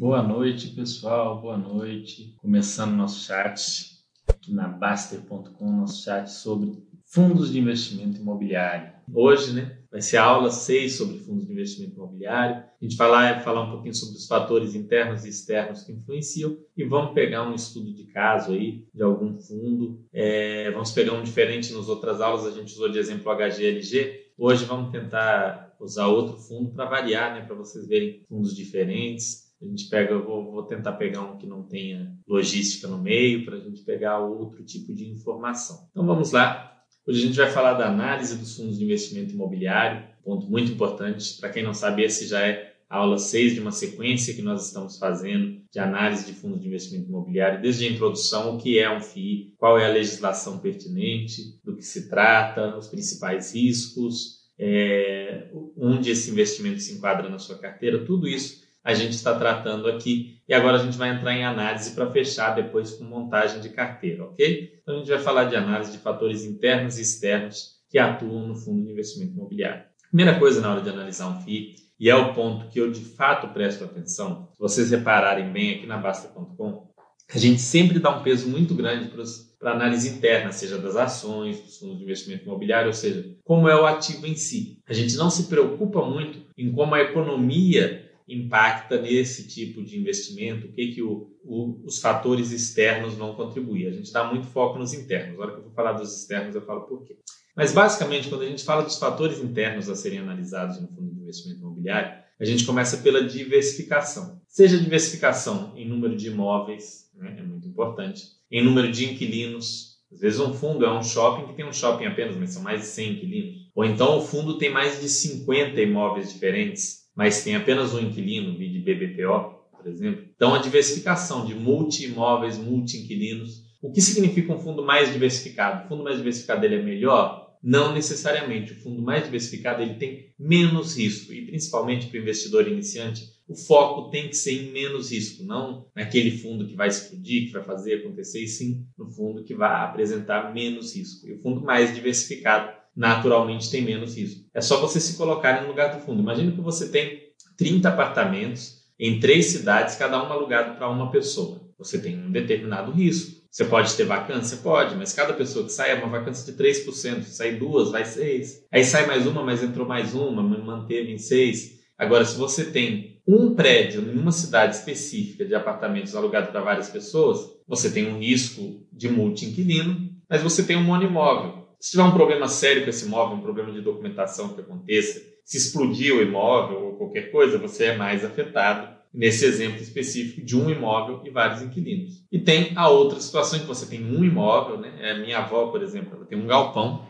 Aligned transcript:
Boa 0.00 0.22
noite, 0.22 0.68
pessoal. 0.68 1.42
Boa 1.42 1.58
noite. 1.58 2.34
Começando 2.38 2.92
nosso 2.92 3.22
chat 3.22 3.98
aqui 4.26 4.50
na 4.50 4.66
Baster.com, 4.66 5.70
nosso 5.70 6.02
chat 6.02 6.26
sobre 6.30 6.72
fundos 7.04 7.52
de 7.52 7.58
investimento 7.58 8.18
imobiliário. 8.18 8.94
Hoje, 9.12 9.52
né, 9.52 9.78
vai 9.92 10.00
ser 10.00 10.16
a 10.16 10.24
aula 10.24 10.50
6 10.50 10.94
sobre 10.94 11.18
fundos 11.18 11.46
de 11.46 11.52
investimento 11.52 11.96
imobiliário. 11.96 12.64
A 12.80 12.82
gente 12.82 12.96
vai 12.96 13.10
lá 13.10 13.40
falar 13.40 13.64
um 13.64 13.72
pouquinho 13.72 13.94
sobre 13.94 14.16
os 14.16 14.26
fatores 14.26 14.74
internos 14.74 15.26
e 15.26 15.28
externos 15.28 15.82
que 15.82 15.92
influenciam 15.92 16.56
e 16.74 16.82
vamos 16.82 17.12
pegar 17.12 17.46
um 17.46 17.54
estudo 17.54 17.92
de 17.92 18.04
caso 18.04 18.52
aí 18.52 18.86
de 18.94 19.02
algum 19.02 19.38
fundo. 19.38 20.02
É, 20.14 20.70
vamos 20.70 20.92
pegar 20.92 21.12
um 21.12 21.22
diferente 21.22 21.74
nas 21.74 21.90
outras 21.90 22.22
aulas, 22.22 22.46
a 22.46 22.58
gente 22.58 22.72
usou 22.72 22.88
de 22.88 22.98
exemplo 22.98 23.30
o 23.30 23.36
HGLG. 23.36 24.32
Hoje 24.38 24.64
vamos 24.64 24.92
tentar 24.92 25.76
usar 25.78 26.06
outro 26.06 26.38
fundo 26.38 26.70
para 26.70 26.86
variar, 26.86 27.34
né, 27.34 27.44
para 27.44 27.54
vocês 27.54 27.86
verem 27.86 28.24
fundos 28.30 28.56
diferentes. 28.56 29.49
A 29.62 29.66
gente 29.66 29.88
pega, 29.88 30.12
eu 30.12 30.24
vou, 30.24 30.50
vou, 30.50 30.62
tentar 30.62 30.92
pegar 30.94 31.20
um 31.20 31.36
que 31.36 31.46
não 31.46 31.62
tenha 31.62 32.16
logística 32.26 32.88
no 32.88 32.98
meio, 32.98 33.44
para 33.44 33.56
a 33.56 33.60
gente 33.60 33.82
pegar 33.82 34.18
outro 34.18 34.64
tipo 34.64 34.94
de 34.94 35.06
informação. 35.08 35.86
Então 35.90 36.06
vamos 36.06 36.32
lá. 36.32 36.82
Hoje 37.06 37.22
a 37.22 37.26
gente 37.26 37.36
vai 37.36 37.50
falar 37.50 37.74
da 37.74 37.88
análise 37.88 38.38
dos 38.38 38.56
fundos 38.56 38.78
de 38.78 38.84
investimento 38.84 39.34
imobiliário, 39.34 40.08
ponto 40.24 40.48
muito 40.50 40.72
importante. 40.72 41.38
Para 41.38 41.50
quem 41.50 41.62
não 41.62 41.74
sabe, 41.74 42.02
esse 42.02 42.26
já 42.26 42.40
é 42.40 42.74
a 42.88 42.96
aula 42.96 43.18
6 43.18 43.54
de 43.54 43.60
uma 43.60 43.70
sequência 43.70 44.34
que 44.34 44.42
nós 44.42 44.66
estamos 44.66 44.98
fazendo 44.98 45.60
de 45.70 45.78
análise 45.78 46.26
de 46.26 46.32
fundos 46.32 46.60
de 46.60 46.66
investimento 46.66 47.08
imobiliário, 47.08 47.60
desde 47.60 47.86
a 47.86 47.90
introdução, 47.90 48.56
o 48.56 48.58
que 48.58 48.78
é 48.78 48.90
um 48.90 49.00
FII, 49.00 49.54
qual 49.58 49.78
é 49.78 49.86
a 49.86 49.92
legislação 49.92 50.58
pertinente, 50.58 51.60
do 51.62 51.76
que 51.76 51.82
se 51.82 52.08
trata, 52.08 52.76
os 52.76 52.88
principais 52.88 53.54
riscos, 53.54 54.40
é, 54.58 55.48
onde 55.76 56.10
esse 56.10 56.30
investimento 56.30 56.80
se 56.80 56.94
enquadra 56.94 57.28
na 57.28 57.38
sua 57.38 57.58
carteira, 57.58 58.04
tudo 58.04 58.26
isso 58.26 58.68
a 58.82 58.94
gente 58.94 59.12
está 59.12 59.38
tratando 59.38 59.88
aqui. 59.88 60.38
E 60.48 60.54
agora 60.54 60.76
a 60.76 60.82
gente 60.82 60.96
vai 60.96 61.10
entrar 61.10 61.34
em 61.34 61.44
análise 61.44 61.92
para 61.92 62.10
fechar 62.10 62.54
depois 62.54 62.92
com 62.92 63.04
montagem 63.04 63.60
de 63.60 63.68
carteira, 63.68 64.24
ok? 64.24 64.80
Então 64.82 64.96
a 64.96 64.98
gente 64.98 65.10
vai 65.10 65.18
falar 65.18 65.44
de 65.44 65.56
análise 65.56 65.92
de 65.92 65.98
fatores 65.98 66.44
internos 66.44 66.98
e 66.98 67.02
externos 67.02 67.80
que 67.88 67.98
atuam 67.98 68.46
no 68.46 68.54
fundo 68.54 68.84
de 68.84 68.90
investimento 68.90 69.32
imobiliário. 69.32 69.84
Primeira 70.08 70.38
coisa 70.38 70.60
na 70.60 70.72
hora 70.72 70.80
de 70.80 70.88
analisar 70.88 71.28
um 71.28 71.40
FII, 71.42 71.76
e 71.98 72.08
é 72.08 72.16
o 72.16 72.32
ponto 72.32 72.68
que 72.68 72.80
eu 72.80 72.90
de 72.90 73.04
fato 73.04 73.48
presto 73.48 73.84
atenção, 73.84 74.48
se 74.54 74.58
vocês 74.58 74.90
repararem 74.90 75.52
bem 75.52 75.74
aqui 75.74 75.86
na 75.86 75.98
Basta.com, 75.98 76.90
a 77.32 77.38
gente 77.38 77.60
sempre 77.60 77.98
dá 77.98 78.10
um 78.10 78.22
peso 78.22 78.48
muito 78.48 78.74
grande 78.74 79.10
para 79.58 79.70
a 79.70 79.74
análise 79.74 80.08
interna, 80.08 80.50
seja 80.50 80.78
das 80.78 80.96
ações, 80.96 81.60
dos 81.60 81.78
fundos 81.78 81.98
de 81.98 82.04
investimento 82.04 82.44
imobiliário, 82.44 82.88
ou 82.88 82.92
seja, 82.92 83.24
como 83.44 83.68
é 83.68 83.80
o 83.80 83.86
ativo 83.86 84.26
em 84.26 84.34
si. 84.34 84.78
A 84.88 84.92
gente 84.92 85.14
não 85.16 85.30
se 85.30 85.44
preocupa 85.44 86.04
muito 86.04 86.40
em 86.56 86.72
como 86.72 86.94
a 86.94 87.00
economia 87.00 87.99
impacta 88.30 89.00
nesse 89.00 89.46
tipo 89.48 89.82
de 89.82 89.98
investimento, 89.98 90.68
o 90.68 90.72
que, 90.72 90.92
que 90.92 91.02
o, 91.02 91.30
o, 91.44 91.80
os 91.84 92.00
fatores 92.00 92.52
externos 92.52 93.14
vão 93.14 93.34
contribuir. 93.34 93.88
A 93.88 93.92
gente 93.92 94.12
dá 94.12 94.24
muito 94.24 94.46
foco 94.46 94.78
nos 94.78 94.94
internos. 94.94 95.36
Na 95.36 95.44
hora 95.44 95.52
que 95.52 95.58
eu 95.58 95.64
vou 95.64 95.72
falar 95.72 95.92
dos 95.92 96.16
externos, 96.16 96.54
eu 96.54 96.62
falo 96.62 96.82
por 96.82 97.04
quê. 97.04 97.16
Mas, 97.56 97.72
basicamente, 97.72 98.28
quando 98.28 98.42
a 98.42 98.46
gente 98.46 98.64
fala 98.64 98.82
dos 98.82 98.98
fatores 98.98 99.38
internos 99.38 99.88
a 99.88 99.96
serem 99.96 100.20
analisados 100.20 100.80
no 100.80 100.88
fundo 100.88 101.12
de 101.12 101.20
investimento 101.20 101.60
imobiliário, 101.60 102.22
a 102.38 102.44
gente 102.44 102.64
começa 102.64 102.98
pela 102.98 103.24
diversificação. 103.24 104.40
Seja 104.46 104.78
diversificação 104.78 105.72
em 105.76 105.86
número 105.86 106.16
de 106.16 106.28
imóveis, 106.28 107.10
né, 107.14 107.36
é 107.38 107.42
muito 107.42 107.68
importante, 107.68 108.22
em 108.50 108.64
número 108.64 108.90
de 108.90 109.12
inquilinos. 109.12 109.98
Às 110.10 110.20
vezes, 110.20 110.40
um 110.40 110.54
fundo 110.54 110.84
é 110.84 110.92
um 110.92 111.02
shopping 111.02 111.48
que 111.48 111.54
tem 111.54 111.64
um 111.64 111.72
shopping 111.72 112.06
apenas, 112.06 112.36
mas 112.36 112.50
são 112.50 112.62
mais 112.62 112.80
de 112.80 112.86
100 112.86 113.12
inquilinos. 113.12 113.70
Ou 113.74 113.84
então, 113.84 114.18
o 114.18 114.22
fundo 114.22 114.58
tem 114.58 114.70
mais 114.70 115.00
de 115.00 115.08
50 115.08 115.80
imóveis 115.80 116.32
diferentes 116.32 116.99
mas 117.14 117.42
tem 117.42 117.56
apenas 117.56 117.94
um 117.94 118.00
inquilino, 118.00 118.58
de 118.58 118.78
BBPO, 118.78 119.60
por 119.76 119.86
exemplo. 119.86 120.24
Então, 120.34 120.54
a 120.54 120.58
diversificação 120.58 121.44
de 121.44 121.54
multi-imóveis, 121.54 122.58
multi-inquilinos. 122.58 123.68
O 123.82 123.90
que 123.90 124.00
significa 124.00 124.52
um 124.52 124.58
fundo 124.58 124.84
mais 124.84 125.12
diversificado? 125.12 125.84
O 125.84 125.88
fundo 125.88 126.04
mais 126.04 126.18
diversificado 126.18 126.64
ele 126.64 126.76
é 126.76 126.82
melhor? 126.82 127.56
Não 127.62 127.92
necessariamente. 127.92 128.72
O 128.72 128.76
fundo 128.76 129.02
mais 129.02 129.24
diversificado 129.24 129.82
ele 129.82 129.94
tem 129.94 130.32
menos 130.38 130.96
risco 130.96 131.32
e 131.32 131.46
principalmente 131.46 132.06
para 132.06 132.18
o 132.18 132.22
investidor 132.22 132.68
iniciante, 132.68 133.22
o 133.50 133.56
foco 133.56 134.10
tem 134.10 134.28
que 134.28 134.36
ser 134.36 134.52
em 134.52 134.70
menos 134.70 135.10
risco, 135.10 135.42
não 135.42 135.88
naquele 135.94 136.38
fundo 136.38 136.68
que 136.68 136.76
vai 136.76 136.86
explodir, 136.86 137.46
que 137.46 137.52
vai 137.52 137.64
fazer 137.64 137.94
acontecer, 137.94 138.44
e 138.44 138.46
sim 138.46 138.86
no 138.96 139.10
fundo 139.10 139.42
que 139.42 139.54
vai 139.54 139.84
apresentar 139.84 140.54
menos 140.54 140.94
risco. 140.94 141.26
E 141.26 141.32
o 141.32 141.42
fundo 141.42 141.60
mais 141.60 141.92
diversificado 141.92 142.79
naturalmente 142.96 143.70
tem 143.70 143.82
menos 143.82 144.16
risco. 144.16 144.44
É 144.54 144.60
só 144.60 144.80
você 144.80 145.00
se 145.00 145.16
colocar 145.16 145.62
no 145.62 145.68
lugar 145.68 145.94
do 145.94 146.04
fundo. 146.04 146.20
Imagina 146.20 146.52
que 146.52 146.60
você 146.60 146.88
tem 146.88 147.20
30 147.56 147.88
apartamentos 147.88 148.80
em 148.98 149.18
três 149.18 149.46
cidades, 149.46 149.96
cada 149.96 150.22
um 150.22 150.32
alugado 150.32 150.76
para 150.76 150.88
uma 150.88 151.10
pessoa. 151.10 151.60
Você 151.78 151.98
tem 151.98 152.18
um 152.18 152.30
determinado 152.30 152.92
risco. 152.92 153.40
Você 153.50 153.64
pode 153.64 153.94
ter 153.94 154.04
vacância? 154.04 154.58
Pode, 154.58 154.94
mas 154.94 155.12
cada 155.12 155.32
pessoa 155.32 155.64
que 155.64 155.72
sai 155.72 155.90
é 155.90 155.94
uma 155.94 156.08
vacância 156.08 156.52
de 156.52 156.62
3%. 156.62 156.84
Se 157.22 157.34
sair 157.34 157.58
duas, 157.58 157.90
vai 157.90 158.04
6. 158.04 158.66
Aí 158.70 158.84
sai 158.84 159.06
mais 159.06 159.26
uma, 159.26 159.42
mas 159.42 159.62
entrou 159.62 159.86
mais 159.86 160.14
uma, 160.14 160.42
manteve 160.42 161.10
em 161.10 161.18
6. 161.18 161.80
Agora, 161.98 162.24
se 162.24 162.36
você 162.36 162.64
tem 162.64 163.20
um 163.26 163.54
prédio 163.54 164.02
em 164.02 164.18
uma 164.18 164.32
cidade 164.32 164.76
específica 164.76 165.44
de 165.44 165.54
apartamentos 165.54 166.14
alugado 166.14 166.50
para 166.50 166.60
várias 166.60 166.88
pessoas, 166.88 167.40
você 167.66 167.90
tem 167.90 168.08
um 168.08 168.18
risco 168.18 168.86
de 168.92 169.08
multi-inquilino, 169.08 170.10
mas 170.28 170.42
você 170.42 170.62
tem 170.62 170.76
um 170.76 170.84
monoimóvel. 170.84 171.59
Se 171.80 171.92
tiver 171.92 172.02
um 172.02 172.12
problema 172.12 172.46
sério 172.46 172.84
com 172.84 172.90
esse 172.90 173.06
imóvel, 173.06 173.38
um 173.38 173.40
problema 173.40 173.72
de 173.72 173.80
documentação 173.80 174.50
que 174.50 174.60
aconteça, 174.60 175.22
se 175.42 175.56
explodir 175.56 176.14
o 176.14 176.20
imóvel 176.20 176.84
ou 176.84 176.96
qualquer 176.96 177.32
coisa, 177.32 177.56
você 177.56 177.86
é 177.86 177.96
mais 177.96 178.22
afetado 178.22 179.00
nesse 179.12 179.44
exemplo 179.46 179.80
específico 179.80 180.44
de 180.44 180.56
um 180.56 180.70
imóvel 180.70 181.22
e 181.24 181.30
vários 181.30 181.62
inquilinos. 181.62 182.22
E 182.30 182.38
tem 182.38 182.72
a 182.76 182.88
outra 182.88 183.18
situação 183.18 183.58
em 183.58 183.62
que 183.62 183.66
você 183.66 183.86
tem 183.86 184.04
um 184.04 184.22
imóvel, 184.22 184.78
né? 184.78 184.92
É, 185.00 185.18
minha 185.18 185.38
avó, 185.38 185.68
por 185.68 185.82
exemplo, 185.82 186.16
ela 186.16 186.26
tem 186.26 186.38
um 186.38 186.46
galpão, 186.46 187.06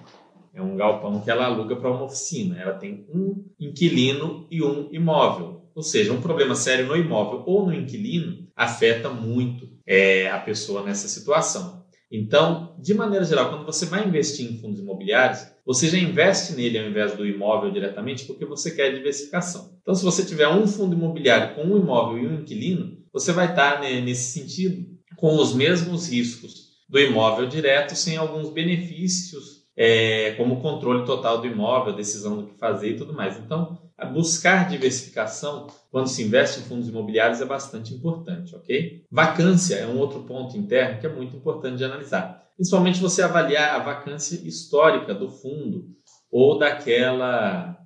é 0.55 0.63
um 0.63 0.77
galpão 0.77 1.21
que 1.21 1.31
ela 1.31 1.47
aluga 1.47 1.77
para 1.77 1.91
uma 1.91 2.05
oficina. 2.05 2.59
Ela 2.59 2.75
tem 2.75 3.07
um 3.13 3.45
inquilino 3.59 4.47
e 4.51 4.63
um 4.63 4.89
imóvel. 4.93 5.69
Ou 5.75 5.83
seja, 5.83 6.13
um 6.13 6.21
problema 6.21 6.55
sério 6.55 6.87
no 6.87 6.97
imóvel 6.97 7.43
ou 7.47 7.67
no 7.67 7.75
inquilino 7.75 8.49
afeta 8.57 9.09
muito 9.09 9.69
é, 9.87 10.31
a 10.31 10.39
pessoa 10.39 10.83
nessa 10.83 11.09
situação. 11.09 11.80
Então, 12.11 12.75
de 12.77 12.93
maneira 12.93 13.25
geral, 13.25 13.51
quando 13.51 13.65
você 13.65 13.87
vai 13.87 14.07
investir 14.07 14.51
em 14.51 14.59
fundos 14.59 14.81
imobiliários, 14.81 15.47
você 15.65 15.89
já 15.89 15.97
investe 15.97 16.53
nele 16.55 16.79
ao 16.79 16.87
invés 16.87 17.15
do 17.15 17.25
imóvel 17.25 17.71
diretamente 17.71 18.25
porque 18.25 18.45
você 18.45 18.73
quer 18.73 18.93
diversificação. 18.93 19.71
Então, 19.81 19.95
se 19.95 20.05
você 20.05 20.25
tiver 20.25 20.49
um 20.49 20.67
fundo 20.67 20.97
imobiliário 20.97 21.55
com 21.55 21.63
um 21.63 21.79
imóvel 21.79 22.19
e 22.19 22.27
um 22.27 22.41
inquilino, 22.41 22.99
você 23.13 23.33
vai 23.33 23.51
estar 23.51 23.81
nesse 23.81 24.33
sentido 24.33 24.85
com 25.17 25.37
os 25.37 25.55
mesmos 25.55 26.09
riscos 26.09 26.71
do 26.89 26.99
imóvel 26.99 27.47
direto, 27.47 27.95
sem 27.95 28.17
alguns 28.17 28.51
benefícios, 28.51 29.61
é, 29.77 30.33
como 30.33 30.55
o 30.55 30.61
controle 30.61 31.05
total 31.05 31.41
do 31.41 31.47
imóvel, 31.47 31.95
decisão 31.95 32.37
do 32.37 32.47
que 32.47 32.59
fazer 32.59 32.91
e 32.91 32.97
tudo 32.97 33.13
mais. 33.13 33.39
Então, 33.39 33.79
buscar 34.07 34.69
diversificação 34.69 35.67
quando 35.91 36.09
se 36.09 36.23
investe 36.23 36.61
em 36.61 36.63
fundos 36.63 36.89
imobiliários 36.89 37.41
é 37.41 37.45
bastante 37.45 37.95
importante, 37.95 38.55
ok? 38.55 39.05
Vacância 39.11 39.77
é 39.77 39.87
um 39.87 39.99
outro 39.99 40.21
ponto 40.23 40.57
interno 40.57 41.01
que 41.01 41.07
é 41.07 41.13
muito 41.13 41.37
importante 41.37 41.79
de 41.79 41.85
analisar. 41.85 42.47
Principalmente 42.57 43.01
você 43.01 43.23
avaliar 43.23 43.75
a 43.75 43.83
vacância 43.83 44.37
histórica 44.47 45.15
do 45.15 45.31
fundo 45.31 45.89
ou 46.31 46.59
daquela 46.59 47.80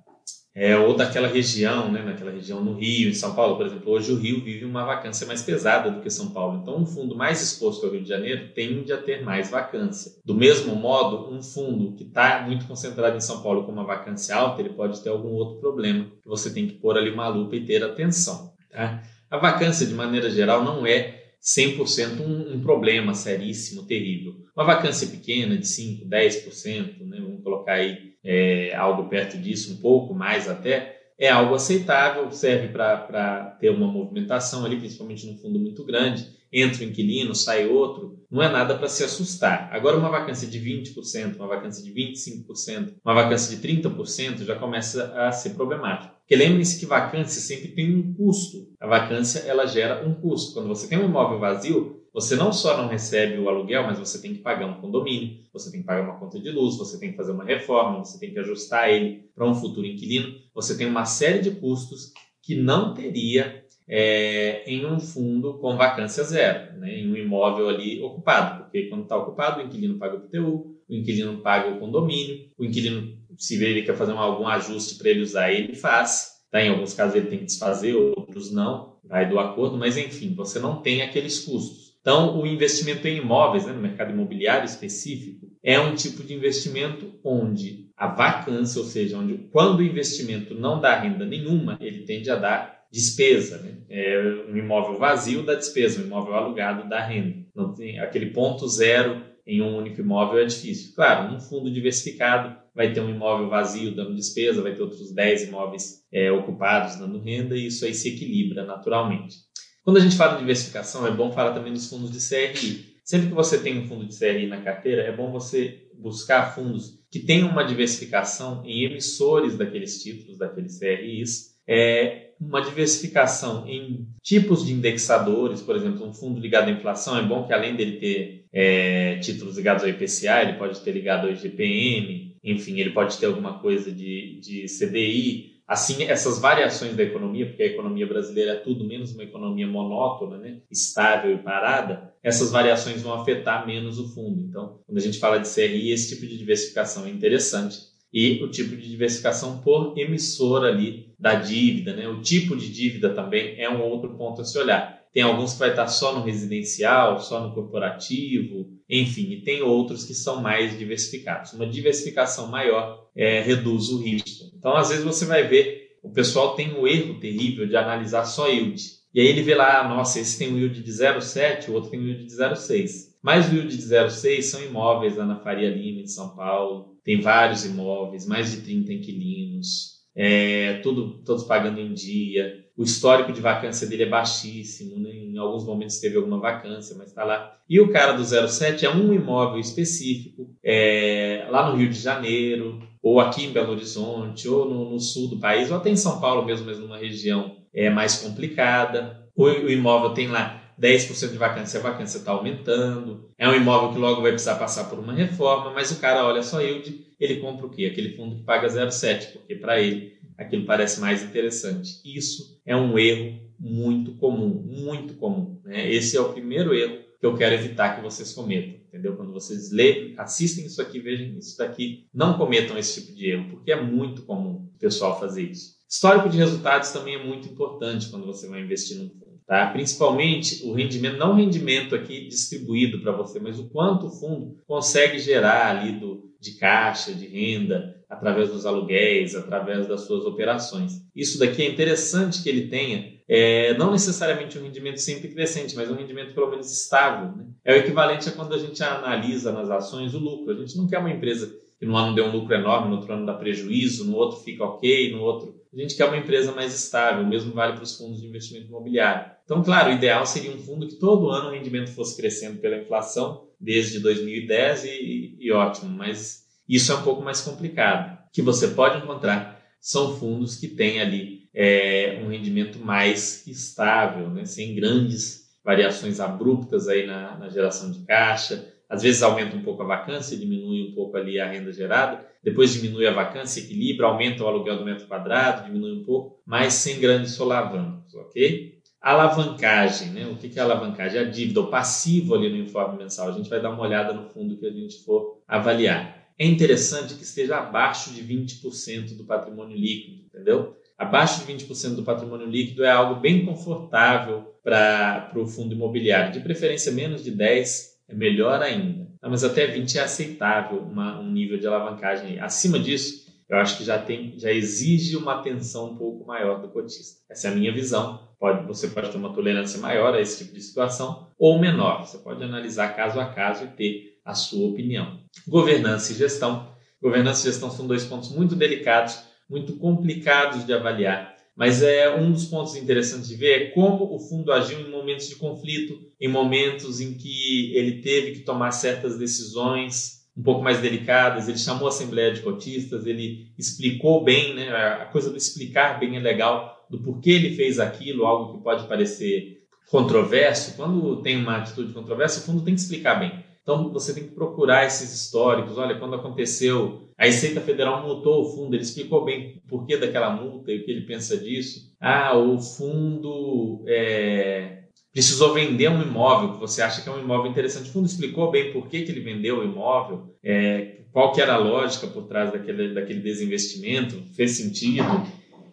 é, 0.55 0.77
ou 0.77 0.95
daquela 0.95 1.27
região, 1.27 1.91
né, 1.91 2.01
naquela 2.01 2.31
região 2.31 2.63
no 2.63 2.73
Rio, 2.73 3.09
em 3.09 3.13
São 3.13 3.35
Paulo, 3.35 3.57
por 3.57 3.65
exemplo. 3.65 3.91
Hoje 3.91 4.11
o 4.11 4.17
Rio 4.17 4.41
vive 4.41 4.63
uma 4.63 4.85
vacância 4.85 5.27
mais 5.27 5.41
pesada 5.41 5.91
do 5.91 6.01
que 6.01 6.09
São 6.09 6.29
Paulo. 6.29 6.59
Então, 6.61 6.77
um 6.77 6.85
fundo 6.85 7.15
mais 7.15 7.41
exposto 7.41 7.85
ao 7.85 7.91
Rio 7.91 8.01
de 8.01 8.09
Janeiro 8.09 8.49
tende 8.55 8.93
a 8.93 8.97
ter 8.97 9.21
mais 9.21 9.49
vacância. 9.51 10.13
Do 10.23 10.33
mesmo 10.33 10.73
modo, 10.75 11.31
um 11.31 11.41
fundo 11.41 11.91
que 11.95 12.03
está 12.03 12.41
muito 12.41 12.65
concentrado 12.65 13.17
em 13.17 13.21
São 13.21 13.41
Paulo 13.41 13.65
com 13.65 13.71
uma 13.71 13.83
vacância 13.83 14.35
alta, 14.35 14.61
ele 14.61 14.69
pode 14.69 15.03
ter 15.03 15.09
algum 15.09 15.29
outro 15.29 15.59
problema 15.59 16.05
você 16.25 16.51
tem 16.51 16.67
que 16.67 16.73
pôr 16.73 16.97
ali 16.97 17.09
uma 17.11 17.27
lupa 17.27 17.55
e 17.55 17.65
ter 17.65 17.83
atenção. 17.83 18.53
Tá? 18.71 19.03
A 19.29 19.37
vacância, 19.37 19.85
de 19.85 19.93
maneira 19.93 20.29
geral, 20.29 20.63
não 20.63 20.85
é 20.85 21.23
100% 21.41 22.19
um, 22.21 22.55
um 22.55 22.61
problema 22.61 23.13
seríssimo, 23.13 23.85
terrível. 23.85 24.35
Uma 24.55 24.65
vacância 24.65 25.07
pequena, 25.07 25.55
de 25.57 25.65
5%, 25.65 26.07
10%, 26.07 27.01
né, 27.01 27.19
vamos 27.21 27.43
colocar 27.43 27.73
aí 27.73 28.14
é, 28.25 28.75
algo 28.75 29.07
perto 29.07 29.37
disso, 29.37 29.73
um 29.73 29.77
pouco 29.77 30.13
mais 30.13 30.49
até, 30.49 30.95
é 31.17 31.29
algo 31.29 31.55
aceitável, 31.55 32.29
serve 32.31 32.69
para 32.69 33.57
ter 33.59 33.69
uma 33.69 33.87
movimentação 33.87 34.65
ali, 34.65 34.77
principalmente 34.77 35.25
num 35.25 35.37
fundo 35.37 35.59
muito 35.59 35.85
grande. 35.85 36.27
Entra 36.51 36.83
um 36.83 36.87
inquilino, 36.87 37.35
sai 37.35 37.67
outro, 37.67 38.23
não 38.31 38.41
é 38.41 38.49
nada 38.49 38.75
para 38.77 38.87
se 38.87 39.03
assustar. 39.03 39.69
Agora, 39.71 39.97
uma 39.97 40.09
vacância 40.09 40.47
de 40.47 40.59
20%, 40.59 41.35
uma 41.35 41.47
vacância 41.47 41.83
de 41.83 41.93
25%, 41.93 42.95
uma 43.03 43.13
vacância 43.13 43.55
de 43.55 43.65
30% 43.65 44.45
já 44.45 44.55
começa 44.55 45.13
a 45.15 45.31
ser 45.31 45.51
problemático. 45.51 46.15
Porque 46.19 46.35
lembrem-se 46.35 46.79
que 46.79 46.85
vacância 46.85 47.41
sempre 47.41 47.69
tem 47.69 47.95
um 47.95 48.13
custo. 48.13 48.69
A 48.79 48.87
vacância 48.87 49.39
ela 49.39 49.65
gera 49.65 50.05
um 50.05 50.13
custo. 50.13 50.53
Quando 50.53 50.67
você 50.67 50.87
tem 50.87 50.97
um 50.97 51.05
imóvel 51.05 51.39
vazio, 51.39 52.04
você 52.15 52.37
não 52.37 52.53
só 52.53 52.77
não 52.77 52.87
recebe 52.87 53.37
o 53.37 53.49
aluguel, 53.49 53.83
mas 53.83 53.99
você 53.99 54.21
tem 54.21 54.33
que 54.33 54.39
pagar 54.39 54.67
um 54.67 54.79
condomínio, 54.79 55.39
você 55.51 55.69
tem 55.69 55.81
que 55.81 55.85
pagar 55.85 56.01
uma 56.01 56.17
conta 56.17 56.39
de 56.39 56.49
luz, 56.49 56.77
você 56.77 56.97
tem 56.97 57.11
que 57.11 57.17
fazer 57.17 57.33
uma 57.33 57.43
reforma, 57.43 58.05
você 58.05 58.17
tem 58.17 58.31
que 58.31 58.39
ajustar 58.39 58.89
ele 58.89 59.29
para 59.35 59.45
um 59.45 59.53
futuro 59.53 59.85
inquilino. 59.85 60.33
Você 60.53 60.77
tem 60.77 60.87
uma 60.87 61.03
série 61.03 61.39
de 61.39 61.51
custos 61.51 62.13
que 62.41 62.55
não 62.55 62.93
teria 62.93 63.65
é, 63.85 64.63
em 64.65 64.85
um 64.85 64.97
fundo 64.97 65.55
com 65.55 65.75
vacância 65.75 66.23
zero, 66.23 66.79
né, 66.79 66.99
em 66.99 67.11
um 67.11 67.17
imóvel 67.17 67.67
ali 67.67 68.01
ocupado, 68.01 68.63
porque 68.63 68.83
quando 68.83 69.03
está 69.03 69.17
ocupado, 69.17 69.59
o 69.59 69.65
inquilino 69.65 69.97
paga 69.97 70.15
o 70.15 70.21
PTU, 70.21 70.73
o 70.87 70.95
inquilino 70.95 71.41
paga 71.41 71.69
o 71.69 71.79
condomínio, 71.79 72.49
o 72.57 72.63
inquilino, 72.63 73.13
se 73.37 73.61
ele 73.61 73.83
quer 73.83 73.97
fazer 73.97 74.13
algum 74.13 74.47
ajuste 74.47 74.95
para 74.97 75.09
ele 75.09 75.21
usar, 75.21 75.51
ele 75.51 75.75
faz. 75.75 76.33
Tá? 76.49 76.63
Em 76.63 76.69
alguns 76.69 76.93
casos 76.93 77.17
ele 77.17 77.27
tem 77.27 77.39
que 77.39 77.45
desfazer, 77.45 77.93
outros 77.93 78.53
não, 78.53 78.95
vai 79.03 79.27
do 79.27 79.37
acordo, 79.37 79.77
mas 79.77 79.97
enfim, 79.97 80.33
você 80.33 80.59
não 80.59 80.81
tem 80.81 81.01
aqueles 81.01 81.39
custos. 81.39 81.84
Então, 82.05 82.39
o 82.39 82.45
investimento 82.45 83.07
em 83.07 83.17
imóveis, 83.17 83.65
né, 83.65 83.73
no 83.73 83.81
mercado 83.81 84.13
imobiliário 84.13 84.63
específico, 84.63 85.47
é 85.63 85.79
um 85.79 85.95
tipo 85.95 86.23
de 86.23 86.35
investimento 86.35 87.19
onde 87.23 87.89
a 87.97 88.05
vacância, 88.05 88.79
ou 88.79 88.85
seja, 88.85 89.17
onde 89.17 89.49
quando 89.51 89.79
o 89.79 89.83
investimento 89.83 90.53
não 90.53 90.79
dá 90.79 90.99
renda 90.99 91.25
nenhuma, 91.25 91.79
ele 91.81 92.03
tende 92.03 92.29
a 92.29 92.35
dar 92.35 92.85
despesa. 92.91 93.57
Né? 93.57 93.77
É 93.89 94.21
um 94.47 94.55
imóvel 94.55 94.99
vazio 94.99 95.41
dá 95.41 95.55
despesa, 95.55 95.99
um 95.99 96.05
imóvel 96.05 96.35
alugado 96.35 96.87
dá 96.87 97.03
renda. 97.03 97.43
Não 97.55 97.73
tem 97.73 97.97
aquele 97.99 98.27
ponto 98.27 98.67
zero 98.67 99.23
em 99.47 99.63
um 99.63 99.75
único 99.75 99.99
imóvel 99.99 100.39
é 100.39 100.45
difícil. 100.45 100.93
Claro, 100.93 101.31
num 101.31 101.39
fundo 101.39 101.71
diversificado 101.71 102.55
vai 102.75 102.93
ter 102.93 103.01
um 103.01 103.09
imóvel 103.09 103.49
vazio 103.49 103.95
dando 103.95 104.13
despesa, 104.13 104.61
vai 104.61 104.75
ter 104.75 104.83
outros 104.83 105.11
10 105.11 105.45
imóveis 105.45 106.03
é, 106.11 106.31
ocupados 106.31 106.97
dando 106.97 107.19
renda 107.19 107.57
e 107.57 107.65
isso 107.65 107.83
aí 107.83 107.95
se 107.95 108.09
equilibra 108.09 108.63
naturalmente. 108.63 109.44
Quando 109.85 109.97
a 109.97 109.99
gente 109.99 110.17
fala 110.17 110.33
de 110.33 110.39
diversificação, 110.39 111.05
é 111.05 111.11
bom 111.11 111.31
falar 111.31 111.53
também 111.53 111.71
dos 111.71 111.87
fundos 111.87 112.11
de 112.11 112.17
CRI. 112.17 112.95
Sempre 113.03 113.27
que 113.27 113.35
você 113.35 113.59
tem 113.59 113.77
um 113.77 113.87
fundo 113.87 114.07
de 114.07 114.17
CRI 114.17 114.47
na 114.47 114.59
carteira, 114.59 115.03
é 115.03 115.15
bom 115.15 115.31
você 115.31 115.83
buscar 115.93 116.55
fundos 116.55 116.99
que 117.11 117.19
tenham 117.19 117.49
uma 117.49 117.63
diversificação 117.63 118.63
em 118.65 118.83
emissores 118.83 119.55
daqueles 119.55 120.01
títulos, 120.01 120.39
daqueles 120.39 120.79
CRIs, 120.79 121.55
é, 121.67 122.31
uma 122.41 122.61
diversificação 122.61 123.67
em 123.67 124.07
tipos 124.23 124.65
de 124.65 124.73
indexadores, 124.73 125.61
por 125.61 125.75
exemplo, 125.75 126.03
um 126.03 126.13
fundo 126.13 126.39
ligado 126.39 126.67
à 126.67 126.71
inflação, 126.71 127.19
é 127.19 127.21
bom 127.21 127.45
que 127.45 127.53
além 127.53 127.75
dele 127.75 127.97
ter 127.97 128.45
é, 128.51 129.17
títulos 129.19 129.55
ligados 129.55 129.83
ao 129.83 129.89
IPCA, 129.89 130.41
ele 130.41 130.57
pode 130.57 130.79
ter 130.81 130.91
ligado 130.93 131.27
ao 131.27 131.31
IGPM, 131.31 132.35
enfim, 132.43 132.79
ele 132.79 132.89
pode 132.89 133.19
ter 133.19 133.27
alguma 133.27 133.59
coisa 133.59 133.91
de, 133.91 134.39
de 134.41 134.65
CDI, 134.65 135.54
assim 135.67 136.03
essas 136.03 136.39
variações 136.39 136.95
da 136.95 137.03
economia, 137.03 137.47
porque 137.47 137.63
a 137.63 137.67
economia 137.67 138.05
brasileira 138.07 138.51
é 138.51 138.55
tudo 138.55 138.83
menos 138.85 139.13
uma 139.13 139.23
economia 139.23 139.67
monótona, 139.67 140.37
né, 140.37 140.61
estável 140.69 141.33
e 141.33 141.39
parada, 141.39 142.13
essas 142.21 142.51
variações 142.51 143.01
vão 143.01 143.13
afetar 143.13 143.65
menos 143.65 143.99
o 143.99 144.13
fundo. 144.13 144.41
Então, 144.41 144.79
quando 144.85 144.97
a 144.97 145.01
gente 145.01 145.19
fala 145.19 145.39
de 145.39 145.47
CRI, 145.47 145.91
esse 145.91 146.15
tipo 146.15 146.27
de 146.27 146.37
diversificação 146.37 147.05
é 147.05 147.09
interessante 147.09 147.95
e 148.15 148.41
o 148.41 148.49
tipo 148.49 148.77
de 148.77 148.89
diversificação 148.89 149.59
por 149.59 149.97
emissor 149.97 150.63
ali 150.63 151.13
da 151.19 151.35
dívida, 151.35 151.93
né? 151.93 152.07
O 152.07 152.21
tipo 152.21 152.55
de 152.55 152.71
dívida 152.71 153.13
também 153.13 153.59
é 153.59 153.69
um 153.69 153.81
outro 153.81 154.15
ponto 154.15 154.41
a 154.41 154.45
se 154.45 154.57
olhar. 154.57 154.94
Tem 155.15 155.23
alguns 155.23 155.53
que 155.53 155.59
vai 155.59 155.69
estar 155.69 155.87
só 155.87 156.13
no 156.13 156.25
residencial, 156.25 157.21
só 157.21 157.39
no 157.39 157.53
corporativo, 157.53 158.67
enfim, 158.89 159.31
e 159.31 159.41
tem 159.43 159.61
outros 159.61 160.03
que 160.03 160.13
são 160.13 160.41
mais 160.41 160.77
diversificados. 160.77 161.53
Uma 161.53 161.65
diversificação 161.65 162.49
maior 162.49 163.07
é, 163.15 163.39
reduz 163.39 163.87
o 163.87 164.03
risco. 164.03 164.51
Então, 164.53 164.75
às 164.75 164.89
vezes 164.89 165.05
você 165.05 165.23
vai 165.23 165.47
ver, 165.47 165.99
o 166.03 166.11
pessoal 166.11 166.53
tem 166.57 166.77
um 166.77 166.85
erro 166.85 167.17
terrível 167.17 167.65
de 167.65 167.77
analisar 167.77 168.25
só 168.25 168.49
yield. 168.49 168.83
E 169.13 169.21
aí 169.21 169.27
ele 169.27 169.41
vê 169.41 169.55
lá, 169.55 169.79
ah, 169.79 169.87
nossa, 169.87 170.19
esse 170.19 170.37
tem 170.37 170.51
um 170.51 170.57
yield 170.57 170.83
de 170.83 170.91
0,7, 170.91 171.69
o 171.69 171.75
outro 171.75 171.91
tem 171.91 172.01
um 172.01 172.07
yield 172.07 172.25
de 172.25 172.35
0,6. 172.35 173.15
Mais 173.23 173.49
o 173.49 173.55
yield 173.55 173.77
de 173.77 173.83
0,6 173.83 174.41
são 174.41 174.61
imóveis 174.61 175.15
lá 175.15 175.25
na 175.25 175.39
Faria 175.39 175.69
Lima, 175.69 176.01
em 176.01 176.07
São 176.07 176.35
Paulo. 176.35 176.97
Tem 177.05 177.21
vários 177.21 177.63
imóveis, 177.63 178.27
mais 178.27 178.51
de 178.51 178.63
30 178.63 178.91
inquilinos, 178.91 179.93
é, 180.13 180.73
tudo, 180.83 181.23
todos 181.23 181.45
pagando 181.45 181.79
em 181.79 181.93
dia 181.93 182.64
o 182.77 182.83
histórico 182.83 183.31
de 183.31 183.39
vacância 183.39 183.87
dele 183.87 184.03
é 184.03 184.09
baixíssimo, 184.09 184.99
né? 184.99 185.09
em 185.35 185.37
alguns 185.37 185.65
momentos 185.65 185.99
teve 185.99 186.17
alguma 186.17 186.39
vacância, 186.39 186.95
mas 186.97 187.07
está 187.07 187.23
lá. 187.23 187.53
E 187.69 187.79
o 187.79 187.91
cara 187.91 188.13
do 188.13 188.23
07 188.23 188.85
é 188.85 188.89
um 188.89 189.13
imóvel 189.13 189.59
específico, 189.59 190.53
é, 190.63 191.47
lá 191.49 191.69
no 191.69 191.77
Rio 191.77 191.89
de 191.89 191.99
Janeiro, 191.99 192.81
ou 193.01 193.19
aqui 193.19 193.45
em 193.45 193.51
Belo 193.51 193.71
Horizonte, 193.71 194.47
ou 194.47 194.69
no, 194.69 194.91
no, 194.91 194.99
sul 194.99 195.29
do 195.29 195.39
país, 195.39 195.71
ou 195.71 195.77
até 195.77 195.89
em 195.89 195.95
São 195.95 196.19
Paulo 196.19 196.45
mesmo, 196.45 196.65
mas 196.65 196.79
numa 196.79 196.97
região 196.97 197.55
é, 197.73 197.89
mais 197.89 198.17
complicada. 198.17 199.25
O, 199.35 199.45
o 199.45 199.69
imóvel 199.69 200.13
tem 200.13 200.27
lá 200.27 200.61
10% 200.79 201.31
de 201.31 201.37
vacância, 201.37 201.79
a 201.79 201.83
vacância 201.83 202.17
está 202.17 202.31
aumentando. 202.31 203.29
É 203.37 203.47
um 203.47 203.55
imóvel 203.55 203.93
que 203.93 203.99
logo 203.99 204.21
vai 204.21 204.31
precisar 204.31 204.55
passar 204.55 204.85
por 204.85 204.99
uma 204.99 205.13
reforma, 205.13 205.71
mas 205.71 205.91
o 205.91 205.99
cara 205.99 206.25
olha 206.25 206.43
só 206.43 206.59
yield, 206.59 207.05
ele 207.19 207.37
compra 207.37 207.65
o 207.65 207.69
quê? 207.69 207.85
Aquele 207.85 208.15
fundo 208.15 208.35
que 208.35 208.43
paga 208.43 208.67
0,7, 208.67 209.33
porque 209.33 209.55
para 209.55 209.79
ele 209.79 210.14
aquilo 210.37 210.65
parece 210.65 210.99
mais 210.99 211.23
interessante. 211.23 212.01
Isso 212.03 212.59
é 212.65 212.75
um 212.75 212.97
erro 212.97 213.39
muito 213.59 214.13
comum, 214.15 214.49
muito 214.65 215.15
comum. 215.15 215.59
Né? 215.63 215.91
Esse 215.91 216.17
é 216.17 216.21
o 216.21 216.33
primeiro 216.33 216.73
erro 216.73 217.05
que 217.19 217.25
eu 217.25 217.35
quero 217.35 217.55
evitar 217.55 217.95
que 217.95 218.01
vocês 218.01 218.33
cometam, 218.33 218.75
entendeu? 218.87 219.15
Quando 219.15 219.31
vocês 219.31 219.71
lêem, 219.71 220.13
assistem 220.17 220.65
isso 220.65 220.81
aqui, 220.81 220.99
vejam 220.99 221.37
isso 221.37 221.57
daqui, 221.57 222.07
não 222.13 222.37
cometam 222.37 222.77
esse 222.77 223.01
tipo 223.01 223.15
de 223.15 223.29
erro, 223.29 223.49
porque 223.49 223.71
é 223.71 223.81
muito 223.81 224.23
comum 224.23 224.69
o 224.75 224.79
pessoal 224.79 225.19
fazer 225.19 225.43
isso. 225.43 225.75
Histórico 225.89 226.29
de 226.29 226.37
resultados 226.37 226.89
também 226.89 227.15
é 227.15 227.23
muito 227.23 227.47
importante 227.47 228.09
quando 228.09 228.25
você 228.25 228.47
vai 228.47 228.61
investir 228.61 228.97
num 228.97 229.09
fundo, 229.09 229.39
tá? 229.47 229.67
Principalmente 229.71 230.65
o 230.65 230.73
rendimento, 230.73 231.17
não 231.17 231.31
o 231.31 231.35
rendimento 231.35 231.95
aqui 231.95 232.27
distribuído 232.27 232.99
para 233.01 233.13
você, 233.13 233.39
mas 233.39 233.59
o 233.59 233.69
quanto 233.69 234.07
o 234.07 234.11
fundo 234.11 234.57
consegue 234.67 235.17
gerar 235.19 235.77
ali 235.77 235.99
do, 235.99 236.31
de 236.39 236.55
caixa, 236.57 237.13
de 237.13 237.27
renda, 237.27 237.94
através 238.09 238.49
dos 238.49 238.65
aluguéis, 238.65 239.35
através 239.35 239.87
das 239.87 240.01
suas 240.01 240.25
operações. 240.25 241.03
Isso 241.15 241.39
daqui 241.39 241.63
é 241.63 241.69
interessante 241.69 242.41
que 242.41 242.49
ele 242.49 242.67
tenha, 242.67 243.15
é, 243.27 243.75
não 243.77 243.91
necessariamente 243.91 244.57
um 244.57 244.63
rendimento 244.63 244.97
sempre 244.97 245.29
crescente, 245.29 245.75
mas 245.75 245.89
um 245.89 245.95
rendimento 245.95 246.33
pelo 246.33 246.49
menos 246.49 246.71
estável. 246.71 247.35
Né? 247.35 247.45
É 247.63 247.73
o 247.73 247.77
equivalente 247.77 248.29
a 248.29 248.31
quando 248.31 248.53
a 248.53 248.59
gente 248.59 248.83
analisa 248.83 249.51
nas 249.51 249.69
ações 249.69 250.13
o 250.13 250.19
lucro. 250.19 250.53
A 250.53 250.57
gente 250.57 250.77
não 250.77 250.87
quer 250.87 250.99
uma 250.99 251.11
empresa 251.11 251.55
que 251.79 251.85
no 251.85 251.97
ano 251.97 252.15
dê 252.15 252.21
um 252.21 252.31
lucro 252.31 252.53
enorme, 252.53 252.89
no 252.89 252.95
outro 252.95 253.11
ano 253.13 253.25
dá 253.25 253.33
prejuízo, 253.33 254.05
no 254.05 254.15
outro 254.15 254.39
fica 254.39 254.63
ok, 254.63 255.11
no 255.11 255.21
outro. 255.21 255.55
A 255.73 255.77
gente 255.77 255.95
quer 255.95 256.05
uma 256.05 256.17
empresa 256.17 256.53
mais 256.53 256.73
estável, 256.73 257.23
o 257.23 257.27
mesmo 257.27 257.51
vale 257.51 257.73
para 257.73 257.83
os 257.83 257.97
fundos 257.97 258.21
de 258.21 258.27
investimento 258.27 258.67
imobiliário. 258.67 259.31
Então, 259.43 259.61
claro, 259.61 259.89
o 259.89 259.93
ideal 259.93 260.25
seria 260.25 260.51
um 260.51 260.57
fundo 260.57 260.87
que 260.87 260.95
todo 260.95 261.29
ano 261.29 261.49
o 261.49 261.51
rendimento 261.51 261.91
fosse 261.91 262.15
crescendo 262.15 262.59
pela 262.59 262.77
inflação, 262.77 263.45
desde 263.59 263.99
2010 263.99 264.85
e, 264.85 265.37
e 265.39 265.51
ótimo, 265.51 265.89
mas 265.91 266.44
isso 266.67 266.91
é 266.91 266.95
um 266.95 267.03
pouco 267.03 267.23
mais 267.23 267.41
complicado. 267.41 268.17
O 268.27 268.31
que 268.31 268.41
você 268.41 268.69
pode 268.69 268.97
encontrar 268.97 269.61
são 269.79 270.17
fundos 270.17 270.55
que 270.55 270.67
têm 270.67 270.99
ali 270.99 271.47
é, 271.53 272.19
um 272.23 272.29
rendimento 272.29 272.79
mais 272.79 273.45
estável, 273.47 274.29
né? 274.29 274.45
sem 274.45 274.75
grandes 274.75 275.45
variações 275.63 276.19
abruptas 276.19 276.87
aí 276.87 277.07
na, 277.07 277.37
na 277.37 277.49
geração 277.49 277.91
de 277.91 277.99
caixa. 277.99 278.71
Às 278.89 279.01
vezes 279.01 279.23
aumenta 279.23 279.55
um 279.55 279.63
pouco 279.63 279.81
a 279.81 279.85
vacância, 279.85 280.37
diminui 280.37 280.89
um 280.89 280.93
pouco 280.93 281.17
ali 281.17 281.39
a 281.39 281.49
renda 281.49 281.71
gerada, 281.71 282.25
depois 282.43 282.73
diminui 282.73 283.07
a 283.07 283.13
vacância, 283.13 283.59
equilibra, 283.59 284.05
aumenta 284.05 284.43
o 284.43 284.47
aluguel 284.47 284.77
do 284.77 284.85
metro 284.85 285.07
quadrado, 285.07 285.65
diminui 285.65 285.93
um 285.93 286.03
pouco, 286.03 286.39
mas 286.45 286.73
sem 286.73 286.99
grandes 286.99 287.31
solavancos, 287.31 288.13
ok? 288.13 288.75
Alavancagem, 289.01 290.09
né? 290.09 290.27
O 290.27 290.35
que 290.35 290.57
é 290.57 290.61
alavancagem? 290.61 291.19
A 291.19 291.23
dívida, 291.23 291.61
o 291.61 291.67
passivo 291.67 292.35
ali 292.35 292.49
no 292.49 292.57
informe 292.57 292.97
mensal. 292.97 293.29
A 293.29 293.31
gente 293.31 293.49
vai 293.49 293.61
dar 293.61 293.69
uma 293.69 293.83
olhada 293.83 294.13
no 294.13 294.29
fundo 294.29 294.57
que 294.57 294.65
a 294.65 294.71
gente 294.71 295.03
for 295.03 295.41
avaliar 295.47 296.24
é 296.37 296.45
interessante 296.45 297.15
que 297.15 297.23
esteja 297.23 297.57
abaixo 297.57 298.13
de 298.13 298.21
20% 298.21 299.15
do 299.15 299.23
patrimônio 299.23 299.77
líquido, 299.77 300.25
entendeu? 300.25 300.77
Abaixo 300.97 301.45
de 301.45 301.53
20% 301.53 301.95
do 301.95 302.03
patrimônio 302.03 302.47
líquido 302.47 302.83
é 302.83 302.91
algo 302.91 303.19
bem 303.19 303.45
confortável 303.45 304.55
para 304.63 305.31
o 305.35 305.47
fundo 305.47 305.73
imobiliário. 305.73 306.31
De 306.31 306.39
preferência, 306.39 306.91
menos 306.91 307.23
de 307.23 307.31
10% 307.31 307.95
é 308.07 308.13
melhor 308.13 308.61
ainda. 308.61 309.07
Ah, 309.21 309.29
mas 309.29 309.43
até 309.43 309.67
20% 309.67 309.95
é 309.95 309.99
aceitável 310.01 310.79
uma, 310.79 311.19
um 311.19 311.31
nível 311.31 311.57
de 311.57 311.67
alavancagem. 311.67 312.39
Acima 312.39 312.79
disso, 312.79 313.25
eu 313.49 313.57
acho 313.57 313.77
que 313.77 313.83
já, 313.83 313.97
tem, 313.97 314.37
já 314.37 314.51
exige 314.51 315.17
uma 315.17 315.39
atenção 315.39 315.91
um 315.91 315.97
pouco 315.97 316.25
maior 316.25 316.61
do 316.61 316.69
cotista. 316.69 317.21
Essa 317.29 317.47
é 317.47 317.51
a 317.51 317.55
minha 317.55 317.73
visão. 317.73 318.27
Pode, 318.39 318.65
você 318.65 318.87
pode 318.87 319.09
ter 319.09 319.17
uma 319.17 319.33
tolerância 319.33 319.79
maior 319.79 320.13
a 320.13 320.21
esse 320.21 320.43
tipo 320.43 320.53
de 320.53 320.61
situação 320.61 321.27
ou 321.37 321.59
menor. 321.59 322.05
Você 322.05 322.17
pode 322.19 322.43
analisar 322.43 322.95
caso 322.95 323.19
a 323.19 323.25
caso 323.25 323.65
e 323.65 323.67
ter 323.67 324.14
a 324.25 324.33
sua 324.33 324.69
opinião. 324.69 325.19
Governança 325.47 326.11
e 326.11 326.15
gestão. 326.15 326.67
Governança 327.01 327.47
e 327.47 327.51
gestão 327.51 327.69
são 327.69 327.85
dois 327.85 328.03
pontos 328.03 328.29
muito 328.31 328.55
delicados, 328.55 329.19
muito 329.47 329.73
complicados 329.77 330.65
de 330.65 330.73
avaliar, 330.73 331.35
mas 331.55 331.83
é 331.83 332.13
um 332.13 332.31
dos 332.31 332.45
pontos 332.45 332.75
interessantes 332.75 333.29
de 333.29 333.35
ver 333.35 333.61
é 333.61 333.65
como 333.67 334.13
o 334.13 334.19
fundo 334.19 334.51
agiu 334.51 334.79
em 334.79 334.89
momentos 334.89 335.29
de 335.29 335.35
conflito, 335.35 336.01
em 336.19 336.27
momentos 336.27 336.99
em 336.99 337.13
que 337.13 337.73
ele 337.75 338.01
teve 338.01 338.31
que 338.31 338.39
tomar 338.39 338.71
certas 338.71 339.17
decisões 339.17 340.25
um 340.35 340.43
pouco 340.43 340.61
mais 340.61 340.81
delicadas. 340.81 341.47
Ele 341.47 341.57
chamou 341.57 341.85
a 341.85 341.89
assembleia 341.89 342.33
de 342.33 342.41
cotistas, 342.41 343.05
ele 343.05 343.47
explicou 343.57 344.23
bem, 344.23 344.53
né? 344.53 344.69
A 344.69 345.05
coisa 345.05 345.29
do 345.29 345.37
explicar 345.37 345.97
bem 345.97 346.17
é 346.17 346.19
legal, 346.19 346.85
do 346.89 346.99
porquê 346.99 347.31
ele 347.31 347.55
fez 347.55 347.79
aquilo, 347.79 348.25
algo 348.25 348.57
que 348.57 348.63
pode 348.63 348.87
parecer 348.87 349.61
controverso. 349.89 350.75
Quando 350.75 351.21
tem 351.21 351.37
uma 351.37 351.57
atitude 351.57 351.93
controversa, 351.93 352.41
o 352.41 352.43
fundo 352.43 352.63
tem 352.63 352.75
que 352.75 352.81
explicar 352.81 353.15
bem. 353.15 353.44
Então 353.65 353.91
você 353.91 354.13
tem 354.13 354.25
que 354.25 354.35
procurar 354.35 354.85
esses 354.85 355.11
históricos. 355.11 355.75
Olha, 355.75 355.97
quando 355.97 356.13
aconteceu, 356.13 357.09
a 357.17 357.25
Receita 357.25 357.59
Federal 357.59 358.03
multou 358.03 358.43
o 358.43 358.55
fundo, 358.55 358.75
ele 358.75 358.83
explicou 358.83 359.25
bem 359.25 359.59
o 359.65 359.67
porquê 359.67 359.97
daquela 359.97 360.29
multa 360.29 360.71
e 360.71 360.77
o 360.77 360.85
que 360.85 360.91
ele 360.91 361.07
pensa 361.07 361.35
disso. 361.35 361.91
Ah, 361.99 362.37
o 362.37 362.59
fundo 362.59 363.83
é, 363.87 364.83
precisou 365.11 365.51
vender 365.51 365.89
um 365.89 366.03
imóvel 366.03 366.53
que 366.53 366.59
você 366.59 366.83
acha 366.83 367.01
que 367.01 367.09
é 367.09 367.11
um 367.11 367.19
imóvel 367.19 367.49
interessante. 367.49 367.89
O 367.89 367.93
fundo 367.93 368.05
explicou 368.05 368.51
bem 368.51 368.71
por 368.71 368.87
que, 368.87 369.01
que 369.01 369.11
ele 369.11 369.21
vendeu 369.21 369.57
o 369.57 369.63
imóvel, 369.63 370.35
é, 370.43 370.99
qual 371.11 371.31
que 371.31 371.41
era 371.41 371.55
a 371.55 371.57
lógica 371.57 372.05
por 372.05 372.27
trás 372.27 372.51
daquele, 372.51 372.93
daquele 372.93 373.21
desinvestimento, 373.21 374.21
fez 374.35 374.51
sentido. 374.51 375.25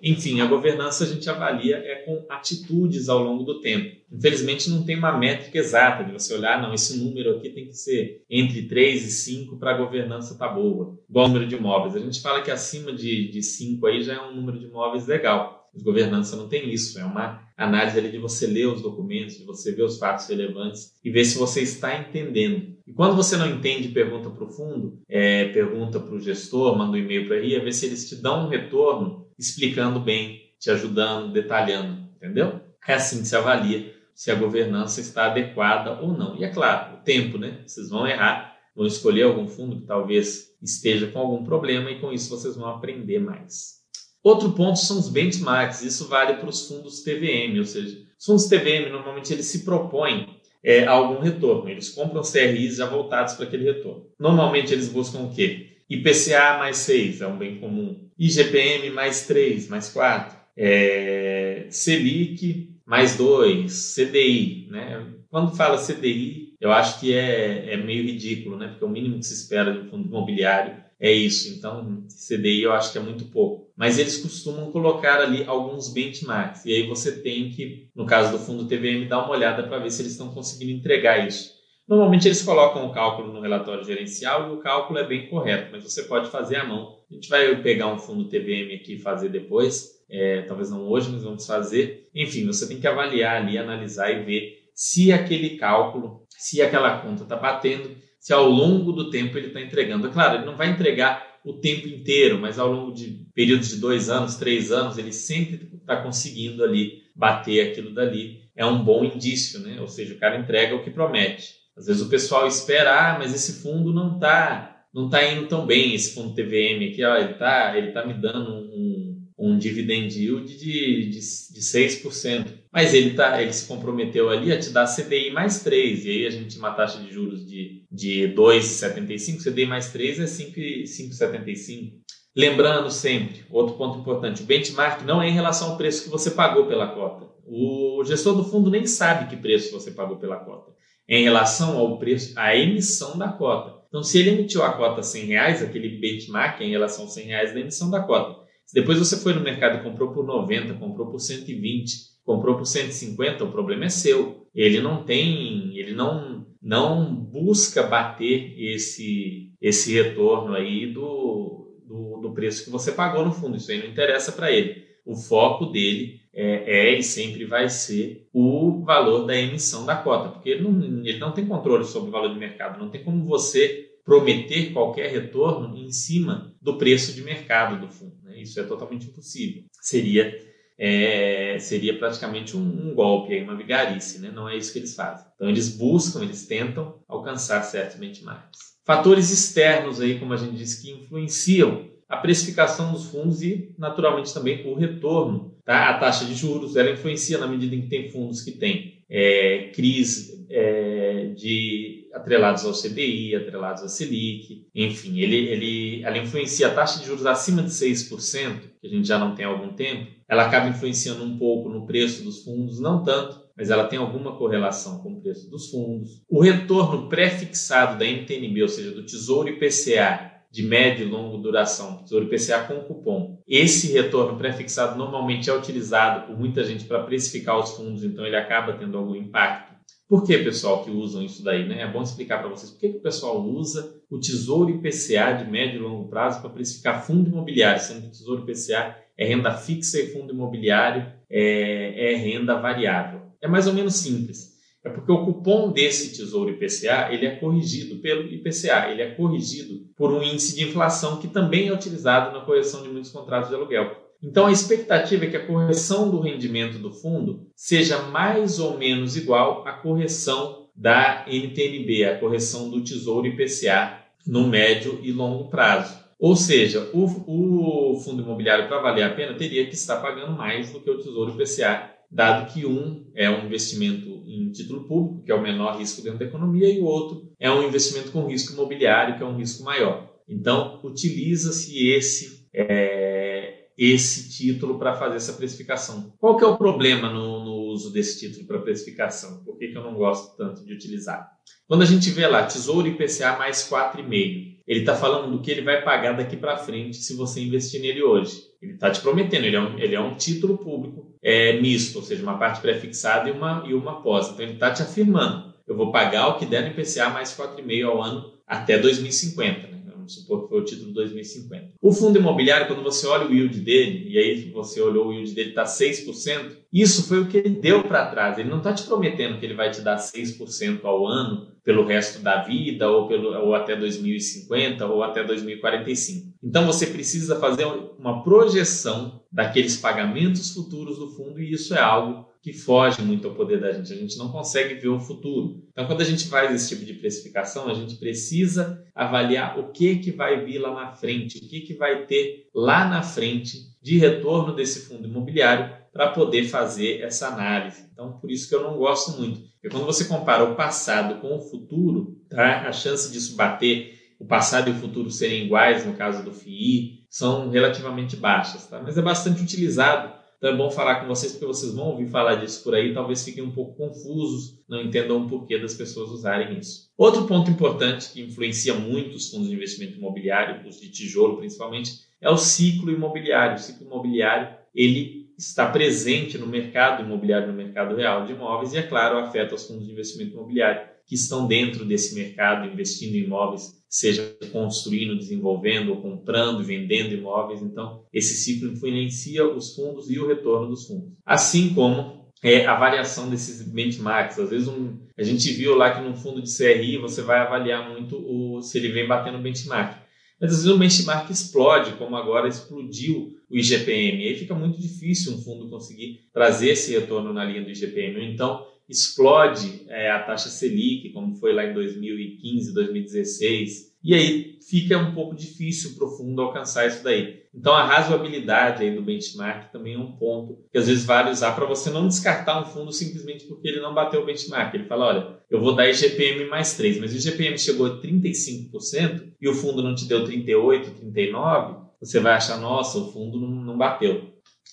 Enfim, 0.02 0.40
a 0.40 0.47
governança 0.47 1.04
a 1.04 1.06
gente 1.06 1.30
avalia 1.30 1.76
é 1.76 1.97
com 2.04 2.26
atitudes 2.28 3.09
ao 3.09 3.23
longo 3.23 3.44
do 3.44 3.61
tempo. 3.61 3.97
Infelizmente 4.11 4.68
não 4.68 4.85
tem 4.85 4.99
uma 4.99 5.16
métrica 5.16 5.59
exata 5.59 6.02
de 6.02 6.12
você 6.12 6.35
olhar, 6.35 6.61
não, 6.61 6.75
esse 6.75 6.99
número 6.99 7.37
aqui 7.37 7.50
tem 7.50 7.66
que 7.66 7.75
ser 7.75 8.23
entre 8.28 8.62
3 8.62 9.06
e 9.06 9.11
5 9.11 9.56
para 9.59 9.71
a 9.71 9.78
governança 9.78 10.37
tá 10.37 10.49
boa. 10.49 10.99
Igual 11.09 11.26
o 11.26 11.28
número 11.28 11.47
de 11.47 11.54
imóveis. 11.54 11.94
A 11.94 12.00
gente 12.00 12.21
fala 12.21 12.42
que 12.42 12.50
acima 12.50 12.92
de, 12.92 13.30
de 13.30 13.42
5 13.42 13.87
aí 13.87 14.02
já 14.02 14.14
é 14.14 14.21
um 14.21 14.35
número 14.35 14.59
de 14.59 14.66
imóveis 14.66 15.06
legal. 15.06 15.62
Mas 15.73 15.82
governança 15.82 16.37
não 16.37 16.49
tem 16.49 16.71
isso, 16.71 16.99
é 16.99 17.04
uma 17.04 17.40
análise 17.56 17.99
ali 17.99 18.11
de 18.11 18.18
você 18.18 18.47
ler 18.47 18.66
os 18.66 18.82
documentos, 18.82 19.38
de 19.38 19.44
você 19.44 19.73
ver 19.73 19.85
os 19.85 19.99
fatos 19.99 20.28
relevantes 20.28 20.92
e 21.02 21.11
ver 21.11 21.25
se 21.25 21.38
você 21.38 21.62
está 21.62 21.99
entendendo. 21.99 22.76
E 22.87 22.92
quando 22.92 23.16
você 23.16 23.37
não 23.37 23.49
entende, 23.49 23.88
pergunta 23.88 24.28
para 24.28 24.44
o 24.44 24.50
fundo, 24.50 25.00
é, 25.09 25.49
pergunta 25.49 25.99
para 25.99 26.14
o 26.14 26.21
gestor, 26.21 26.76
manda 26.76 26.92
um 26.92 26.97
e-mail 26.97 27.26
para 27.26 27.37
a 27.37 27.40
RIA, 27.40 27.64
ver 27.64 27.73
se 27.73 27.87
eles 27.87 28.06
te 28.06 28.16
dão 28.16 28.47
um 28.47 28.49
retorno 28.49 29.22
explicando 29.42 30.00
bem, 30.00 30.50
te 30.58 30.70
ajudando, 30.70 31.32
detalhando, 31.32 32.08
entendeu? 32.16 32.61
É 32.87 32.94
assim 32.94 33.20
que 33.20 33.28
se 33.28 33.37
avalia 33.37 33.94
se 34.14 34.30
a 34.30 34.34
governança 34.34 35.00
está 35.00 35.26
adequada 35.26 36.00
ou 36.00 36.16
não. 36.16 36.37
E 36.37 36.44
é 36.44 36.49
claro, 36.49 36.96
o 36.96 37.02
tempo, 37.02 37.38
né? 37.38 37.62
Vocês 37.66 37.88
vão 37.88 38.06
errar, 38.06 38.56
vão 38.75 38.87
escolher 38.87 39.22
algum 39.22 39.49
fundo 39.49 39.76
que 39.76 39.87
talvez 39.87 40.54
esteja 40.62 41.06
com 41.08 41.18
algum 41.18 41.44
problema 41.44 41.90
e 41.90 42.00
com 42.00 42.12
isso 42.12 42.30
vocês 42.30 42.56
vão 42.56 42.68
aprender 42.68 43.18
mais. 43.18 43.82
Outro 44.22 44.52
ponto 44.52 44.78
são 44.78 44.99
os 44.99 45.08
benchmarks. 45.08 45.82
Isso 45.82 46.06
vale 46.06 46.34
para 46.34 46.49
os 46.49 46.68
fundos 46.68 47.02
TVM, 47.02 47.58
ou 47.58 47.64
seja, 47.64 47.99
os 48.18 48.25
fundos 48.25 48.46
TVM 48.46 48.90
normalmente 48.90 49.32
eles 49.32 49.46
se 49.46 49.64
propõem 49.64 50.28
é, 50.62 50.84
a 50.84 50.92
algum 50.92 51.20
retorno. 51.20 51.68
Eles 51.68 51.88
compram 51.88 52.22
CRIs 52.22 52.76
já 52.76 52.87
voltados 52.87 53.34
para 53.34 53.46
aquele 53.46 53.64
retorno. 53.64 54.06
Normalmente 54.18 54.72
eles 54.72 54.88
buscam 54.88 55.20
o 55.20 55.34
quê? 55.34 55.72
IPCA 55.96 56.58
mais 56.58 56.78
6 56.78 57.20
é 57.20 57.26
um 57.26 57.37
bem 57.37 57.58
comum. 57.58 58.08
IGPM 58.18 58.90
mais 58.90 59.26
3, 59.26 59.68
mais 59.68 59.88
4. 59.88 60.37
É, 60.56 61.66
Selic 61.70 62.70
mais 62.87 63.16
2. 63.16 63.94
CDI. 63.94 64.68
Né? 64.70 65.06
Quando 65.30 65.56
fala 65.56 65.78
CDI, 65.78 66.54
eu 66.61 66.72
acho 66.72 67.00
que 67.00 67.12
é, 67.12 67.75
é 67.75 67.76
meio 67.76 68.04
ridículo, 68.04 68.56
né? 68.56 68.68
porque 68.68 68.84
o 68.84 68.88
mínimo 68.88 69.18
que 69.18 69.26
se 69.26 69.34
espera 69.34 69.72
de 69.72 69.80
um 69.80 69.90
fundo 69.90 70.08
imobiliário 70.08 70.76
é 71.00 71.12
isso. 71.12 71.52
Então, 71.52 72.06
CDI 72.08 72.62
eu 72.62 72.72
acho 72.72 72.92
que 72.92 72.99
é 72.99 73.00
muito 73.00 73.25
pouco. 73.25 73.70
Mas 73.76 73.99
eles 73.99 74.18
costumam 74.18 74.70
colocar 74.70 75.20
ali 75.20 75.44
alguns 75.44 75.92
benchmarks. 75.92 76.64
E 76.64 76.72
aí 76.72 76.87
você 76.87 77.20
tem 77.20 77.50
que, 77.50 77.88
no 77.94 78.06
caso 78.06 78.30
do 78.30 78.38
fundo 78.38 78.68
TVM, 78.68 79.08
dar 79.08 79.25
uma 79.25 79.32
olhada 79.32 79.64
para 79.64 79.78
ver 79.78 79.90
se 79.90 80.00
eles 80.00 80.12
estão 80.12 80.32
conseguindo 80.32 80.70
entregar 80.70 81.26
isso. 81.26 81.62
Normalmente 81.88 82.28
eles 82.28 82.42
colocam 82.42 82.86
o 82.86 82.92
cálculo 82.92 83.32
no 83.32 83.40
relatório 83.40 83.84
gerencial 83.84 84.48
e 84.48 84.54
o 84.54 84.60
cálculo 84.60 84.98
é 84.98 85.06
bem 85.06 85.28
correto, 85.28 85.70
mas 85.72 85.82
você 85.82 86.04
pode 86.04 86.30
fazer 86.30 86.56
à 86.56 86.64
mão. 86.64 86.98
A 87.10 87.14
gente 87.14 87.28
vai 87.28 87.60
pegar 87.60 87.88
um 87.88 87.98
fundo 87.98 88.28
TVM 88.28 88.74
aqui 88.74 88.94
e 88.94 88.98
fazer 88.98 89.28
depois, 89.28 90.02
é, 90.08 90.42
talvez 90.42 90.70
não 90.70 90.88
hoje, 90.88 91.10
mas 91.10 91.24
vamos 91.24 91.46
fazer. 91.46 92.08
Enfim, 92.14 92.46
você 92.46 92.68
tem 92.68 92.80
que 92.80 92.86
avaliar 92.86 93.42
ali, 93.42 93.58
analisar 93.58 94.10
e 94.10 94.22
ver 94.22 94.62
se 94.74 95.12
aquele 95.12 95.56
cálculo, 95.56 96.22
se 96.30 96.62
aquela 96.62 96.98
conta 96.98 97.24
está 97.24 97.36
batendo, 97.36 97.90
se 98.18 98.32
ao 98.32 98.48
longo 98.48 98.92
do 98.92 99.10
tempo 99.10 99.36
ele 99.36 99.48
está 99.48 99.60
entregando. 99.60 100.06
É 100.06 100.10
claro, 100.10 100.36
ele 100.36 100.46
não 100.46 100.56
vai 100.56 100.70
entregar 100.70 101.40
o 101.44 101.54
tempo 101.54 101.88
inteiro, 101.88 102.38
mas 102.38 102.58
ao 102.58 102.72
longo 102.72 102.92
de 102.92 103.26
períodos 103.34 103.68
de 103.68 103.76
dois 103.76 104.08
anos, 104.08 104.36
três 104.36 104.70
anos, 104.70 104.96
ele 104.96 105.12
sempre 105.12 105.68
está 105.76 106.00
conseguindo 106.00 106.62
ali 106.62 107.02
bater 107.14 107.68
aquilo 107.68 107.90
dali. 107.92 108.42
É 108.54 108.64
um 108.64 108.82
bom 108.82 109.04
indício, 109.04 109.58
né? 109.60 109.80
Ou 109.80 109.88
seja, 109.88 110.14
o 110.14 110.18
cara 110.18 110.38
entrega 110.38 110.76
o 110.76 110.82
que 110.84 110.90
promete. 110.90 111.62
Às 111.76 111.87
vezes 111.87 112.02
o 112.02 112.09
pessoal 112.09 112.47
espera, 112.47 113.12
ah, 113.12 113.19
mas 113.19 113.35
esse 113.35 113.62
fundo 113.62 113.93
não 113.93 114.14
está 114.14 114.69
não 114.95 115.09
tá 115.09 115.25
indo 115.26 115.49
tão 115.49 115.64
bem, 115.64 115.95
esse 115.95 116.14
fundo 116.14 116.35
TVM 116.35 116.91
aqui, 116.91 117.02
ó, 117.02 117.17
ele 117.17 117.33
está 117.33 117.76
ele 117.79 117.93
tá 117.93 118.05
me 118.05 118.12
dando 118.12 118.50
um, 118.50 119.26
um 119.38 119.59
dividend 119.59 120.14
yield 120.14 120.47
de, 120.57 121.09
de, 121.09 121.19
de 121.19 121.61
6%. 121.61 122.62
Mas 122.73 122.95
ele, 122.95 123.14
tá, 123.14 123.43
ele 123.43 123.52
se 123.52 123.67
comprometeu 123.67 124.31
ali 124.31 124.52
a 124.52 124.59
te 124.59 124.71
dar 124.71 124.87
CDI 124.87 125.31
mais 125.31 125.62
3, 125.62 126.05
e 126.05 126.11
aí 126.11 126.26
a 126.26 126.31
gente 126.31 126.50
tinha 126.50 126.62
uma 126.62 126.75
taxa 126.75 126.99
de 126.99 127.12
juros 127.12 127.47
de, 127.47 127.85
de 127.91 128.33
2,75, 128.35 129.43
CDI 129.43 129.67
mais 129.67 129.91
3 129.93 130.21
é 130.21 130.25
5,75. 130.25 131.93
Lembrando 132.35 132.91
sempre, 132.91 133.45
outro 133.50 133.76
ponto 133.76 133.99
importante, 133.99 134.43
o 134.43 134.47
benchmark 134.47 135.05
não 135.05 135.21
é 135.21 135.29
em 135.29 135.35
relação 135.35 135.73
ao 135.73 135.76
preço 135.76 136.05
que 136.05 136.09
você 136.09 136.31
pagou 136.31 136.67
pela 136.67 136.87
cota. 136.87 137.31
O 137.47 138.02
gestor 138.05 138.35
do 138.35 138.45
fundo 138.45 138.71
nem 138.71 138.87
sabe 138.87 139.29
que 139.29 139.37
preço 139.37 139.73
você 139.73 139.91
pagou 139.91 140.17
pela 140.17 140.37
cota 140.37 140.72
em 141.09 141.25
relação 141.25 141.76
ao 141.76 141.99
preço, 141.99 142.32
à 142.38 142.56
emissão 142.56 143.18
da 143.18 143.28
cota. 143.28 143.82
Então, 143.88 144.02
se 144.02 144.18
ele 144.18 144.30
emitiu 144.30 144.62
a 144.62 144.73
cota 144.73 145.00
a 145.00 145.02
100 145.02 145.26
reais, 145.26 145.62
aquele 145.62 146.00
benchmark 146.00 146.61
em 146.62 146.71
relação 146.71 147.04
aos 147.04 147.12
100 147.12 147.26
reais 147.26 147.52
da 147.52 147.61
emissão 147.61 147.90
da 147.90 148.00
cota. 148.00 148.40
Se 148.64 148.75
depois 148.75 148.99
você 148.99 149.18
foi 149.18 149.35
no 149.35 149.42
mercado 149.42 149.78
e 149.78 149.82
comprou 149.82 150.12
por 150.12 150.25
90, 150.25 150.75
comprou 150.75 151.11
por 151.11 151.18
120, 151.18 151.92
comprou 152.25 152.56
por 152.56 152.64
150, 152.64 153.44
o 153.44 153.52
problema 153.52 153.85
é 153.85 153.88
seu. 153.90 154.47
Ele 154.54 154.80
não 154.80 155.04
tem, 155.04 155.76
ele 155.76 155.92
não, 155.92 156.47
não 156.62 157.14
busca 157.14 157.82
bater 157.82 158.54
esse, 158.59 159.52
esse 159.61 159.92
retorno 159.92 160.54
aí 160.54 160.87
do, 160.90 161.78
do, 161.87 162.21
do 162.23 162.32
preço 162.32 162.64
que 162.64 162.71
você 162.71 162.92
pagou 162.92 163.26
no 163.26 163.32
fundo. 163.32 163.59
Isso 163.59 163.71
aí 163.71 163.78
não 163.78 163.90
interessa 163.90 164.32
para 164.32 164.50
ele. 164.50 164.87
O 165.04 165.14
foco 165.14 165.66
dele 165.66 166.22
é, 166.34 166.92
é, 166.92 166.98
e 166.98 167.02
sempre 167.02 167.44
vai 167.44 167.68
ser 167.68 168.26
o 168.32 168.82
valor 168.84 169.26
da 169.26 169.36
emissão 169.36 169.84
da 169.84 169.96
cota, 169.96 170.30
porque 170.30 170.48
ele 170.48 170.62
não, 170.62 171.04
ele 171.04 171.18
não 171.18 171.32
tem 171.32 171.46
controle 171.46 171.84
sobre 171.84 172.08
o 172.08 172.12
valor 172.12 172.32
de 172.32 172.38
mercado, 172.38 172.78
não 172.78 172.90
tem 172.90 173.04
como 173.04 173.24
você 173.24 173.90
prometer 174.04 174.72
qualquer 174.72 175.10
retorno 175.10 175.76
em 175.76 175.90
cima 175.90 176.54
do 176.60 176.78
preço 176.78 177.12
de 177.12 177.22
mercado 177.22 177.80
do 177.80 177.92
fundo. 177.92 178.16
Né? 178.24 178.40
Isso 178.40 178.58
é 178.58 178.64
totalmente 178.64 179.06
impossível. 179.06 179.64
Seria, 179.80 180.34
é, 180.78 181.58
seria 181.60 181.96
praticamente 181.96 182.56
um, 182.56 182.60
um 182.60 182.94
golpe, 182.94 183.40
uma 183.40 183.56
vigarice, 183.56 184.18
né? 184.18 184.32
não 184.34 184.48
é 184.48 184.56
isso 184.56 184.72
que 184.72 184.78
eles 184.78 184.94
fazem. 184.94 185.26
Então 185.34 185.48
eles 185.48 185.76
buscam, 185.76 186.22
eles 186.22 186.46
tentam 186.46 187.00
alcançar 187.06 187.62
certos 187.62 187.96
benchmarks. 187.96 188.72
Fatores 188.84 189.30
externos 189.30 190.00
aí, 190.00 190.18
como 190.18 190.32
a 190.32 190.36
gente 190.36 190.56
disse, 190.56 190.82
que 190.82 190.90
influenciam 190.90 191.88
a 192.08 192.16
precificação 192.16 192.92
dos 192.92 193.06
fundos 193.06 193.42
e, 193.42 193.72
naturalmente, 193.78 194.34
também 194.34 194.66
o 194.66 194.74
retorno. 194.74 195.51
Tá? 195.64 195.90
A 195.90 195.99
taxa 195.99 196.25
de 196.25 196.35
juros 196.35 196.76
ela 196.76 196.90
influencia 196.90 197.38
na 197.38 197.47
medida 197.47 197.75
em 197.75 197.83
que 197.83 197.88
tem 197.88 198.11
fundos 198.11 198.42
que 198.42 198.52
têm 198.52 199.04
é, 199.09 199.71
crise 199.75 200.47
é, 200.50 201.33
de 201.37 202.09
atrelados 202.12 202.64
ao 202.64 202.73
CDI, 202.73 203.35
atrelados 203.35 203.83
à 203.83 203.88
Selic, 203.88 204.66
enfim, 204.75 205.19
ele, 205.19 205.37
ele, 205.37 206.02
ela 206.02 206.19
influencia 206.19 206.66
a 206.66 206.75
taxa 206.75 207.00
de 207.00 207.07
juros 207.07 207.25
acima 207.25 207.62
de 207.62 207.71
6%, 207.71 208.61
que 208.81 208.87
a 208.87 208.90
gente 208.90 209.07
já 209.07 209.19
não 209.19 209.35
tem 209.35 209.45
há 209.45 209.49
algum 209.49 209.73
tempo, 209.75 210.11
ela 210.28 210.47
acaba 210.47 210.69
influenciando 210.69 211.25
um 211.25 211.38
pouco 211.38 211.69
no 211.69 211.87
preço 211.87 212.23
dos 212.23 212.42
fundos, 212.42 212.81
não 212.81 213.02
tanto, 213.02 213.40
mas 213.57 213.71
ela 213.71 213.85
tem 213.85 213.99
alguma 213.99 214.37
correlação 214.37 214.99
com 215.02 215.12
o 215.12 215.21
preço 215.21 215.50
dos 215.50 215.71
fundos. 215.71 216.23
O 216.28 216.40
retorno 216.40 217.09
pré-fixado 217.09 217.99
da 217.99 218.07
NTNB, 218.07 218.62
ou 218.62 218.69
seja, 218.69 218.90
do 218.90 219.04
Tesouro 219.04 219.49
IPCA, 219.49 220.33
de 220.52 220.62
média 220.62 221.02
e 221.02 221.09
longa 221.09 221.38
duração, 221.38 222.02
Tesouro 222.02 222.26
IPCA 222.26 222.64
com 222.64 222.82
cupom. 222.82 223.38
Esse 223.49 223.90
retorno 223.90 224.37
pré-fixado 224.37 224.99
normalmente 224.99 225.49
é 225.49 225.56
utilizado 225.56 226.26
por 226.26 226.38
muita 226.38 226.62
gente 226.62 226.85
para 226.85 227.02
precificar 227.02 227.59
os 227.59 227.71
fundos, 227.71 228.04
então 228.04 228.26
ele 228.26 228.37
acaba 228.37 228.75
tendo 228.75 228.99
algum 228.99 229.16
impacto. 229.16 229.73
Por 230.06 230.26
que, 230.26 230.37
pessoal, 230.37 230.85
que 230.85 230.90
usam 230.90 231.23
isso 231.23 231.42
daí? 231.42 231.66
Né? 231.66 231.80
É 231.80 231.90
bom 231.90 232.02
explicar 232.02 232.40
para 232.40 232.50
vocês 232.50 232.71
por 232.71 232.78
que, 232.78 232.90
que 232.90 232.99
o 232.99 233.02
pessoal 233.02 233.42
usa 233.42 233.94
o 234.11 234.21
Tesouro 234.21 234.68
IPCA 234.68 235.32
de 235.42 235.50
médio 235.50 235.76
e 235.76 235.82
longo 235.82 236.11
prazo 236.11 236.42
para 236.42 236.50
precificar 236.50 237.02
fundo 237.02 237.30
imobiliário, 237.30 237.80
sendo 237.80 238.02
que 238.02 238.09
o 238.09 238.11
Tesouro 238.11 238.42
IPCA 238.42 238.94
é 239.16 239.25
renda 239.25 239.54
fixa 239.54 239.99
e 239.99 240.09
fundo 240.09 240.35
imobiliário 240.35 241.11
é, 241.30 242.12
é 242.12 242.16
renda 242.16 242.61
variável. 242.61 243.23
É 243.40 243.49
mais 243.49 243.66
ou 243.66 243.73
menos 243.73 243.94
simples. 243.94 244.51
É 244.84 244.90
porque 244.90 245.12
o 245.12 245.24
cupom 245.24 245.70
desse 245.70 246.12
Tesouro 246.12 246.50
IPCA 246.50 247.08
ele 247.12 247.24
é 247.24 247.36
corrigido 247.36 247.96
pelo 248.00 248.26
IPCA, 248.26 248.90
ele 248.90 249.02
é 249.02 249.14
corrigido 249.14 249.86
por 249.96 250.12
um 250.12 250.22
índice 250.22 250.56
de 250.56 250.64
inflação 250.64 251.20
que 251.20 251.28
também 251.28 251.68
é 251.68 251.72
utilizado 251.72 252.36
na 252.36 252.44
correção 252.44 252.82
de 252.82 252.88
muitos 252.88 253.12
contratos 253.12 253.48
de 253.48 253.54
aluguel. 253.54 253.96
Então 254.20 254.46
a 254.46 254.52
expectativa 254.52 255.24
é 255.24 255.30
que 255.30 255.36
a 255.36 255.46
correção 255.46 256.10
do 256.10 256.20
rendimento 256.20 256.78
do 256.78 256.92
fundo 256.92 257.46
seja 257.54 258.02
mais 258.02 258.58
ou 258.58 258.76
menos 258.76 259.16
igual 259.16 259.66
à 259.66 259.72
correção 259.72 260.68
da 260.74 261.24
NTNB, 261.28 262.04
a 262.04 262.18
correção 262.18 262.70
do 262.70 262.82
Tesouro 262.82 263.26
IPCA 263.26 264.00
no 264.26 264.48
médio 264.48 264.98
e 265.02 265.12
longo 265.12 265.48
prazo. 265.48 266.02
Ou 266.18 266.36
seja, 266.36 266.88
o, 266.92 267.92
o 267.92 268.00
fundo 268.00 268.22
imobiliário, 268.22 268.68
para 268.68 268.80
valer 268.80 269.02
a 269.02 269.10
pena, 269.10 269.34
teria 269.34 269.66
que 269.66 269.74
estar 269.74 269.96
pagando 269.96 270.36
mais 270.36 270.70
do 270.70 270.80
que 270.80 270.90
o 270.90 270.98
Tesouro 270.98 271.32
IPCA, 271.32 271.90
dado 272.08 272.52
que 272.52 272.64
um 272.64 273.04
é 273.14 273.28
um 273.28 273.44
investimento 273.44 274.12
em 274.32 274.50
título 274.50 274.84
público, 274.84 275.24
que 275.24 275.32
é 275.32 275.34
o 275.34 275.42
menor 275.42 275.78
risco 275.78 276.02
dentro 276.02 276.18
da 276.18 276.24
economia, 276.24 276.68
e 276.68 276.80
o 276.80 276.84
outro 276.84 277.30
é 277.38 277.50
um 277.50 277.62
investimento 277.62 278.10
com 278.10 278.26
risco 278.26 278.54
imobiliário, 278.54 279.16
que 279.16 279.22
é 279.22 279.26
um 279.26 279.36
risco 279.36 279.62
maior. 279.62 280.10
Então, 280.28 280.80
utiliza-se 280.82 281.88
esse, 281.88 282.48
é, 282.54 283.66
esse 283.76 284.30
título 284.30 284.78
para 284.78 284.94
fazer 284.94 285.16
essa 285.16 285.34
precificação. 285.34 286.14
Qual 286.18 286.36
que 286.36 286.44
é 286.44 286.46
o 286.46 286.56
problema 286.56 287.10
no, 287.10 287.44
no 287.44 287.54
uso 287.72 287.92
desse 287.92 288.18
título 288.18 288.46
para 288.46 288.60
precificação? 288.60 289.42
Por 289.44 289.58
que, 289.58 289.68
que 289.68 289.76
eu 289.76 289.82
não 289.82 289.94
gosto 289.94 290.36
tanto 290.36 290.64
de 290.64 290.72
utilizar? 290.72 291.30
Quando 291.66 291.82
a 291.82 291.86
gente 291.86 292.10
vê 292.10 292.26
lá 292.26 292.44
Tesouro 292.44 292.88
IPCA 292.88 293.36
mais 293.36 293.68
4,5, 293.68 294.52
ele 294.66 294.80
está 294.80 294.94
falando 294.94 295.30
do 295.30 295.42
que 295.42 295.50
ele 295.50 295.62
vai 295.62 295.82
pagar 295.82 296.12
daqui 296.12 296.36
para 296.36 296.56
frente 296.56 296.96
se 296.98 297.16
você 297.16 297.40
investir 297.40 297.80
nele 297.80 298.02
hoje. 298.02 298.42
Ele 298.60 298.74
está 298.74 298.90
te 298.90 299.00
prometendo, 299.00 299.44
ele 299.44 299.56
é 299.56 299.60
um, 299.60 299.78
ele 299.78 299.94
é 299.94 300.00
um 300.00 300.14
título 300.14 300.56
público 300.56 301.12
é, 301.23 301.61
misto, 301.61 301.97
ou 301.97 302.05
seja, 302.05 302.23
uma 302.23 302.38
parte 302.38 302.61
pré-fixada 302.61 303.29
e 303.29 303.33
uma, 303.33 303.62
e 303.67 303.75
uma 303.75 304.02
pós. 304.02 304.29
Então 304.29 304.45
ele 304.45 304.55
está 304.55 304.71
te 304.71 304.83
afirmando, 304.83 305.52
eu 305.67 305.76
vou 305.76 305.93
pagar 305.93 306.29
o 306.29 306.38
que 306.38 306.47
der 306.47 306.62
no 306.62 306.69
IPCA 306.69 307.09
mais 307.11 307.37
4,5 307.37 307.87
ao 307.87 308.02
ano 308.02 308.33
até 308.47 308.76
2050. 308.79 309.72
Supor 310.12 310.42
que 310.42 310.49
foi 310.49 310.61
o 310.61 310.64
título 310.64 310.92
2050. 310.92 311.73
O 311.81 311.92
fundo 311.92 312.19
imobiliário, 312.19 312.66
quando 312.66 312.83
você 312.83 313.07
olha 313.07 313.26
o 313.26 313.33
yield 313.33 313.61
dele, 313.61 314.09
e 314.09 314.19
aí 314.19 314.50
você 314.50 314.81
olhou 314.81 315.09
o 315.09 315.12
yield 315.12 315.33
dele 315.35 315.50
está 315.50 315.64
6%, 315.64 316.57
isso 316.73 317.09
foi 317.09 317.21
o 317.21 317.26
que 317.26 317.38
ele 317.38 317.50
deu 317.50 317.83
para 317.83 318.07
trás. 318.07 318.38
Ele 318.38 318.49
não 318.50 318.59
está 318.59 318.73
te 318.73 318.85
prometendo 318.85 319.38
que 319.38 319.47
ele 319.47 319.54
vai 319.54 319.71
te 319.71 319.81
dar 319.81 319.97
6% 319.97 320.85
ao 320.85 321.07
ano 321.07 321.52
pelo 321.64 321.87
resto 321.87 322.21
da 322.21 322.42
vida, 322.42 322.90
ou, 322.90 323.07
pelo, 323.07 323.31
ou 323.38 323.54
até 323.54 323.76
2050, 323.76 324.85
ou 324.87 325.02
até 325.02 325.23
2045. 325.23 326.35
Então 326.42 326.66
você 326.66 326.87
precisa 326.87 327.38
fazer 327.38 327.66
uma 327.99 328.23
projeção 328.23 329.23
daqueles 329.31 329.76
pagamentos 329.76 330.52
futuros 330.52 330.99
do 330.99 331.09
fundo, 331.09 331.40
e 331.40 331.52
isso 331.52 331.75
é 331.75 331.81
algo 331.81 332.31
que 332.42 332.52
foge 332.52 333.00
muito 333.00 333.28
ao 333.28 333.34
poder 333.34 333.61
da 333.61 333.70
gente. 333.70 333.92
A 333.92 333.96
gente 333.96 334.18
não 334.18 334.32
consegue 334.32 334.75
ver 334.75 334.88
o 334.88 334.99
futuro. 334.99 335.62
Então, 335.70 335.87
quando 335.87 336.00
a 336.00 336.04
gente 336.04 336.26
faz 336.28 336.52
esse 336.52 336.70
tipo 336.70 336.84
de 336.84 336.94
precificação, 336.94 337.68
a 337.68 337.75
gente 337.75 337.94
precisa 337.96 338.84
avaliar 338.94 339.58
o 339.58 339.70
que 339.70 339.96
que 339.96 340.11
vai 340.11 340.44
vir 340.44 340.58
lá 340.58 340.75
na 340.75 340.92
frente, 340.92 341.38
o 341.38 341.49
que 341.49 341.61
que 341.61 341.75
vai 341.75 342.04
ter 342.06 342.49
lá 342.52 342.88
na 342.88 343.02
frente 343.02 343.72
de 343.80 343.96
retorno 343.96 344.54
desse 344.54 344.88
fundo 344.88 345.06
imobiliário 345.06 345.72
para 345.92 346.11
poder 346.11 346.44
fazer 346.44 347.00
essa 347.02 347.28
análise. 347.28 347.88
Então, 347.92 348.18
por 348.18 348.30
isso 348.30 348.49
que 348.49 348.54
eu 348.54 348.62
não 348.62 348.76
gosto 348.76 349.20
muito. 349.20 349.40
Porque 349.40 349.68
quando 349.68 349.87
você 349.87 350.06
compara 350.06 350.42
o 350.42 350.56
passado 350.56 351.20
com 351.20 351.37
o 351.37 351.40
futuro, 351.40 352.16
tá? 352.28 352.62
a 352.66 352.72
chance 352.72 353.12
disso 353.12 353.37
bater, 353.37 354.00
o 354.18 354.25
passado 354.25 354.68
e 354.68 354.72
o 354.72 354.76
futuro 354.76 355.11
serem 355.11 355.44
iguais, 355.44 355.87
no 355.87 355.94
caso 355.94 356.25
do 356.25 356.32
FII, 356.32 357.04
são 357.08 357.50
relativamente 357.50 358.16
baixas. 358.16 358.66
Tá? 358.66 358.80
Mas 358.82 358.99
é 358.99 359.02
bastante 359.02 359.42
utilizado. 359.42 360.22
Então 360.42 360.54
é 360.54 360.56
bom 360.56 360.72
falar 360.72 360.96
com 360.96 361.06
vocês, 361.06 361.30
porque 361.30 361.46
vocês 361.46 361.72
vão 361.72 361.90
ouvir 361.90 362.08
falar 362.08 362.34
disso 362.34 362.64
por 362.64 362.75
aí, 362.75 362.92
talvez 362.92 363.25
fiquem 363.25 363.44
um 363.44 363.52
pouco 363.52 363.76
confusos, 363.76 364.58
não 364.68 364.82
entendam 364.82 365.25
o 365.25 365.28
porquê 365.28 365.56
das 365.56 365.75
pessoas 365.75 366.11
usarem 366.11 366.58
isso. 366.58 366.90
Outro 366.99 367.28
ponto 367.28 367.49
importante 367.49 368.11
que 368.12 368.20
influencia 368.20 368.75
muito 368.75 369.14
os 369.14 369.30
fundos 369.30 369.46
de 369.46 369.54
investimento 369.54 369.99
imobiliário, 369.99 370.68
os 370.68 370.80
de 370.80 370.88
tijolo 370.90 371.37
principalmente, 371.37 371.92
é 372.20 372.28
o 372.28 372.37
ciclo 372.37 372.90
imobiliário. 372.90 373.54
O 373.54 373.58
ciclo 373.61 373.87
imobiliário, 373.87 374.49
ele 374.75 375.30
está 375.38 375.70
presente 375.70 376.37
no 376.37 376.49
mercado 376.49 377.04
imobiliário, 377.04 377.46
no 377.46 377.54
mercado 377.54 377.94
real 377.94 378.26
de 378.26 378.32
imóveis, 378.32 378.75
e, 378.75 378.78
é 378.78 378.82
claro, 378.82 379.18
afeta 379.18 379.54
os 379.54 379.64
fundos 379.64 379.87
de 379.87 379.92
investimento 379.92 380.32
imobiliário 380.32 380.91
que 381.06 381.14
estão 381.14 381.47
dentro 381.47 381.85
desse 381.85 382.14
mercado, 382.14 382.71
investindo 382.71 383.14
em 383.14 383.25
imóveis, 383.25 383.82
seja 383.88 384.37
construindo, 384.50 385.16
desenvolvendo, 385.16 385.90
ou 385.90 386.00
comprando 386.00 386.64
vendendo 386.64 387.14
imóveis. 387.14 387.61
Então, 387.62 388.04
esse 388.12 388.35
ciclo 388.35 388.73
influencia 388.73 389.47
os 389.47 389.75
fundos 389.75 390.11
e 390.11 390.18
o 390.18 390.26
retorno 390.26 390.68
dos 390.68 390.87
fundos. 390.87 391.12
Assim 391.26 391.75
como 391.75 392.23
é, 392.42 392.66
a 392.66 392.75
variação 392.75 393.30
desses 393.30 393.62
benchmarks. 393.62 394.38
Às 394.38 394.50
vezes, 394.50 394.68
um, 394.68 394.99
a 395.16 395.23
gente 395.23 395.52
viu 395.52 395.76
lá 395.76 395.92
que 395.94 396.02
no 396.02 396.16
fundo 396.16 396.42
de 396.42 396.54
CRI 396.54 396.99
você 396.99 397.23
vai 397.23 397.38
avaliar 397.38 397.90
muito 397.90 398.16
o, 398.16 398.61
se 398.61 398.78
ele 398.78 398.88
vem 398.88 399.06
batendo 399.06 399.38
benchmark. 399.38 400.02
Mas 400.40 400.50
às 400.50 400.56
vezes 400.56 400.73
o 400.73 400.78
benchmark 400.78 401.30
explode, 401.30 401.92
como 401.92 402.16
agora 402.16 402.49
explodiu 402.49 403.37
o 403.49 403.56
IGPM. 403.56 404.25
E 404.25 404.28
aí 404.28 404.37
fica 404.37 404.56
muito 404.56 404.80
difícil 404.80 405.35
um 405.35 405.38
fundo 405.38 405.71
conseguir 405.71 406.18
trazer 406.32 406.71
esse 406.71 406.92
retorno 406.92 407.32
na 407.32 407.44
linha 407.44 407.62
do 407.62 407.71
IGPM. 407.71 408.32
Então, 408.32 408.66
explode 408.88 409.84
é, 409.88 410.10
a 410.10 410.21
taxa 410.21 410.49
Selic, 410.49 411.10
como 411.10 411.34
foi 411.36 411.52
lá 411.52 411.64
em 411.64 411.75
2015, 411.75 412.75
2016. 412.75 413.92
E 414.04 414.14
aí 414.14 414.58
fica 414.68 414.99
um 414.99 415.14
pouco 415.14 415.34
difícil 415.34 415.95
para 415.95 416.06
o 416.06 416.10
fundo 416.10 416.42
alcançar 416.42 416.86
isso 416.86 417.04
daí. 417.04 417.42
Então 417.54 417.73
a 417.73 417.84
razoabilidade 417.84 418.82
aí 418.82 418.95
do 418.95 419.02
benchmark 419.02 419.71
também 419.71 419.95
é 419.95 419.99
um 419.99 420.12
ponto 420.12 420.58
que 420.73 420.78
às 420.78 420.88
vezes 420.88 421.04
vale 421.04 421.30
usar 421.30 421.52
para 421.52 421.66
você 421.66 421.90
não 421.90 422.08
descartar 422.08 422.60
um 422.60 422.64
fundo 422.64 422.92
simplesmente 422.92 423.45
porque 423.45 423.68
ele 423.68 423.80
não 423.80 423.95
bateu 423.95 424.23
o 424.23 424.26
benchmark. 424.26 424.75
Ele 424.75 424.84
fala, 424.84 425.06
olha, 425.06 425.38
eu 425.50 425.60
vou 425.60 425.75
dar 425.76 425.88
IGPM 425.88 426.47
mais 426.49 426.75
3, 426.76 426.99
mas 426.99 427.12
o 427.12 427.16
IGPM 427.16 427.56
chegou 427.58 427.86
a 427.86 428.00
35% 428.00 429.32
e 429.40 429.49
o 429.49 429.54
fundo 429.54 429.82
não 429.82 429.95
te 429.95 430.06
deu 430.06 430.25
38, 430.25 430.90
39, 430.90 431.82
você 432.00 432.18
vai 432.18 432.32
achar, 432.32 432.58
nossa, 432.58 432.99
o 432.99 433.12
fundo 433.12 433.38
não, 433.38 433.49
não 433.49 433.78
bateu. 433.78 434.31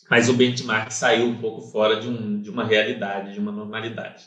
Mas 0.10 0.28
o 0.28 0.34
benchmark 0.34 0.91
saiu 0.91 1.28
um 1.28 1.38
pouco 1.38 1.62
fora 1.62 2.00
de, 2.00 2.08
um, 2.08 2.41
de 2.41 2.50
uma 2.50 2.65
realidade, 2.65 3.34
de 3.34 3.39
uma 3.39 3.52
normalidade. 3.52 4.24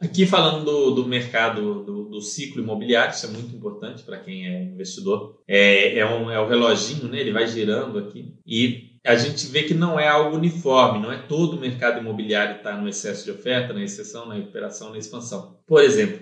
Aqui 0.00 0.26
falando 0.26 0.64
do, 0.64 0.90
do 0.90 1.06
mercado 1.06 1.84
do, 1.84 2.08
do, 2.08 2.20
ciclo 2.20 2.60
imobiliário, 2.60 3.14
isso 3.14 3.26
é 3.26 3.28
muito 3.28 3.54
importante 3.54 4.02
para 4.02 4.18
quem 4.18 4.48
é 4.48 4.64
investidor. 4.64 5.40
É, 5.46 5.98
é, 5.98 6.04
um, 6.04 6.28
é 6.28 6.40
o 6.40 6.48
reloginho, 6.48 7.08
né? 7.08 7.20
ele 7.20 7.30
vai 7.30 7.46
girando 7.46 8.00
aqui 8.00 8.34
e 8.44 8.90
a 9.06 9.14
gente 9.14 9.46
vê 9.46 9.62
que 9.62 9.74
não 9.74 10.00
é 10.00 10.08
algo 10.08 10.36
uniforme, 10.36 10.98
não 11.00 11.12
é 11.12 11.18
todo 11.18 11.56
o 11.56 11.60
mercado 11.60 12.00
imobiliário 12.00 12.56
está 12.56 12.76
no 12.76 12.88
excesso 12.88 13.24
de 13.24 13.30
oferta, 13.30 13.72
na 13.72 13.82
exceção, 13.82 14.26
na 14.26 14.34
recuperação, 14.34 14.90
na 14.90 14.98
expansão. 14.98 15.60
Por 15.66 15.82
exemplo, 15.82 16.18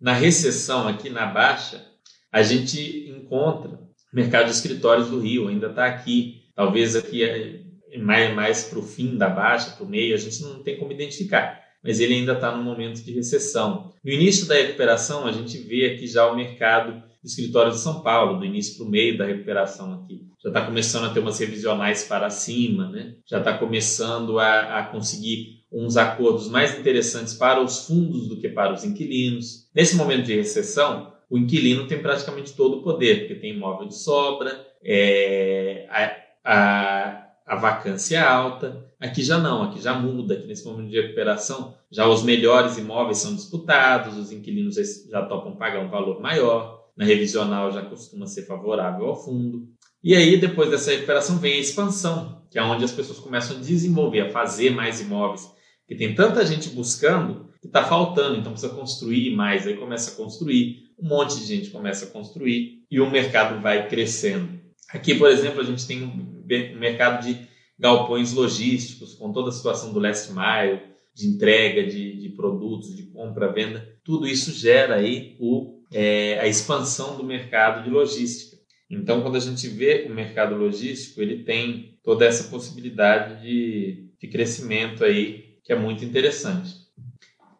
na 0.00 0.12
recessão 0.12 0.88
aqui 0.88 1.08
na 1.08 1.26
baixa, 1.26 1.86
a 2.32 2.42
gente 2.42 3.08
encontra 3.10 3.72
o 4.12 4.16
mercado 4.16 4.46
de 4.46 4.52
escritórios 4.52 5.08
do 5.08 5.20
Rio, 5.20 5.46
ainda 5.46 5.68
está 5.68 5.86
aqui, 5.86 6.50
talvez 6.56 6.96
aqui 6.96 7.22
é 7.22 7.59
mais, 7.98 8.34
mais 8.34 8.64
para 8.64 8.78
o 8.78 8.82
fim 8.82 9.16
da 9.16 9.28
baixa, 9.28 9.70
para 9.70 9.84
o 9.84 9.88
meio, 9.88 10.14
a 10.14 10.18
gente 10.18 10.42
não 10.42 10.62
tem 10.62 10.78
como 10.78 10.92
identificar 10.92 11.60
mas 11.82 12.00
ele 12.00 12.14
ainda 12.14 12.34
está 12.34 12.54
no 12.54 12.62
momento 12.62 13.02
de 13.02 13.12
recessão. 13.12 13.92
No 14.04 14.12
início 14.12 14.46
da 14.46 14.54
recuperação, 14.54 15.26
a 15.26 15.32
gente 15.32 15.58
vê 15.58 15.86
aqui 15.86 16.06
já 16.06 16.30
o 16.30 16.36
mercado 16.36 17.02
de 17.22 17.28
escritórios 17.28 17.76
de 17.76 17.82
São 17.82 18.02
Paulo, 18.02 18.38
do 18.38 18.44
início 18.44 18.76
para 18.76 18.86
o 18.86 18.90
meio 18.90 19.16
da 19.16 19.24
recuperação 19.24 19.94
aqui. 19.94 20.26
Já 20.42 20.48
está 20.48 20.64
começando 20.64 21.04
a 21.04 21.10
ter 21.10 21.20
umas 21.20 21.38
revisionais 21.38 22.04
para 22.04 22.30
cima, 22.30 22.88
né? 22.88 23.14
já 23.26 23.38
está 23.38 23.56
começando 23.56 24.38
a, 24.38 24.78
a 24.78 24.82
conseguir 24.84 25.60
uns 25.72 25.96
acordos 25.96 26.48
mais 26.48 26.78
interessantes 26.78 27.34
para 27.34 27.62
os 27.62 27.86
fundos 27.86 28.28
do 28.28 28.40
que 28.40 28.48
para 28.48 28.72
os 28.72 28.84
inquilinos. 28.84 29.68
Nesse 29.74 29.96
momento 29.96 30.24
de 30.24 30.34
recessão, 30.34 31.12
o 31.28 31.38
inquilino 31.38 31.86
tem 31.86 32.00
praticamente 32.00 32.54
todo 32.54 32.78
o 32.78 32.82
poder, 32.82 33.20
porque 33.20 33.34
tem 33.36 33.54
imóvel 33.54 33.86
de 33.86 33.96
sobra, 33.96 34.66
é, 34.82 35.86
a, 35.90 36.16
a 36.52 37.19
a 37.50 37.56
vacância 37.56 38.16
é 38.16 38.20
alta. 38.20 38.86
Aqui 39.00 39.24
já 39.24 39.36
não, 39.36 39.64
aqui 39.64 39.82
já 39.82 39.92
muda, 39.92 40.34
aqui 40.34 40.46
nesse 40.46 40.64
momento 40.64 40.88
de 40.88 41.00
recuperação, 41.00 41.74
já 41.90 42.06
os 42.06 42.22
melhores 42.22 42.78
imóveis 42.78 43.18
são 43.18 43.34
disputados, 43.34 44.16
os 44.16 44.30
inquilinos 44.30 44.76
já 45.10 45.26
topam 45.26 45.56
pagar 45.56 45.80
um 45.80 45.88
valor 45.88 46.20
maior, 46.20 46.86
na 46.96 47.04
revisional 47.04 47.72
já 47.72 47.82
costuma 47.82 48.26
ser 48.26 48.46
favorável 48.46 49.06
ao 49.06 49.16
fundo. 49.16 49.66
E 50.00 50.14
aí, 50.14 50.36
depois 50.36 50.70
dessa 50.70 50.92
recuperação, 50.92 51.38
vem 51.38 51.54
a 51.54 51.58
expansão, 51.58 52.40
que 52.48 52.56
é 52.56 52.62
onde 52.62 52.84
as 52.84 52.92
pessoas 52.92 53.18
começam 53.18 53.56
a 53.56 53.60
desenvolver, 53.60 54.20
a 54.20 54.30
fazer 54.30 54.70
mais 54.70 55.00
imóveis. 55.00 55.50
Porque 55.80 55.96
tem 55.96 56.14
tanta 56.14 56.46
gente 56.46 56.68
buscando 56.68 57.50
que 57.60 57.66
está 57.66 57.82
faltando, 57.82 58.36
então 58.36 58.52
precisa 58.52 58.72
construir 58.72 59.34
mais. 59.34 59.66
Aí 59.66 59.76
começa 59.76 60.12
a 60.12 60.14
construir, 60.14 60.92
um 60.96 61.08
monte 61.08 61.36
de 61.40 61.46
gente 61.46 61.70
começa 61.70 62.04
a 62.04 62.08
construir 62.08 62.84
e 62.88 63.00
o 63.00 63.10
mercado 63.10 63.60
vai 63.60 63.88
crescendo. 63.88 64.60
Aqui, 64.88 65.16
por 65.16 65.28
exemplo, 65.28 65.60
a 65.60 65.64
gente 65.64 65.86
tem 65.86 66.29
mercado 66.76 67.24
de 67.24 67.48
galpões 67.78 68.32
logísticos, 68.32 69.14
com 69.14 69.32
toda 69.32 69.48
a 69.48 69.52
situação 69.52 69.92
do 69.92 70.00
last 70.00 70.30
mile, 70.32 70.80
de 71.14 71.26
entrega 71.26 71.84
de, 71.84 72.16
de 72.20 72.28
produtos, 72.30 72.94
de 72.94 73.04
compra, 73.04 73.52
venda. 73.52 73.88
Tudo 74.04 74.26
isso 74.26 74.52
gera 74.52 74.96
aí 74.96 75.36
o, 75.40 75.82
é, 75.92 76.38
a 76.40 76.46
expansão 76.46 77.16
do 77.16 77.24
mercado 77.24 77.84
de 77.84 77.90
logística. 77.90 78.56
Então, 78.90 79.22
quando 79.22 79.36
a 79.36 79.40
gente 79.40 79.68
vê 79.68 80.06
o 80.08 80.14
mercado 80.14 80.56
logístico, 80.56 81.20
ele 81.20 81.44
tem 81.44 81.98
toda 82.02 82.24
essa 82.24 82.44
possibilidade 82.50 83.42
de, 83.42 84.10
de 84.18 84.28
crescimento 84.28 85.04
aí, 85.04 85.58
que 85.64 85.72
é 85.72 85.76
muito 85.76 86.04
interessante. 86.04 86.74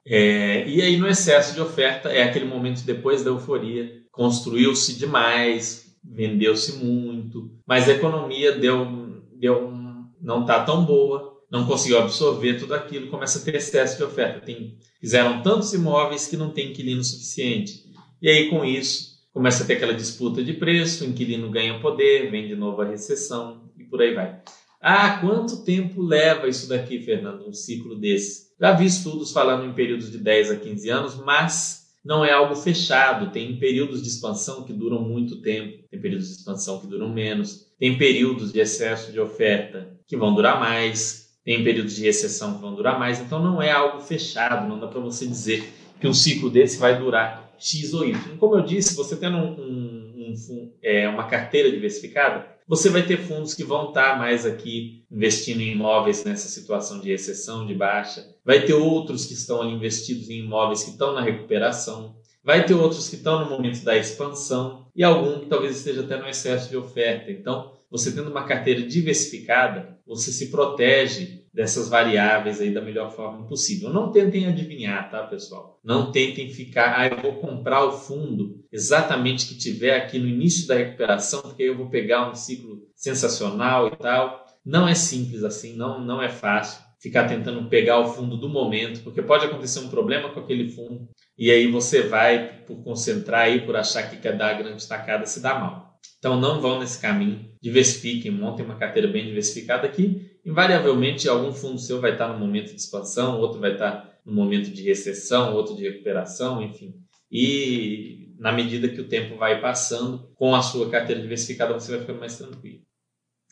É, 0.07 0.67
e 0.67 0.83
aí, 0.83 0.97
no 0.97 1.07
excesso 1.07 1.55
de 1.55 1.61
oferta, 1.61 2.09
é 2.09 2.23
aquele 2.23 2.47
momento 2.47 2.83
depois 2.83 3.23
da 3.23 3.31
euforia, 3.31 4.03
construiu-se 4.11 4.99
demais, 4.99 5.90
vendeu-se 6.03 6.85
muito, 6.85 7.51
mas 7.67 7.89
a 7.89 7.93
economia 7.93 8.53
deu, 8.53 9.23
deu 9.39 9.73
não 10.21 10.43
está 10.43 10.63
tão 10.65 10.85
boa, 10.85 11.39
não 11.51 11.67
conseguiu 11.67 11.99
absorver 11.99 12.55
tudo 12.55 12.75
aquilo, 12.75 13.09
começa 13.09 13.39
a 13.39 13.43
ter 13.43 13.55
excesso 13.57 13.97
de 13.97 14.05
oferta. 14.05 14.41
Tem, 14.41 14.77
fizeram 15.01 15.43
tantos 15.43 15.73
imóveis 15.73 16.27
que 16.27 16.37
não 16.37 16.51
tem 16.51 16.71
inquilino 16.71 17.03
suficiente. 17.03 17.85
E 18.23 18.29
aí, 18.29 18.49
com 18.51 18.65
isso, 18.65 19.19
começa 19.33 19.65
a 19.65 19.67
ter 19.67 19.75
aquela 19.75 19.95
disputa 19.95 20.45
de 20.45 20.53
preço, 20.53 21.05
o 21.05 21.09
inquilino 21.09 21.51
ganha 21.51 21.81
poder, 21.81 22.31
vem 22.31 22.47
de 22.47 22.55
novo 22.55 22.83
a 22.83 22.87
recessão 22.87 23.71
e 23.77 23.85
por 23.85 24.01
aí 24.01 24.15
vai. 24.15 24.41
Ah, 24.81 25.19
quanto 25.21 25.65
tempo 25.65 26.03
leva 26.03 26.49
isso 26.49 26.69
daqui, 26.69 27.01
Fernando, 27.01 27.47
um 27.47 27.53
ciclo 27.53 27.99
desse? 27.99 28.51
Já 28.59 28.73
vi 28.73 28.87
estudos 28.87 29.33
falando 29.33 29.67
em 29.67 29.75
períodos 29.75 30.11
de 30.11 30.19
10 30.19 30.51
a 30.53 30.57
15 30.57 30.89
anos, 30.91 31.17
mas 31.17 31.80
não 32.05 32.25
é 32.25 32.33
algo 32.33 32.55
fechado. 32.55 33.31
Tem 33.31 33.59
períodos 33.59 34.03
de 34.03 34.09
expansão 34.09 34.65
que 34.65 34.73
duram 34.73 35.03
muito 35.03 35.41
tempo, 35.41 35.85
tem 35.91 36.01
períodos 36.01 36.29
de 36.29 36.35
expansão 36.35 36.81
que 36.81 36.87
duram 36.87 37.09
menos, 37.09 37.67
tem 37.79 37.97
períodos 37.97 38.53
de 38.53 38.61
excesso 38.61 39.13
de 39.13 39.21
oferta 39.21 39.97
que 40.07 40.17
vão 40.17 40.35
durar 40.35 40.59
mais, 40.59 41.31
tem 41.45 41.63
períodos 41.63 41.97
de 41.97 42.03
recessão 42.03 42.55
que 42.55 42.61
vão 42.61 42.75
durar 42.75 42.99
mais. 42.99 43.21
Então 43.21 43.43
não 43.43 43.61
é 43.63 43.71
algo 43.71 44.01
fechado, 44.01 44.69
não 44.69 44.79
dá 44.79 44.87
para 44.87 45.01
você 45.01 45.27
dizer 45.27 45.73
que 46.01 46.09
um 46.09 46.15
ciclo 46.15 46.51
desse 46.51 46.79
vai 46.79 46.99
durar 46.99 47.53
X 47.59 47.93
ou 47.93 48.07
Y. 48.07 48.37
Como 48.39 48.57
eu 48.57 48.63
disse, 48.63 48.97
você 48.97 49.17
tendo 49.17 49.37
um, 49.37 49.53
um, 49.61 50.33
um, 50.33 50.73
é, 50.83 51.09
uma 51.09 51.25
carteira 51.25 51.71
diversificada, 51.71 52.50
você 52.71 52.89
vai 52.89 53.05
ter 53.05 53.17
fundos 53.17 53.53
que 53.53 53.65
vão 53.65 53.89
estar 53.89 54.17
mais 54.17 54.47
aqui 54.47 55.05
investindo 55.11 55.61
em 55.61 55.73
imóveis 55.73 56.23
nessa 56.23 56.47
situação 56.47 57.01
de 57.01 57.11
recessão, 57.11 57.67
de 57.67 57.75
baixa. 57.75 58.25
Vai 58.45 58.65
ter 58.65 58.75
outros 58.75 59.27
que 59.27 59.35
estão 59.35 59.61
ali 59.61 59.73
investidos 59.73 60.31
em 60.31 60.45
imóveis 60.45 60.85
que 60.85 60.91
estão 60.91 61.13
na 61.13 61.21
recuperação. 61.21 62.15
Vai 62.45 62.65
ter 62.65 62.75
outros 62.75 63.09
que 63.09 63.17
estão 63.17 63.41
no 63.41 63.51
momento 63.51 63.83
da 63.83 63.97
expansão 63.97 64.87
e 64.95 65.03
algum 65.03 65.41
que 65.41 65.47
talvez 65.47 65.79
esteja 65.79 66.03
até 66.03 66.17
no 66.17 66.29
excesso 66.29 66.71
de 66.71 66.77
oferta. 66.77 67.33
Então, 67.33 67.73
você 67.91 68.13
tendo 68.13 68.31
uma 68.31 68.45
carteira 68.45 68.83
diversificada, 68.83 69.99
você 70.07 70.31
se 70.31 70.51
protege 70.51 71.41
dessas 71.53 71.89
variáveis 71.89 72.61
aí 72.61 72.73
da 72.73 72.81
melhor 72.81 73.11
forma 73.11 73.47
possível. 73.47 73.93
Não 73.93 74.13
tentem 74.13 74.47
adivinhar, 74.47 75.11
tá, 75.11 75.25
pessoal? 75.25 75.81
Não 75.83 76.13
tentem 76.13 76.49
ficar, 76.49 76.99
ah, 76.99 77.09
eu 77.09 77.21
vou 77.21 77.41
comprar 77.41 77.85
o 77.85 77.93
fundo 77.93 78.65
exatamente 78.71 79.47
que 79.49 79.59
tiver 79.59 79.97
aqui 79.97 80.19
no 80.19 80.29
início 80.29 80.69
da 80.69 80.77
recuperação, 80.77 81.43
porque 81.43 81.65
eu 81.65 81.77
vou 81.77 81.91
pegar 81.91 82.31
um 82.31 82.35
ciclo 82.35 82.79
sensacional 82.95 83.89
e 83.89 83.97
tal. 83.97 84.47
Não 84.65 84.87
é 84.87 84.95
simples 84.95 85.43
assim, 85.43 85.75
não, 85.75 86.05
não 86.05 86.23
é 86.23 86.29
fácil 86.29 86.81
ficar 87.01 87.27
tentando 87.27 87.69
pegar 87.69 87.99
o 87.99 88.13
fundo 88.13 88.37
do 88.37 88.49
momento, 88.49 89.01
porque 89.03 89.23
pode 89.23 89.47
acontecer 89.47 89.81
um 89.81 89.89
problema 89.89 90.29
com 90.29 90.41
aquele 90.41 90.71
fundo 90.71 91.09
e 91.37 91.51
aí 91.51 91.67
você 91.71 92.03
vai, 92.03 92.63
por 92.67 92.85
concentrar 92.85 93.43
aí, 93.43 93.65
por 93.65 93.75
achar 93.75 94.09
que 94.11 94.19
quer 94.19 94.37
dar 94.37 94.51
a 94.51 94.59
grande 94.59 94.87
tacada, 94.87 95.25
se 95.25 95.41
dá 95.41 95.59
mal. 95.59 95.90
Então 96.19 96.39
não 96.39 96.61
vão 96.61 96.79
nesse 96.79 97.01
caminho, 97.01 97.51
diversifiquem, 97.63 98.31
montem 98.31 98.65
uma 98.65 98.77
carteira 98.77 99.09
bem 99.09 99.25
diversificada 99.25 99.87
aqui. 99.87 100.31
Invariavelmente, 100.45 101.29
algum 101.29 101.53
fundo 101.53 101.79
seu 101.79 102.01
vai 102.01 102.13
estar 102.13 102.29
no 102.29 102.39
momento 102.39 102.71
de 102.71 102.81
expansão, 102.81 103.41
outro 103.41 103.61
vai 103.61 103.73
estar 103.73 104.21
no 104.25 104.33
momento 104.33 104.71
de 104.71 104.83
recessão, 104.83 105.55
outro 105.55 105.75
de 105.75 105.83
recuperação, 105.83 106.63
enfim. 106.63 106.95
E 107.31 108.35
na 108.39 108.53
medida 108.53 108.89
que 108.89 109.01
o 109.01 109.09
tempo 109.09 109.37
vai 109.37 109.61
passando, 109.61 110.31
com 110.35 110.55
a 110.55 110.63
sua 110.63 110.91
carteira 110.91 111.21
diversificada, 111.21 111.75
você 111.75 111.91
vai 111.93 112.01
ficando 112.01 112.21
mais 112.21 112.37
tranquilo. 112.37 112.81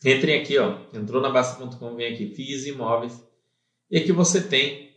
Entrem 0.03 0.39
aqui, 0.39 0.57
ó, 0.57 0.77
entrou 0.93 1.21
na 1.21 1.29
Basta.com, 1.29 1.95
vem 1.95 2.13
aqui, 2.13 2.27
FIIs 2.27 2.67
imóveis, 2.67 3.23
e 3.91 3.97
aqui 3.97 4.11
você 4.11 4.41
tem 4.41 4.89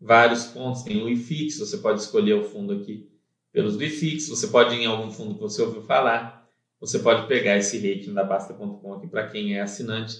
vários 0.00 0.44
pontos, 0.44 0.82
tem 0.82 1.02
o 1.02 1.08
IFIX, 1.08 1.58
você 1.58 1.78
pode 1.78 2.00
escolher 2.00 2.34
o 2.34 2.44
fundo 2.44 2.74
aqui 2.74 3.08
pelos 3.52 3.76
do 3.76 3.84
IFIX, 3.84 4.28
você 4.28 4.48
pode 4.48 4.74
ir 4.74 4.82
em 4.82 4.86
algum 4.86 5.10
fundo 5.10 5.34
que 5.34 5.40
você 5.40 5.62
ouviu 5.62 5.82
falar, 5.82 6.43
você 6.86 6.98
pode 6.98 7.26
pegar 7.26 7.56
esse 7.56 7.78
rating 7.78 8.12
da 8.12 8.22
Basta.com 8.22 8.92
aqui 8.92 9.06
para 9.06 9.26
quem 9.26 9.56
é 9.56 9.62
assinante, 9.62 10.16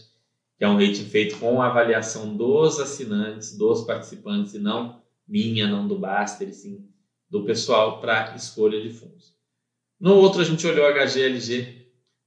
que 0.57 0.65
é 0.65 0.69
um 0.69 0.79
rating 0.79 1.05
feito 1.05 1.39
com 1.39 1.61
a 1.61 1.67
avaliação 1.67 2.35
dos 2.35 2.81
assinantes, 2.81 3.57
dos 3.57 3.83
participantes, 3.83 4.55
e 4.55 4.59
não 4.59 5.03
minha, 5.29 5.67
não 5.67 5.87
do 5.87 5.99
Basta, 5.99 6.43
e 6.43 6.53
sim 6.55 6.89
do 7.29 7.45
pessoal 7.45 8.01
para 8.01 8.35
escolha 8.35 8.81
de 8.81 8.89
fundos. 8.91 9.35
No 10.01 10.15
outro, 10.15 10.41
a 10.41 10.45
gente 10.45 10.67
olhou 10.67 10.87
HGLG. 10.87 11.85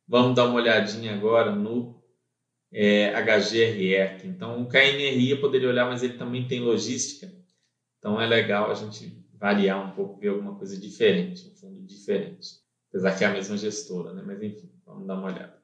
Vamos 0.07 0.35
dar 0.35 0.45
uma 0.45 0.55
olhadinha 0.55 1.15
agora 1.15 1.51
no 1.51 1.99
é, 2.71 3.11
HGRE. 3.21 4.27
Então, 4.27 4.61
o 4.61 4.67
KNRI 4.67 5.31
eu 5.31 5.41
poderia 5.41 5.69
olhar, 5.69 5.85
mas 5.85 6.03
ele 6.03 6.13
também 6.13 6.47
tem 6.47 6.59
logística. 6.59 7.31
Então, 7.97 8.21
é 8.21 8.27
legal 8.27 8.69
a 8.69 8.73
gente 8.73 9.25
variar 9.33 9.83
um 9.83 9.95
pouco, 9.95 10.19
ver 10.19 10.29
alguma 10.29 10.55
coisa 10.55 10.77
diferente, 10.77 11.47
um 11.47 11.55
fundo 11.55 11.81
diferente 11.81 12.66
apesar 12.89 13.17
que 13.17 13.23
é 13.23 13.27
a 13.27 13.33
mesma 13.33 13.57
gestora, 13.57 14.13
né? 14.13 14.23
mas 14.25 14.41
enfim, 14.41 14.69
vamos 14.85 15.07
dar 15.07 15.15
uma 15.15 15.27
olhada. 15.27 15.57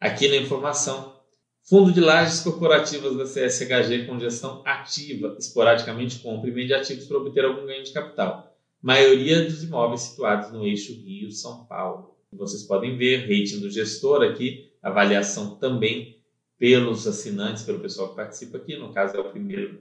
Aqui 0.00 0.28
na 0.28 0.36
informação, 0.36 1.20
fundo 1.62 1.92
de 1.92 2.00
lajes 2.00 2.40
corporativas 2.40 3.16
da 3.16 3.24
CSHG 3.24 4.06
com 4.06 4.18
gestão 4.18 4.62
ativa, 4.64 5.36
esporadicamente 5.38 6.20
compra 6.20 6.48
e 6.48 6.52
vende 6.52 6.72
ativos 6.72 7.06
para 7.06 7.18
obter 7.18 7.44
algum 7.44 7.66
ganho 7.66 7.84
de 7.84 7.92
capital. 7.92 8.56
Maioria 8.80 9.44
dos 9.44 9.62
imóveis 9.62 10.00
situados 10.00 10.50
no 10.52 10.64
eixo 10.64 10.94
Rio-São 10.94 11.66
Paulo. 11.66 12.16
Vocês 12.32 12.62
podem 12.62 12.96
ver, 12.96 13.22
rating 13.22 13.60
do 13.60 13.68
gestor 13.68 14.22
aqui, 14.22 14.72
avaliação 14.82 15.56
também 15.56 16.18
pelos 16.58 17.06
assinantes, 17.06 17.62
pelo 17.62 17.80
pessoal 17.80 18.10
que 18.10 18.16
participa 18.16 18.58
aqui, 18.58 18.76
no 18.76 18.92
caso 18.92 19.16
é 19.16 19.20
o 19.20 19.30
primeiro 19.30 19.80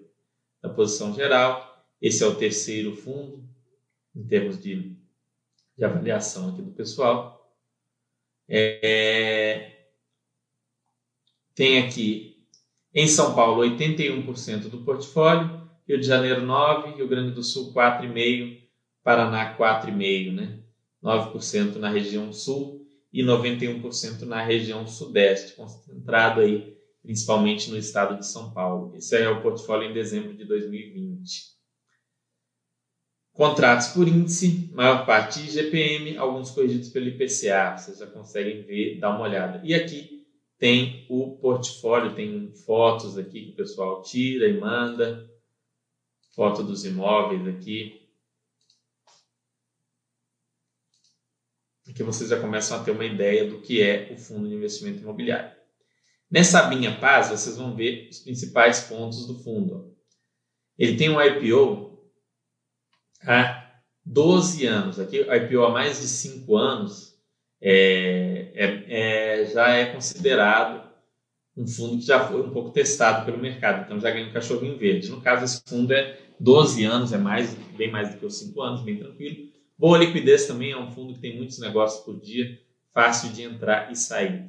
da 0.61 0.69
posição 0.69 1.13
geral, 1.13 1.85
esse 2.01 2.23
é 2.23 2.27
o 2.27 2.35
terceiro 2.35 2.95
fundo, 2.95 3.43
em 4.15 4.23
termos 4.23 4.61
de 4.61 4.95
de 5.79 5.85
avaliação 5.85 6.49
aqui 6.49 6.61
do 6.61 6.71
pessoal. 6.71 7.49
É, 8.47 9.85
tem 11.55 11.79
aqui 11.79 12.45
em 12.93 13.07
São 13.07 13.33
Paulo 13.33 13.63
81% 13.63 14.69
do 14.69 14.83
portfólio, 14.83 15.69
Rio 15.87 15.99
de 15.99 16.05
Janeiro 16.05 16.41
9%, 16.41 16.97
Rio 16.97 17.07
Grande 17.07 17.31
do 17.31 17.41
Sul 17.41 17.73
4,5%, 17.73 18.59
Paraná 19.01 19.57
4,5%, 19.57 20.33
né? 20.33 20.59
9% 21.01 21.77
na 21.77 21.89
região 21.89 22.33
sul 22.33 22.85
e 23.13 23.23
91% 23.23 24.23
na 24.23 24.43
região 24.43 24.85
sudeste, 24.85 25.55
concentrado 25.55 26.41
aí 26.41 26.77
principalmente 27.01 27.71
no 27.71 27.77
estado 27.77 28.19
de 28.19 28.25
São 28.27 28.51
Paulo. 28.51 28.93
Esse 28.97 29.15
é 29.15 29.29
o 29.29 29.41
portfólio 29.41 29.89
em 29.89 29.93
dezembro 29.93 30.35
de 30.35 30.43
2020. 30.43 31.58
Contratos 33.39 33.87
por 33.93 34.05
índice, 34.05 34.69
maior 34.73 35.05
parte 35.05 35.39
IGPM, 35.39 36.17
alguns 36.17 36.51
corrigidos 36.51 36.89
pelo 36.89 37.07
IPCA, 37.07 37.77
vocês 37.77 37.97
já 37.97 38.05
conseguem 38.05 38.63
ver, 38.63 38.99
dar 38.99 39.11
uma 39.11 39.21
olhada. 39.21 39.61
E 39.63 39.73
aqui 39.73 40.27
tem 40.57 41.05
o 41.09 41.37
portfólio, 41.37 42.13
tem 42.13 42.51
fotos 42.65 43.17
aqui 43.17 43.45
que 43.45 43.51
o 43.51 43.55
pessoal 43.55 44.01
tira 44.01 44.45
e 44.45 44.59
manda, 44.59 45.25
foto 46.35 46.61
dos 46.63 46.83
imóveis 46.83 47.47
aqui. 47.47 48.01
Aqui 51.89 52.03
vocês 52.03 52.29
já 52.29 52.41
começam 52.41 52.77
a 52.77 52.83
ter 52.83 52.91
uma 52.91 53.05
ideia 53.05 53.49
do 53.49 53.61
que 53.61 53.81
é 53.81 54.11
o 54.11 54.17
fundo 54.17 54.49
de 54.49 54.55
investimento 54.55 54.99
imobiliário. 54.99 55.55
Nessa 56.29 56.59
abinha 56.59 56.99
paz, 56.99 57.29
vocês 57.29 57.55
vão 57.55 57.73
ver 57.73 58.09
os 58.11 58.19
principais 58.19 58.81
pontos 58.81 59.25
do 59.25 59.41
fundo. 59.41 59.95
Ele 60.77 60.97
tem 60.97 61.09
um 61.09 61.21
IPO 61.21 61.88
há 63.25 63.69
12 64.05 64.65
anos. 64.65 64.99
Aqui, 64.99 65.29
a 65.29 65.37
IPO 65.37 65.63
há 65.63 65.71
mais 65.71 66.01
de 66.01 66.07
5 66.07 66.55
anos 66.55 67.15
é, 67.61 68.51
é, 68.53 69.41
é, 69.41 69.45
já 69.45 69.69
é 69.69 69.85
considerado 69.93 70.89
um 71.55 71.67
fundo 71.67 71.97
que 71.97 72.05
já 72.05 72.25
foi 72.25 72.41
um 72.41 72.51
pouco 72.51 72.71
testado 72.71 73.25
pelo 73.25 73.37
mercado, 73.37 73.83
então 73.83 73.99
já 73.99 74.09
ganha 74.11 74.29
um 74.29 74.31
cachorrinho 74.31 74.77
verde. 74.77 75.09
No 75.09 75.21
caso, 75.21 75.43
esse 75.43 75.61
fundo 75.67 75.91
é 75.91 76.17
12 76.39 76.85
anos, 76.85 77.11
é 77.11 77.17
mais, 77.17 77.53
bem 77.75 77.91
mais 77.91 78.09
do 78.13 78.17
que 78.17 78.25
os 78.25 78.39
5 78.39 78.61
anos, 78.61 78.81
bem 78.81 78.97
tranquilo. 78.97 79.49
Boa 79.77 79.97
liquidez 79.97 80.47
também, 80.47 80.71
é 80.71 80.77
um 80.77 80.91
fundo 80.91 81.13
que 81.13 81.19
tem 81.19 81.35
muitos 81.35 81.59
negócios 81.59 82.03
por 82.03 82.19
dia, 82.19 82.57
fácil 82.93 83.31
de 83.31 83.43
entrar 83.43 83.91
e 83.91 83.95
sair. 83.95 84.45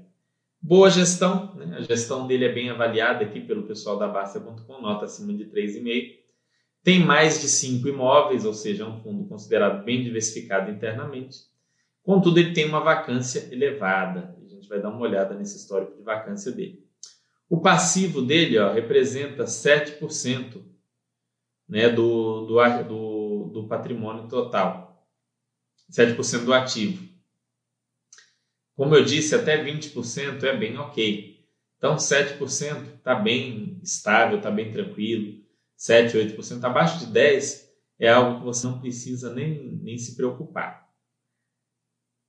Boa 0.63 0.91
gestão, 0.91 1.55
né? 1.57 1.79
a 1.79 1.81
gestão 1.81 2.27
dele 2.27 2.45
é 2.45 2.53
bem 2.53 2.71
avaliada 2.71 3.25
aqui 3.25 3.41
pelo 3.41 3.65
pessoal 3.65 3.99
da 3.99 4.07
Basta.com, 4.07 4.81
nota 4.81 5.07
acima 5.07 5.33
de 5.33 5.47
3,5 5.47 6.20
tem 6.83 7.05
mais 7.05 7.41
de 7.41 7.49
cinco 7.49 7.89
imóveis, 7.89 8.45
ou 8.45 8.55
seja, 8.55 8.85
é 8.85 8.87
um 8.87 9.01
fundo 9.01 9.27
considerado 9.27 9.85
bem 9.85 10.03
diversificado 10.03 10.71
internamente. 10.71 11.39
Contudo, 12.03 12.39
ele 12.39 12.55
tem 12.55 12.65
uma 12.65 12.81
vacância 12.81 13.49
elevada. 13.53 14.35
A 14.43 14.49
gente 14.49 14.69
vai 14.69 14.81
dar 14.81 14.89
uma 14.89 15.01
olhada 15.01 15.35
nesse 15.35 15.59
histórico 15.59 15.97
de 15.97 16.03
vacância 16.03 16.51
dele. 16.51 16.83
O 17.49 17.61
passivo 17.61 18.23
dele 18.23 18.59
ó, 18.59 18.73
representa 18.73 19.45
7% 19.45 20.63
né, 21.69 21.89
do, 21.89 22.47
do, 22.47 22.85
do, 22.85 23.51
do 23.53 23.69
patrimônio 23.69 24.29
total. 24.29 25.07
7% 25.91 26.45
do 26.45 26.55
ativo. 26.55 27.09
Como 28.75 28.95
eu 28.95 29.05
disse, 29.05 29.35
até 29.35 29.63
20% 29.63 30.43
é 30.45 30.57
bem 30.57 30.79
ok. 30.79 31.45
Então, 31.77 31.97
7% 31.97 32.97
está 32.97 33.15
bem 33.15 33.79
estável, 33.83 34.39
está 34.39 34.51
bem 34.51 34.71
tranquilo. 34.73 35.40
7, 35.81 36.15
8%, 36.15 36.63
abaixo 36.63 36.99
de 36.99 37.07
10% 37.11 37.71
é 37.99 38.11
algo 38.11 38.39
que 38.39 38.45
você 38.45 38.67
não 38.67 38.79
precisa 38.79 39.33
nem, 39.33 39.77
nem 39.77 39.97
se 39.97 40.15
preocupar. 40.15 40.87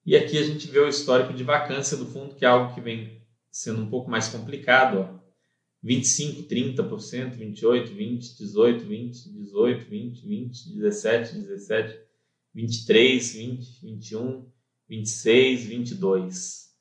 E 0.06 0.16
aqui 0.16 0.38
a 0.38 0.44
gente 0.44 0.68
vê 0.68 0.80
o 0.80 0.88
histórico 0.88 1.34
de 1.34 1.44
vacância 1.44 1.98
do 1.98 2.06
fundo, 2.06 2.34
que 2.34 2.46
é 2.46 2.48
algo 2.48 2.74
que 2.74 2.80
vem 2.80 3.22
sendo 3.52 3.82
um 3.82 3.90
pouco 3.90 4.10
mais 4.10 4.30
complicado. 4.30 5.00
Ó. 5.00 5.20
25, 5.84 6.44
30%, 6.44 7.36
28, 7.36 7.94
20, 7.94 8.38
18, 8.38 8.86
20, 8.86 9.30
18, 9.34 9.90
20, 9.90 10.28
20, 10.28 10.74
17, 10.74 11.34
17, 11.36 12.00
23, 12.54 13.34
20, 13.34 13.82
21, 13.82 14.52
26, 14.88 15.66
22. 15.66 16.72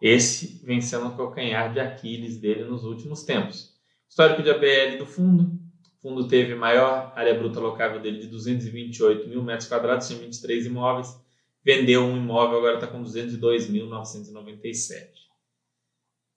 Esse 0.00 0.64
vem 0.64 0.80
sendo 0.80 1.08
o 1.08 1.16
calcanhar 1.16 1.70
de 1.74 1.78
Aquiles 1.78 2.38
dele 2.38 2.64
nos 2.64 2.84
últimos 2.84 3.22
tempos. 3.22 3.71
Histórico 4.12 4.42
de 4.42 4.50
ABL 4.50 4.98
do 4.98 5.06
fundo. 5.06 5.58
O 6.02 6.02
fundo 6.02 6.28
teve 6.28 6.54
maior 6.54 7.14
área 7.16 7.32
bruta 7.32 7.58
locável 7.58 7.98
dele 7.98 8.18
de 8.18 8.26
228 8.26 9.26
mil 9.26 9.42
metros 9.42 9.66
quadrados, 9.66 10.06
tinha 10.06 10.18
23 10.18 10.66
imóveis. 10.66 11.18
Vendeu 11.64 12.04
um 12.04 12.18
imóvel, 12.18 12.58
agora 12.58 12.74
está 12.74 12.86
com 12.86 13.02
202.997. 13.02 15.08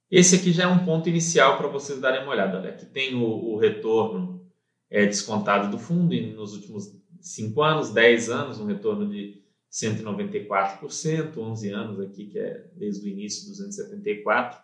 Esse 0.09 0.37
aqui 0.37 0.53
já 0.53 0.63
é 0.63 0.67
um 0.67 0.85
ponto 0.85 1.09
inicial 1.09 1.57
para 1.57 1.67
vocês 1.67 1.99
darem 1.99 2.23
uma 2.23 2.31
olhada. 2.31 2.59
Olha, 2.59 2.69
aqui 2.69 2.85
tem 2.85 3.13
o, 3.13 3.25
o 3.25 3.57
retorno 3.57 4.49
é, 4.89 5.05
descontado 5.05 5.69
do 5.69 5.77
fundo 5.77 6.13
e 6.13 6.31
nos 6.31 6.53
últimos 6.53 6.97
5 7.19 7.61
anos, 7.61 7.89
10 7.89 8.29
anos, 8.29 8.57
um 8.57 8.67
retorno 8.67 9.09
de 9.09 9.43
194%, 9.69 11.37
11 11.37 11.69
anos 11.71 11.99
aqui, 11.99 12.27
que 12.27 12.39
é 12.39 12.69
desde 12.73 13.05
o 13.05 13.11
início, 13.11 13.51
274%. 13.51 14.63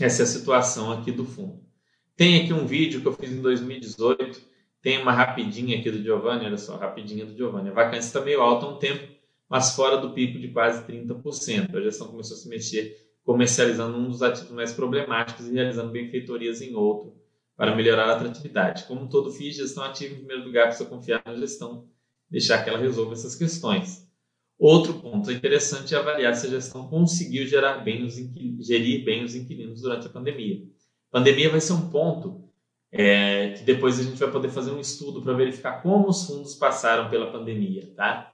Essa 0.00 0.22
é 0.22 0.24
a 0.24 0.26
situação 0.26 0.92
aqui 0.92 1.10
do 1.10 1.24
fundo. 1.24 1.64
Tem 2.16 2.42
aqui 2.42 2.52
um 2.52 2.66
vídeo 2.66 3.00
que 3.00 3.06
eu 3.06 3.12
fiz 3.12 3.30
em 3.30 3.40
2018, 3.40 4.40
tem 4.82 5.00
uma 5.02 5.12
rapidinha 5.12 5.78
aqui 5.78 5.90
do 5.90 6.02
Giovanni, 6.02 6.46
olha 6.46 6.58
só, 6.58 6.76
rapidinha 6.76 7.26
do 7.26 7.36
Giovanni. 7.36 7.70
A 7.70 7.72
vacância 7.72 8.08
está 8.08 8.20
meio 8.20 8.40
alta 8.40 8.66
há 8.66 8.68
um 8.70 8.78
tempo, 8.78 9.06
mas 9.48 9.74
fora 9.74 9.96
do 9.96 10.12
pico 10.12 10.38
de 10.38 10.48
quase 10.48 10.84
30%. 10.86 11.74
A 11.74 11.80
gestão 11.80 12.08
começou 12.08 12.36
a 12.36 12.40
se 12.40 12.48
mexer 12.48 13.06
comercializando 13.24 13.98
um 13.98 14.08
dos 14.08 14.22
ativos 14.22 14.52
mais 14.52 14.72
problemáticos 14.72 15.48
e 15.48 15.52
realizando 15.52 15.90
benfeitorias 15.90 16.62
em 16.62 16.74
outro 16.74 17.16
para 17.56 17.74
melhorar 17.74 18.08
a 18.08 18.14
atratividade. 18.14 18.84
Como 18.84 19.08
todo 19.08 19.32
FII, 19.32 19.52
gestão 19.52 19.82
ativa 19.82 20.14
em 20.14 20.18
primeiro 20.18 20.44
lugar, 20.44 20.68
precisa 20.68 20.88
confiar 20.88 21.22
na 21.26 21.34
gestão, 21.34 21.88
deixar 22.30 22.62
que 22.62 22.70
ela 22.70 22.78
resolva 22.78 23.14
essas 23.14 23.34
questões. 23.34 24.05
Outro 24.58 24.94
ponto 24.94 25.30
interessante 25.30 25.94
é 25.94 25.98
avaliar 25.98 26.34
se 26.34 26.46
a 26.46 26.50
gestão 26.50 26.88
conseguiu 26.88 27.46
gerar 27.46 27.78
bem 27.78 28.04
os 28.04 28.14
gerir 28.66 29.04
bem 29.04 29.22
os 29.22 29.34
inquilinos 29.34 29.82
durante 29.82 30.06
a 30.06 30.10
pandemia. 30.10 30.62
A 31.10 31.18
pandemia 31.18 31.50
vai 31.50 31.60
ser 31.60 31.74
um 31.74 31.90
ponto 31.90 32.46
é, 32.90 33.50
que 33.50 33.64
depois 33.64 34.00
a 34.00 34.02
gente 34.02 34.18
vai 34.18 34.30
poder 34.30 34.48
fazer 34.48 34.70
um 34.70 34.80
estudo 34.80 35.20
para 35.20 35.34
verificar 35.34 35.82
como 35.82 36.08
os 36.08 36.26
fundos 36.26 36.54
passaram 36.54 37.10
pela 37.10 37.30
pandemia, 37.30 37.92
tá? 37.94 38.32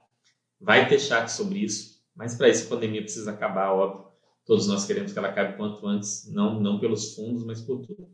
Vai 0.59 0.87
ter 0.87 0.99
chat 0.99 1.27
sobre 1.27 1.59
isso, 1.59 2.01
mas 2.15 2.35
para 2.35 2.47
isso 2.47 2.67
a 2.67 2.69
pandemia 2.69 3.01
precisa 3.01 3.31
acabar, 3.31 3.73
óbvio. 3.73 4.13
Todos 4.45 4.67
nós 4.67 4.85
queremos 4.85 5.11
que 5.11 5.19
ela 5.19 5.29
acabe 5.29 5.57
quanto 5.57 5.85
antes, 5.87 6.29
não, 6.31 6.59
não 6.59 6.79
pelos 6.79 7.15
fundos, 7.15 7.45
mas 7.45 7.61
por 7.61 7.81
tudo. 7.81 8.09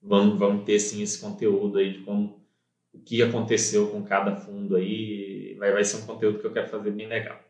Vamos, 0.00 0.38
vamos 0.38 0.64
ter 0.64 0.78
sim 0.78 1.02
esse 1.02 1.20
conteúdo 1.20 1.78
aí 1.78 1.92
de 1.92 2.04
como 2.04 2.44
o 2.92 3.00
que 3.00 3.22
aconteceu 3.22 3.88
com 3.88 4.02
cada 4.04 4.36
fundo 4.36 4.76
aí. 4.76 5.45
Vai, 5.56 5.72
vai 5.72 5.84
ser 5.84 5.98
um 5.98 6.06
conteúdo 6.06 6.38
que 6.38 6.46
eu 6.46 6.52
quero 6.52 6.68
fazer 6.68 6.90
bem 6.90 7.06
legal. 7.06 7.40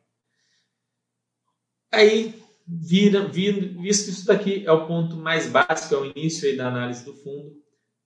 Aí, 1.92 2.34
vira, 2.66 3.26
vira, 3.26 3.60
visto 3.80 4.06
que 4.06 4.10
isso 4.10 4.26
daqui 4.26 4.66
é 4.66 4.72
o 4.72 4.86
ponto 4.86 5.16
mais 5.16 5.48
básico, 5.48 5.94
é 5.94 5.98
o 5.98 6.06
início 6.06 6.48
aí 6.48 6.56
da 6.56 6.68
análise 6.68 7.04
do 7.04 7.14
fundo, 7.14 7.54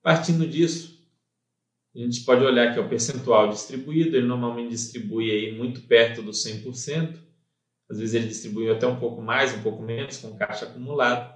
partindo 0.02 0.46
disso, 0.46 1.00
a 1.94 1.98
gente 1.98 2.20
pode 2.24 2.44
olhar 2.44 2.68
aqui 2.68 2.78
o 2.78 2.88
percentual 2.88 3.48
distribuído, 3.48 4.16
ele 4.16 4.26
normalmente 4.26 4.70
distribui 4.70 5.30
aí 5.30 5.56
muito 5.56 5.82
perto 5.82 6.22
do 6.22 6.30
100%, 6.30 7.18
às 7.90 7.98
vezes 7.98 8.14
ele 8.14 8.28
distribui 8.28 8.70
até 8.70 8.86
um 8.86 9.00
pouco 9.00 9.20
mais, 9.20 9.52
um 9.52 9.62
pouco 9.62 9.82
menos, 9.82 10.18
com 10.18 10.36
caixa 10.36 10.66
acumulado, 10.66 11.34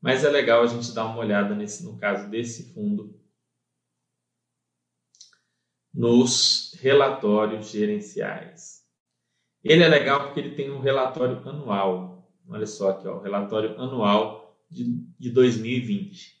mas 0.00 0.24
é 0.24 0.30
legal 0.30 0.62
a 0.62 0.66
gente 0.66 0.92
dar 0.92 1.06
uma 1.06 1.18
olhada 1.18 1.54
nesse, 1.54 1.84
no 1.84 1.98
caso 1.98 2.30
desse 2.30 2.72
fundo, 2.72 3.18
nos 5.96 6.74
relatórios 6.82 7.70
gerenciais. 7.70 8.82
Ele 9.64 9.82
é 9.82 9.88
legal 9.88 10.24
porque 10.24 10.40
ele 10.40 10.54
tem 10.54 10.70
um 10.70 10.78
relatório 10.78 11.38
anual. 11.48 12.30
Olha 12.46 12.66
só 12.66 12.90
aqui, 12.90 13.08
ó, 13.08 13.16
o 13.16 13.22
relatório 13.22 13.80
anual 13.80 14.60
de, 14.70 14.84
de 15.18 15.30
2020. 15.30 16.36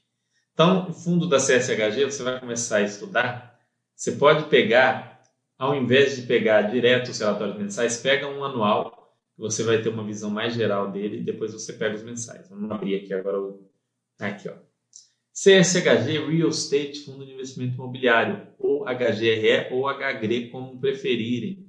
Então, 0.52 0.90
o 0.90 0.92
fundo 0.92 1.26
da 1.26 1.38
CSHG, 1.38 2.04
você 2.04 2.22
vai 2.22 2.38
começar 2.38 2.76
a 2.76 2.82
estudar, 2.82 3.58
você 3.94 4.12
pode 4.12 4.44
pegar, 4.44 5.22
ao 5.58 5.74
invés 5.74 6.16
de 6.16 6.22
pegar 6.22 6.62
direto 6.62 7.10
os 7.10 7.18
relatórios 7.18 7.56
mensais, 7.56 7.98
pega 7.98 8.28
um 8.28 8.44
anual, 8.44 9.16
você 9.36 9.62
vai 9.62 9.82
ter 9.82 9.88
uma 9.88 10.04
visão 10.04 10.30
mais 10.30 10.54
geral 10.54 10.90
dele, 10.90 11.18
e 11.18 11.24
depois 11.24 11.52
você 11.52 11.72
pega 11.72 11.94
os 11.94 12.02
mensais. 12.02 12.48
Vamos 12.48 12.70
abrir 12.70 12.96
aqui 12.96 13.12
agora 13.12 13.40
o... 13.40 13.68
Aqui, 14.18 14.48
ó. 14.48 14.54
CSHG 15.36 16.26
Real 16.26 16.48
Estate 16.48 17.00
Fundo 17.00 17.26
de 17.26 17.32
Investimento 17.32 17.74
Imobiliário, 17.74 18.46
ou 18.58 18.86
HGRE 18.86 19.68
ou 19.70 19.86
HGRE, 19.86 20.48
como 20.48 20.80
preferirem. 20.80 21.68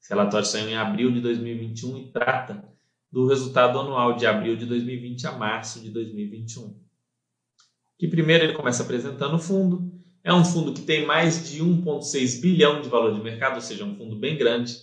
Esse 0.00 0.08
relatório 0.08 0.46
saiu 0.46 0.70
em 0.70 0.76
abril 0.76 1.12
de 1.12 1.20
2021 1.20 1.98
e 1.98 2.10
trata 2.10 2.64
do 3.12 3.28
resultado 3.28 3.78
anual 3.78 4.16
de 4.16 4.26
abril 4.26 4.56
de 4.56 4.64
2020 4.64 5.26
a 5.26 5.32
março 5.32 5.80
de 5.80 5.90
2021. 5.90 6.74
Que 7.98 8.08
primeiro 8.08 8.44
ele 8.44 8.54
começa 8.54 8.82
apresentando 8.82 9.34
o 9.34 9.38
fundo. 9.38 9.92
É 10.22 10.32
um 10.32 10.44
fundo 10.44 10.72
que 10.72 10.80
tem 10.80 11.04
mais 11.04 11.50
de 11.50 11.62
1,6 11.62 12.40
bilhão 12.40 12.80
de 12.80 12.88
valor 12.88 13.14
de 13.14 13.22
mercado, 13.22 13.56
ou 13.56 13.60
seja, 13.60 13.84
um 13.84 13.94
fundo 13.96 14.16
bem 14.16 14.38
grande. 14.38 14.78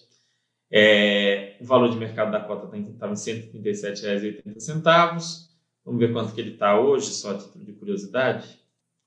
É, 0.71 1.57
o 1.59 1.65
valor 1.65 1.89
de 1.89 1.97
mercado 1.97 2.31
da 2.31 2.39
cota 2.39 2.65
estava 2.77 3.13
em 3.13 3.17
R$ 3.17 3.23
137,80. 3.63 5.50
Vamos 5.85 5.99
ver 5.99 6.13
quanto 6.13 6.33
que 6.33 6.41
ele 6.41 6.51
está 6.51 6.79
hoje, 6.79 7.07
só 7.07 7.31
a 7.31 7.37
título 7.37 7.65
de 7.65 7.73
curiosidade. 7.73 8.59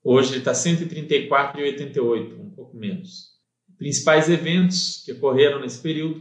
Hoje 0.02 0.32
ele 0.32 0.38
está 0.38 0.50
R$ 0.50 0.58
134,88, 0.58 2.38
um 2.38 2.50
pouco 2.50 2.76
menos. 2.76 3.34
Principais 3.78 4.28
eventos 4.28 5.02
que 5.04 5.12
ocorreram 5.12 5.60
nesse 5.60 5.80
período: 5.80 6.20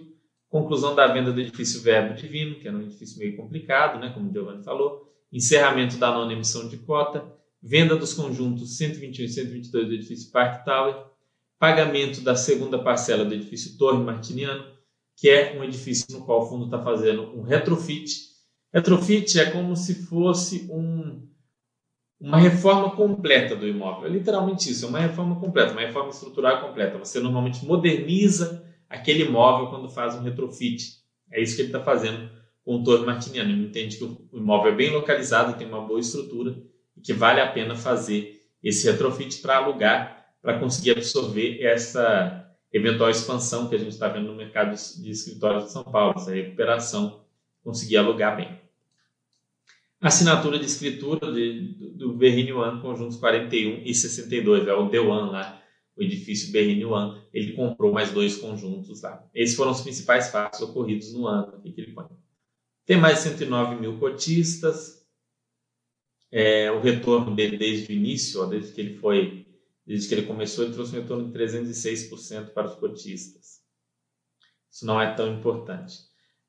conclusão 0.49 0.95
da 0.95 1.07
venda 1.07 1.31
do 1.31 1.41
edifício 1.41 1.81
Verbo 1.81 2.15
Divino, 2.15 2.59
que 2.59 2.67
era 2.67 2.77
um 2.77 2.81
edifício 2.81 3.19
meio 3.19 3.35
complicado, 3.35 3.99
né, 3.99 4.11
como 4.13 4.29
o 4.29 4.33
Giovanni 4.33 4.63
falou, 4.63 5.11
encerramento 5.31 5.97
da 5.97 6.11
nona 6.11 6.33
emissão 6.33 6.67
de 6.69 6.77
cota, 6.77 7.25
venda 7.61 7.95
dos 7.95 8.13
conjuntos 8.13 8.77
121 8.77 9.25
e 9.25 9.29
122 9.29 9.87
do 9.87 9.93
edifício 9.93 10.31
Park 10.31 10.63
Tower, 10.63 10.95
pagamento 11.57 12.21
da 12.21 12.35
segunda 12.35 12.77
parcela 12.77 13.25
do 13.25 13.33
edifício 13.33 13.77
Torre 13.77 14.03
Martiniano, 14.03 14.65
que 15.15 15.29
é 15.29 15.57
um 15.57 15.63
edifício 15.63 16.05
no 16.11 16.25
qual 16.25 16.43
o 16.43 16.49
fundo 16.49 16.65
está 16.65 16.81
fazendo 16.83 17.37
um 17.37 17.41
retrofit 17.41 18.32
Retrofit 18.73 19.39
é 19.39 19.51
como 19.51 19.75
se 19.75 20.05
fosse 20.05 20.67
um, 20.71 21.27
uma 22.19 22.39
reforma 22.39 22.95
completa 22.95 23.55
do 23.55 23.67
imóvel. 23.67 24.07
É 24.07 24.09
literalmente 24.09 24.71
isso, 24.71 24.85
é 24.85 24.87
uma 24.89 24.99
reforma 24.99 25.39
completa, 25.39 25.73
uma 25.73 25.81
reforma 25.81 26.09
estrutural 26.09 26.59
completa. 26.61 26.97
Você 26.97 27.19
normalmente 27.19 27.63
moderniza 27.65 28.65
aquele 28.89 29.25
imóvel 29.25 29.67
quando 29.67 29.89
faz 29.89 30.15
um 30.15 30.21
retrofit. 30.21 31.03
É 31.31 31.41
isso 31.41 31.55
que 31.55 31.61
ele 31.61 31.69
está 31.69 31.83
fazendo 31.83 32.31
com 32.65 32.77
o 32.77 32.83
Torre 32.83 33.05
Martiniano. 33.05 33.51
Ele 33.51 33.67
entende 33.67 33.97
que 33.97 34.03
o 34.03 34.27
imóvel 34.33 34.71
é 34.71 34.75
bem 34.75 34.89
localizado, 34.89 35.57
tem 35.57 35.67
uma 35.67 35.81
boa 35.81 35.99
estrutura 35.99 36.55
e 36.97 37.01
que 37.01 37.13
vale 37.13 37.41
a 37.41 37.51
pena 37.51 37.75
fazer 37.75 38.41
esse 38.63 38.89
retrofit 38.89 39.39
para 39.39 39.57
alugar, 39.57 40.33
para 40.41 40.57
conseguir 40.59 40.91
absorver 40.91 41.61
essa 41.61 42.49
eventual 42.71 43.11
expansão 43.11 43.69
que 43.69 43.75
a 43.75 43.77
gente 43.77 43.91
está 43.91 44.07
vendo 44.07 44.27
no 44.27 44.35
mercado 44.35 44.69
de 44.71 45.11
escritórios 45.11 45.65
de 45.65 45.71
São 45.71 45.83
Paulo, 45.83 46.15
essa 46.15 46.33
recuperação, 46.33 47.23
conseguir 47.63 47.97
alugar 47.97 48.35
bem. 48.35 48.62
Assinatura 50.03 50.59
de 50.59 50.65
escritura 50.65 51.31
de, 51.31 51.61
do 51.95 52.13
Berrini 52.13 52.51
One, 52.51 52.81
conjuntos 52.81 53.15
41 53.15 53.83
e 53.85 53.95
62, 53.95 54.67
é 54.67 54.73
o 54.73 54.81
One 54.81 55.31
lá, 55.31 55.63
o 55.95 56.03
edifício 56.03 56.51
Berrini 56.51 56.83
One. 56.83 57.21
Ele 57.33 57.53
comprou 57.53 57.93
mais 57.93 58.11
dois 58.11 58.35
conjuntos 58.35 59.01
lá. 59.01 59.25
Esses 59.33 59.55
foram 59.55 59.71
os 59.71 59.79
principais 59.79 60.27
fatos 60.27 60.59
ocorridos 60.59 61.13
no 61.13 61.25
ano 61.25 61.61
que 61.61 61.73
ele. 61.79 61.95
Tem 62.85 62.97
mais 62.97 63.23
de 63.23 63.29
109 63.29 63.79
mil 63.79 63.97
cotistas. 63.97 65.07
É, 66.29 66.69
o 66.69 66.81
retorno 66.81 67.33
dele 67.33 67.55
desde 67.55 67.93
o 67.93 67.95
início, 67.95 68.41
ó, 68.41 68.45
desde 68.45 68.73
que 68.73 68.81
ele 68.81 68.97
foi, 68.97 69.47
desde 69.87 70.09
que 70.09 70.15
ele 70.15 70.27
começou, 70.27 70.65
ele 70.65 70.73
trouxe 70.73 70.97
um 70.97 70.99
retorno 70.99 71.31
de 71.31 71.39
306% 71.39 72.49
para 72.49 72.67
os 72.67 72.75
cotistas. 72.75 73.61
Isso 74.69 74.85
não 74.85 74.99
é 74.99 75.13
tão 75.13 75.33
importante. 75.33 75.93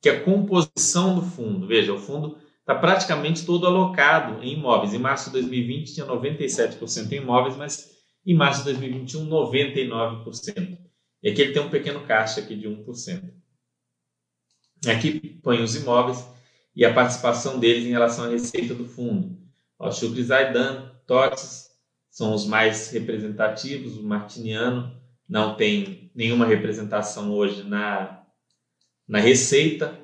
Que 0.02 0.08
a 0.08 0.24
composição 0.24 1.14
do 1.14 1.22
fundo, 1.22 1.68
veja, 1.68 1.92
o 1.92 1.98
fundo 1.98 2.36
está 2.64 2.74
praticamente 2.74 3.44
todo 3.44 3.66
alocado 3.66 4.42
em 4.42 4.54
imóveis. 4.54 4.94
Em 4.94 4.98
março 4.98 5.26
de 5.26 5.32
2020 5.32 5.94
tinha 5.94 6.06
97% 6.06 7.12
em 7.12 7.16
imóveis, 7.16 7.56
mas 7.56 7.90
em 8.26 8.34
março 8.34 8.60
de 8.60 8.72
2021 8.72 9.28
99%. 9.28 10.78
E 11.22 11.30
aqui 11.30 11.42
ele 11.42 11.52
tem 11.52 11.62
um 11.62 11.68
pequeno 11.68 12.00
caixa 12.06 12.40
aqui 12.40 12.56
de 12.56 12.66
1%. 12.66 13.30
Aqui 14.88 15.38
põe 15.42 15.62
os 15.62 15.76
imóveis 15.76 16.26
e 16.74 16.84
a 16.86 16.92
participação 16.92 17.60
deles 17.60 17.84
em 17.84 17.90
relação 17.90 18.24
à 18.24 18.28
receita 18.28 18.74
do 18.74 18.86
fundo. 18.86 19.38
O 19.78 19.92
Shukri 19.92 20.24
Zaidan, 20.24 20.90
TOTS 21.06 21.70
são 22.10 22.32
os 22.32 22.46
mais 22.46 22.90
representativos, 22.90 23.98
o 23.98 24.02
Martiniano 24.02 24.98
não 25.28 25.54
tem 25.54 26.10
nenhuma 26.14 26.46
representação 26.46 27.30
hoje 27.30 27.62
na, 27.62 28.24
na 29.06 29.18
receita, 29.18 30.03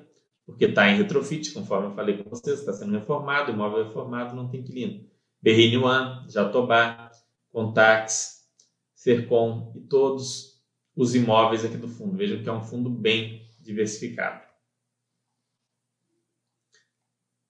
porque 0.50 0.64
está 0.64 0.88
em 0.88 0.96
retrofit, 0.96 1.52
conforme 1.52 1.88
eu 1.88 1.94
falei 1.94 2.22
com 2.22 2.28
vocês, 2.28 2.58
está 2.58 2.72
sendo 2.72 2.92
reformado, 2.92 3.52
imóvel 3.52 3.84
reformado, 3.84 4.34
não 4.34 4.48
tem 4.48 4.60
inquilino. 4.60 5.08
One, 5.44 6.30
Jatobá, 6.30 7.10
Contax, 7.52 8.48
Sercom 8.94 9.72
e 9.76 9.80
todos 9.80 10.60
os 10.94 11.14
imóveis 11.14 11.64
aqui 11.64 11.76
do 11.76 11.88
fundo. 11.88 12.16
Vejam 12.16 12.42
que 12.42 12.48
é 12.48 12.52
um 12.52 12.62
fundo 12.62 12.90
bem 12.90 13.48
diversificado. 13.60 14.44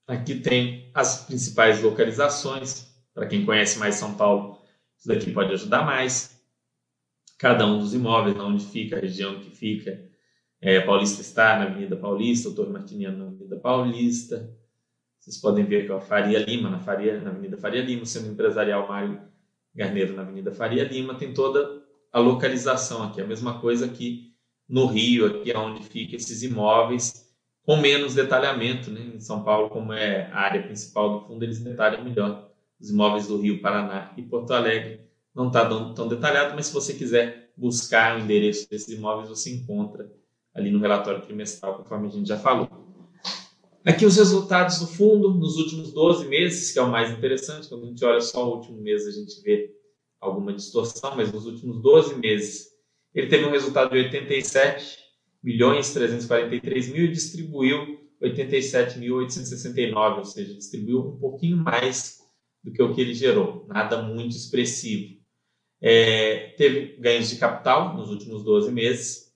Aqui 0.06 0.38
tem 0.40 0.90
as 0.94 1.24
principais 1.24 1.82
localizações. 1.82 2.88
Para 3.14 3.26
quem 3.26 3.44
conhece 3.44 3.78
mais 3.78 3.96
São 3.96 4.14
Paulo, 4.14 4.60
isso 4.96 5.08
daqui 5.08 5.32
pode 5.32 5.52
ajudar 5.52 5.84
mais. 5.84 6.40
Cada 7.38 7.66
um 7.66 7.78
dos 7.78 7.94
imóveis, 7.94 8.38
onde 8.38 8.64
fica, 8.64 8.96
a 8.96 9.00
região 9.00 9.40
que 9.40 9.50
fica. 9.50 10.09
É, 10.62 10.78
Paulista 10.80 11.22
está 11.22 11.58
na 11.58 11.64
Avenida 11.64 11.96
Paulista, 11.96 12.50
o 12.50 12.54
Torre 12.54 12.70
Martiniano 12.70 13.16
na 13.16 13.24
Avenida 13.26 13.56
Paulista. 13.56 14.54
Vocês 15.18 15.38
podem 15.38 15.64
ver 15.64 15.86
que 15.86 15.92
é 15.92 15.94
a 15.94 16.00
Faria 16.00 16.38
Lima, 16.38 16.68
na, 16.68 16.78
Faria, 16.78 17.18
na 17.18 17.30
Avenida 17.30 17.56
Faria 17.56 17.82
Lima, 17.82 18.02
o 18.02 18.06
Centro 18.06 18.30
Empresarial 18.30 18.86
Mário 18.86 19.22
Garneiro 19.74 20.14
na 20.14 20.22
Avenida 20.22 20.52
Faria 20.52 20.84
Lima. 20.84 21.14
Tem 21.14 21.32
toda 21.32 21.82
a 22.12 22.18
localização 22.18 23.02
aqui, 23.02 23.22
a 23.22 23.26
mesma 23.26 23.58
coisa 23.58 23.86
aqui 23.86 24.34
no 24.68 24.86
Rio, 24.86 25.26
aqui 25.26 25.50
é 25.50 25.58
onde 25.58 25.82
ficam 25.82 26.16
esses 26.16 26.42
imóveis, 26.42 27.34
com 27.62 27.76
menos 27.76 28.14
detalhamento. 28.14 28.90
Né? 28.90 29.12
Em 29.14 29.20
São 29.20 29.42
Paulo, 29.42 29.70
como 29.70 29.94
é 29.94 30.30
a 30.30 30.40
área 30.40 30.62
principal 30.62 31.20
do 31.20 31.26
fundo, 31.26 31.42
eles 31.42 31.60
detalham 31.60 32.04
melhor 32.04 32.50
os 32.78 32.90
imóveis 32.90 33.26
do 33.28 33.40
Rio, 33.40 33.62
Paraná 33.62 34.12
e 34.14 34.22
Porto 34.22 34.52
Alegre. 34.52 35.00
Não 35.34 35.46
está 35.46 35.66
tão 35.66 36.06
detalhado, 36.06 36.54
mas 36.54 36.66
se 36.66 36.74
você 36.74 36.92
quiser 36.92 37.50
buscar 37.56 38.16
o 38.16 38.20
endereço 38.20 38.68
desses 38.68 38.88
imóveis, 38.88 39.28
você 39.28 39.50
encontra 39.50 40.19
ali 40.54 40.70
no 40.70 40.78
relatório 40.78 41.22
trimestral, 41.22 41.76
conforme 41.78 42.08
a 42.08 42.10
gente 42.10 42.28
já 42.28 42.38
falou. 42.38 42.68
Aqui 43.84 44.04
os 44.04 44.16
resultados 44.16 44.78
do 44.78 44.86
fundo 44.86 45.32
nos 45.34 45.56
últimos 45.56 45.92
12 45.92 46.28
meses, 46.28 46.72
que 46.72 46.78
é 46.78 46.82
o 46.82 46.90
mais 46.90 47.10
interessante, 47.10 47.68
quando 47.68 47.84
a 47.84 47.86
gente 47.86 48.04
olha 48.04 48.20
só 48.20 48.46
o 48.46 48.56
último 48.56 48.80
mês 48.80 49.06
a 49.06 49.10
gente 49.10 49.40
vê 49.42 49.74
alguma 50.20 50.52
distorção, 50.52 51.16
mas 51.16 51.32
nos 51.32 51.46
últimos 51.46 51.80
12 51.80 52.16
meses 52.16 52.68
ele 53.14 53.28
teve 53.28 53.46
um 53.46 53.50
resultado 53.50 53.90
de 53.90 53.96
87 53.96 54.98
milhões 55.42 55.92
343 55.92 56.92
mil 56.92 57.04
e 57.06 57.12
distribuiu 57.12 57.98
87.869, 58.22 60.18
ou 60.18 60.24
seja, 60.24 60.54
distribuiu 60.54 61.00
um 61.00 61.18
pouquinho 61.18 61.56
mais 61.56 62.18
do 62.62 62.70
que 62.70 62.82
o 62.82 62.94
que 62.94 63.00
ele 63.00 63.14
gerou, 63.14 63.64
nada 63.66 64.02
muito 64.02 64.36
expressivo. 64.36 65.18
É, 65.80 66.54
teve 66.58 66.96
ganhos 66.98 67.30
de 67.30 67.36
capital 67.36 67.96
nos 67.96 68.10
últimos 68.10 68.44
12 68.44 68.70
meses 68.70 69.29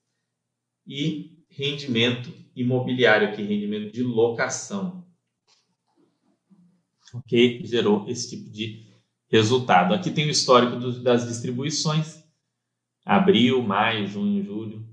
e 0.87 1.44
rendimento 1.49 2.33
imobiliário, 2.55 3.29
aqui, 3.29 3.42
rendimento 3.42 3.92
de 3.92 4.03
locação. 4.03 5.05
Ok? 7.12 7.61
Gerou 7.64 8.09
esse 8.09 8.31
tipo 8.31 8.51
de 8.51 8.87
resultado. 9.29 9.94
Aqui 9.94 10.11
tem 10.11 10.27
o 10.27 10.31
histórico 10.31 10.77
do, 10.77 11.03
das 11.03 11.27
distribuições. 11.27 12.23
Abril, 13.05 13.62
maio, 13.62 14.07
junho, 14.07 14.42
julho. 14.42 14.87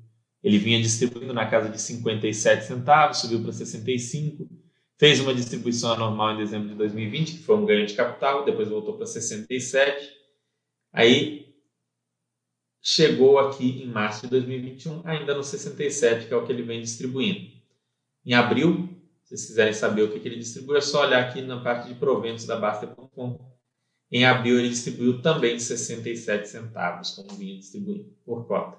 Ele 0.43 0.57
vinha 0.57 0.81
distribuindo 0.81 1.33
na 1.33 1.47
casa 1.47 1.69
de 1.69 1.79
57 1.79 2.65
centavos, 2.65 3.19
subiu 3.19 3.41
para 3.41 3.51
65. 3.51 4.49
Fez 4.97 5.19
uma 5.19 5.33
distribuição 5.33 5.93
anormal 5.93 6.33
em 6.33 6.37
dezembro 6.37 6.69
de 6.69 6.75
2020, 6.75 7.37
que 7.37 7.43
foi 7.43 7.57
um 7.57 7.65
ganho 7.65 7.85
de 7.85 7.93
capital, 7.93 8.45
depois 8.45 8.69
voltou 8.69 8.97
para 8.97 9.05
67. 9.05 10.09
Aí 10.93 11.50
chegou 12.81 13.39
aqui 13.39 13.83
em 13.83 13.87
março 13.87 14.23
de 14.23 14.29
2021, 14.29 15.01
ainda 15.05 15.35
no 15.35 15.43
67, 15.43 16.27
que 16.27 16.33
é 16.33 16.37
o 16.37 16.45
que 16.45 16.51
ele 16.51 16.63
vem 16.63 16.81
distribuindo. 16.81 17.51
Em 18.25 18.33
abril, 18.33 18.89
se 19.23 19.29
vocês 19.29 19.45
quiserem 19.47 19.73
saber 19.73 20.03
o 20.03 20.11
que, 20.11 20.19
que 20.19 20.27
ele 20.27 20.37
distribui, 20.37 20.77
é 20.77 20.81
só 20.81 21.05
olhar 21.05 21.23
aqui 21.23 21.41
na 21.41 21.61
parte 21.61 21.87
de 21.87 21.95
proventos 21.95 22.45
da 22.45 22.57
Basta.com 22.57 23.51
em 24.11 24.25
abril, 24.25 24.59
ele 24.59 24.69
distribuiu 24.69 25.21
também 25.21 25.57
67 25.57 26.49
centavos, 26.49 27.11
como 27.11 27.29
vinha 27.29 27.57
distribuindo 27.57 28.13
por 28.25 28.45
cota. 28.45 28.77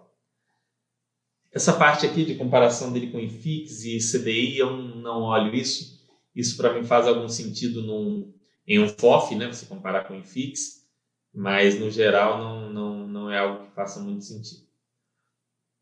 Essa 1.51 1.73
parte 1.73 2.05
aqui 2.05 2.25
de 2.25 2.35
comparação 2.35 2.93
dele 2.93 3.11
com 3.11 3.19
IFIX 3.19 3.85
e 3.85 3.99
CDI, 3.99 4.59
eu 4.59 4.77
não 4.77 5.23
olho 5.23 5.55
isso. 5.55 6.03
Isso 6.35 6.57
para 6.57 6.75
mim 6.75 6.85
faz 6.85 7.07
algum 7.07 7.29
sentido 7.29 7.83
num, 7.83 8.31
em 8.67 8.79
um 8.79 8.89
FOF, 8.89 9.35
né? 9.35 9.51
Você 9.51 9.65
comparar 9.65 10.05
com 10.05 10.15
IFIX, 10.15 10.87
mas 11.35 11.81
no 11.81 11.91
geral 11.91 12.39
não, 12.39 12.71
não, 12.71 12.92
não 13.33 13.39
é 13.39 13.41
algo 13.41 13.65
que 13.65 13.75
faça 13.75 13.99
muito 14.01 14.25
sentido. 14.25 14.63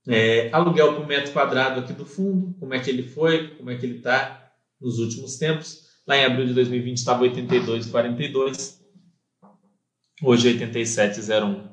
É, 0.09 0.51
aluguel 0.53 0.95
por 0.95 1.07
metro 1.07 1.33
quadrado 1.33 1.81
aqui 1.81 1.93
do 1.93 2.07
fundo, 2.07 2.55
como 2.59 2.73
é 2.73 2.81
que 2.81 2.89
ele 2.89 3.03
foi, 3.03 3.49
como 3.57 3.71
é 3.71 3.77
que 3.77 3.85
ele 3.85 3.99
está 3.99 4.53
nos 4.81 4.99
últimos 4.99 5.37
tempos. 5.37 5.91
Lá 6.07 6.17
em 6.17 6.25
abril 6.25 6.47
de 6.47 6.55
2020 6.55 6.97
estava 6.97 7.25
82,42 7.25 8.81
hoje 10.23 10.59
87,01. 10.59 11.69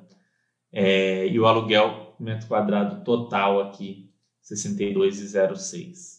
É, 0.73 1.27
e 1.27 1.39
o 1.39 1.45
aluguel 1.45 2.15
metro 2.19 2.47
quadrado 2.47 3.03
total 3.03 3.61
aqui 3.61 4.11
62,06. 4.43 6.17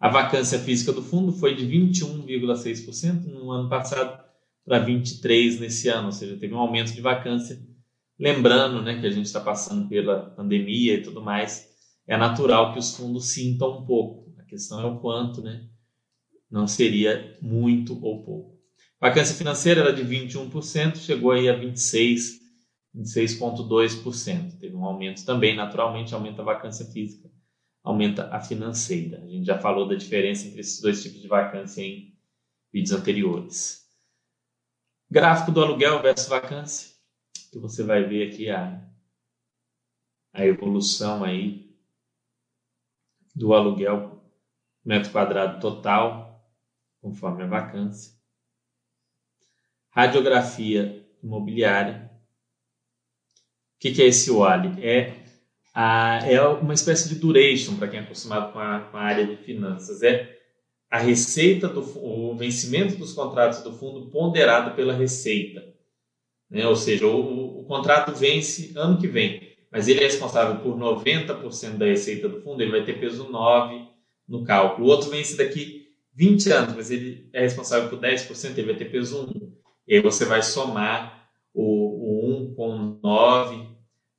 A 0.00 0.08
vacância 0.08 0.58
física 0.58 0.92
do 0.92 1.02
fundo 1.02 1.32
foi 1.32 1.54
de 1.54 1.66
21,6% 1.66 3.24
no 3.26 3.50
ano 3.50 3.68
passado 3.68 4.22
para 4.64 4.84
23% 4.84 5.60
nesse 5.60 5.88
ano, 5.88 6.06
ou 6.06 6.12
seja, 6.12 6.36
teve 6.36 6.54
um 6.54 6.58
aumento 6.58 6.92
de 6.92 7.00
vacância. 7.00 7.58
Lembrando 8.18 8.80
né, 8.80 9.00
que 9.00 9.06
a 9.06 9.10
gente 9.10 9.26
está 9.26 9.40
passando 9.40 9.88
pela 9.88 10.30
pandemia 10.30 10.94
e 10.94 11.02
tudo 11.02 11.20
mais, 11.20 11.68
é 12.06 12.16
natural 12.16 12.72
que 12.72 12.78
os 12.78 12.96
fundos 12.96 13.30
sintam 13.30 13.78
um 13.78 13.86
pouco. 13.86 14.32
A 14.38 14.44
questão 14.44 14.80
é 14.80 14.86
o 14.86 15.00
quanto, 15.00 15.42
né? 15.42 15.68
Não 16.50 16.66
seria 16.66 17.36
muito 17.42 17.94
ou 18.04 18.24
pouco. 18.24 18.54
Vacância 19.00 19.34
financeira 19.34 19.80
era 19.80 19.92
de 19.92 20.04
21%, 20.04 20.96
chegou 20.96 21.32
aí 21.32 21.48
a 21.48 21.58
26%, 21.58 22.38
26,2%. 22.96 24.58
Teve 24.58 24.76
um 24.76 24.84
aumento 24.84 25.24
também, 25.24 25.56
naturalmente, 25.56 26.14
aumenta 26.14 26.42
a 26.42 26.44
vacância 26.44 26.86
física, 26.86 27.28
aumenta 27.82 28.28
a 28.32 28.40
financeira. 28.40 29.22
A 29.22 29.26
gente 29.26 29.44
já 29.44 29.58
falou 29.58 29.88
da 29.88 29.96
diferença 29.96 30.46
entre 30.46 30.60
esses 30.60 30.80
dois 30.80 31.02
tipos 31.02 31.20
de 31.20 31.26
vacância 31.26 31.82
em 31.82 32.14
vídeos 32.72 32.92
anteriores. 32.92 33.84
Gráfico 35.10 35.50
do 35.50 35.62
aluguel 35.62 36.00
versus 36.00 36.28
vacância, 36.28 36.93
que 37.54 37.58
você 37.60 37.82
vai 37.82 38.04
ver 38.04 38.30
aqui 38.30 38.50
a, 38.50 38.86
a 40.32 40.44
evolução 40.44 41.24
aí 41.24 41.74
do 43.34 43.54
aluguel 43.54 44.22
metro 44.84 45.10
quadrado 45.10 45.60
total, 45.60 46.44
conforme 47.00 47.44
a 47.44 47.46
vacância 47.46 48.14
radiografia 49.94 51.06
imobiliária. 51.22 52.10
O 53.76 53.78
que, 53.78 53.92
que 53.92 54.02
é 54.02 54.06
esse 54.06 54.30
OALI? 54.30 54.84
É, 54.84 55.14
a, 55.72 56.18
é 56.26 56.40
uma 56.42 56.74
espécie 56.74 57.08
de 57.08 57.14
duration, 57.14 57.76
para 57.76 57.88
quem 57.88 58.00
é 58.00 58.02
acostumado 58.02 58.52
com 58.52 58.58
a, 58.58 58.80
com 58.80 58.96
a, 58.96 59.00
área 59.00 59.24
de 59.24 59.36
finanças. 59.36 60.02
É 60.02 60.36
a 60.90 60.98
receita, 60.98 61.68
do, 61.68 61.80
o 62.04 62.36
vencimento 62.36 62.96
dos 62.96 63.12
contratos 63.12 63.62
do 63.62 63.72
fundo 63.72 64.10
ponderado 64.10 64.74
pela 64.74 64.94
receita. 64.94 65.73
Né? 66.50 66.66
Ou 66.66 66.76
seja, 66.76 67.06
o, 67.06 67.60
o 67.60 67.64
contrato 67.64 68.14
vence 68.14 68.72
ano 68.76 68.98
que 68.98 69.06
vem, 69.06 69.54
mas 69.70 69.88
ele 69.88 70.00
é 70.00 70.04
responsável 70.04 70.60
por 70.62 70.76
90% 70.76 71.76
da 71.76 71.86
receita 71.86 72.28
do 72.28 72.40
fundo, 72.40 72.62
ele 72.62 72.70
vai 72.70 72.84
ter 72.84 73.00
peso 73.00 73.28
9 73.30 73.88
no 74.28 74.44
cálculo. 74.44 74.86
O 74.86 74.90
outro 74.90 75.10
vence 75.10 75.36
daqui 75.36 75.88
20 76.14 76.52
anos, 76.52 76.76
mas 76.76 76.90
ele 76.90 77.28
é 77.32 77.40
responsável 77.40 77.88
por 77.88 77.98
10%, 77.98 78.56
ele 78.56 78.66
vai 78.66 78.76
ter 78.76 78.90
peso 78.90 79.26
1. 79.26 79.52
E 79.88 79.96
aí 79.96 80.00
você 80.00 80.24
vai 80.24 80.42
somar 80.42 81.28
o, 81.52 81.62
o 81.62 82.50
1 82.50 82.54
com 82.54 82.98
9, 83.02 83.68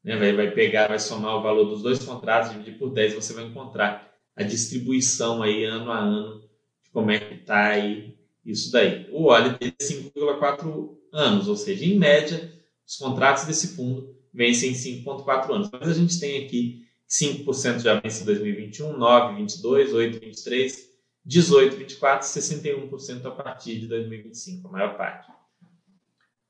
né? 0.03 0.17
vai, 0.17 0.33
vai 0.33 0.51
pegar, 0.51 0.87
vai 0.87 0.99
somar 0.99 1.37
o 1.37 1.41
valor 1.41 1.65
dos 1.65 1.81
dois 1.81 2.03
contratos, 2.03 2.51
dividir 2.51 2.77
por 2.77 2.91
10, 2.91 3.15
você 3.15 3.33
vai 3.33 3.45
encontrar 3.45 4.11
a 4.35 4.43
distribuição 4.43 5.41
aí 5.41 5.63
ano 5.63 5.91
a 5.91 5.99
ano 5.99 6.41
de 6.83 6.89
como 6.91 7.11
é 7.11 7.19
que 7.19 7.35
está 7.35 7.67
aí 7.67 8.17
isso 8.45 8.71
daí. 8.71 9.07
O 9.11 9.25
óleo 9.25 9.57
tem 9.57 9.71
5,4 9.71 10.95
anos, 11.15 11.47
ou 11.47 11.55
seja, 11.55 11.85
em 11.85 11.97
média, 11.97 12.53
os 12.85 12.97
contratos 12.97 13.45
desse 13.45 13.69
fundo 13.69 14.13
vencem 14.33 14.71
em 14.71 14.73
5,4 14.73 15.51
anos. 15.51 15.69
Mas 15.71 15.87
a 15.89 15.93
gente 15.93 16.19
tem 16.19 16.45
aqui 16.45 16.85
5% 17.09 17.79
já 17.79 17.99
vence 17.99 18.21
em 18.21 18.25
2021, 18.25 18.97
9, 18.97 19.35
22, 19.37 19.93
8, 19.93 20.19
23, 20.19 20.89
18, 21.25 21.77
24, 21.77 22.27
61% 22.27 23.25
a 23.25 23.31
partir 23.31 23.79
de 23.79 23.87
2025, 23.87 24.67
a 24.67 24.71
maior 24.71 24.97
parte. 24.97 25.31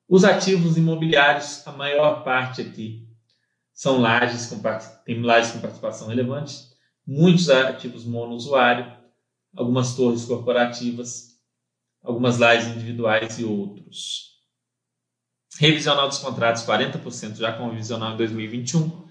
Os 0.07 0.23
ativos 0.23 0.77
imobiliários, 0.77 1.65
a 1.65 1.71
maior 1.71 2.23
parte 2.23 2.61
aqui 2.61 3.07
são 3.73 4.01
lajes 4.01 4.47
com, 4.47 4.61
tem 5.05 5.21
lajes 5.21 5.51
com 5.51 5.59
participação 5.59 6.07
relevante, 6.07 6.55
muitos 7.05 7.49
ativos 7.49 8.05
monousuário, 8.05 8.95
algumas 9.55 9.95
torres 9.95 10.25
corporativas, 10.25 11.39
algumas 12.01 12.37
lajes 12.37 12.75
individuais 12.75 13.39
e 13.39 13.45
outros. 13.45 14.34
Revisional 15.59 16.07
dos 16.07 16.17
contratos, 16.17 16.63
40% 16.63 17.37
já 17.37 17.53
com 17.53 17.69
revisional 17.69 18.13
em 18.13 18.17
2021 18.17 19.05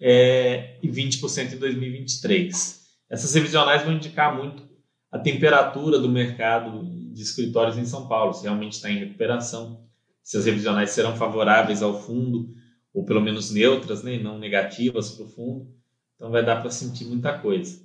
é, 0.00 0.78
e 0.82 0.88
20% 0.88 1.54
em 1.54 1.56
2023. 1.56 2.82
Essas 3.10 3.34
revisionais 3.34 3.82
vão 3.82 3.92
indicar 3.92 4.34
muito 4.34 4.62
a 5.10 5.18
temperatura 5.18 5.98
do 5.98 6.08
mercado 6.08 6.84
de 7.12 7.22
escritórios 7.22 7.76
em 7.76 7.84
São 7.84 8.08
Paulo, 8.08 8.32
se 8.32 8.44
realmente 8.44 8.74
está 8.74 8.90
em 8.90 8.98
recuperação 8.98 9.82
se 10.22 10.36
as 10.36 10.44
revisionais 10.44 10.90
serão 10.90 11.16
favoráveis 11.16 11.82
ao 11.82 12.00
fundo, 12.00 12.54
ou 12.94 13.04
pelo 13.04 13.20
menos 13.20 13.50
neutras, 13.50 14.02
né, 14.02 14.18
não 14.18 14.38
negativas 14.38 15.10
para 15.10 15.24
o 15.24 15.28
fundo. 15.28 15.74
Então 16.14 16.30
vai 16.30 16.44
dar 16.44 16.60
para 16.60 16.70
sentir 16.70 17.04
muita 17.06 17.36
coisa. 17.38 17.82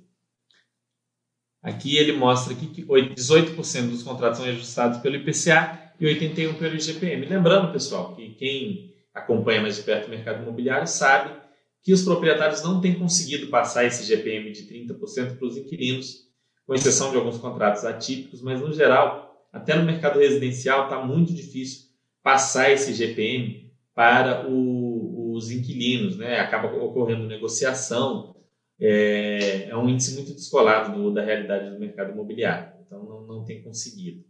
Aqui 1.60 1.96
ele 1.96 2.12
mostra 2.12 2.54
que 2.54 2.66
18% 2.66 3.90
dos 3.90 4.02
contratos 4.02 4.38
são 4.38 4.48
ajustados 4.48 5.00
pelo 5.00 5.16
IPCA 5.16 5.87
e 6.00 6.06
81% 6.06 6.58
pelo 6.58 6.76
IGPM. 6.76 7.26
Lembrando, 7.26 7.72
pessoal, 7.72 8.14
que 8.14 8.30
quem 8.34 8.94
acompanha 9.12 9.60
mais 9.60 9.76
de 9.76 9.82
perto 9.82 10.06
o 10.06 10.10
mercado 10.10 10.42
imobiliário 10.42 10.86
sabe 10.86 11.36
que 11.82 11.92
os 11.92 12.02
proprietários 12.02 12.62
não 12.62 12.80
têm 12.80 12.98
conseguido 12.98 13.48
passar 13.48 13.84
esse 13.84 14.04
GPM 14.04 14.50
de 14.52 14.62
30% 14.62 15.38
para 15.38 15.46
os 15.46 15.56
inquilinos, 15.56 16.28
com 16.66 16.74
exceção 16.74 17.10
de 17.10 17.16
alguns 17.16 17.38
contratos 17.38 17.84
atípicos, 17.84 18.42
mas 18.42 18.60
no 18.60 18.72
geral, 18.72 19.48
até 19.52 19.74
no 19.74 19.84
mercado 19.84 20.18
residencial 20.18 20.84
está 20.84 21.02
muito 21.02 21.32
difícil 21.32 21.88
passar 22.22 22.70
esse 22.70 22.92
GPM 22.92 23.72
para 23.94 24.46
o, 24.48 25.32
os 25.34 25.50
inquilinos, 25.50 26.16
né? 26.16 26.40
Acaba 26.40 26.68
ocorrendo 26.76 27.26
negociação, 27.26 28.36
é, 28.80 29.68
é 29.70 29.76
um 29.76 29.88
índice 29.88 30.14
muito 30.14 30.34
descolado 30.34 30.96
do, 30.96 31.12
da 31.12 31.24
realidade 31.24 31.70
do 31.70 31.80
mercado 31.80 32.12
imobiliário, 32.12 32.70
então 32.86 33.02
não, 33.02 33.26
não 33.26 33.44
tem 33.44 33.62
conseguido. 33.62 34.27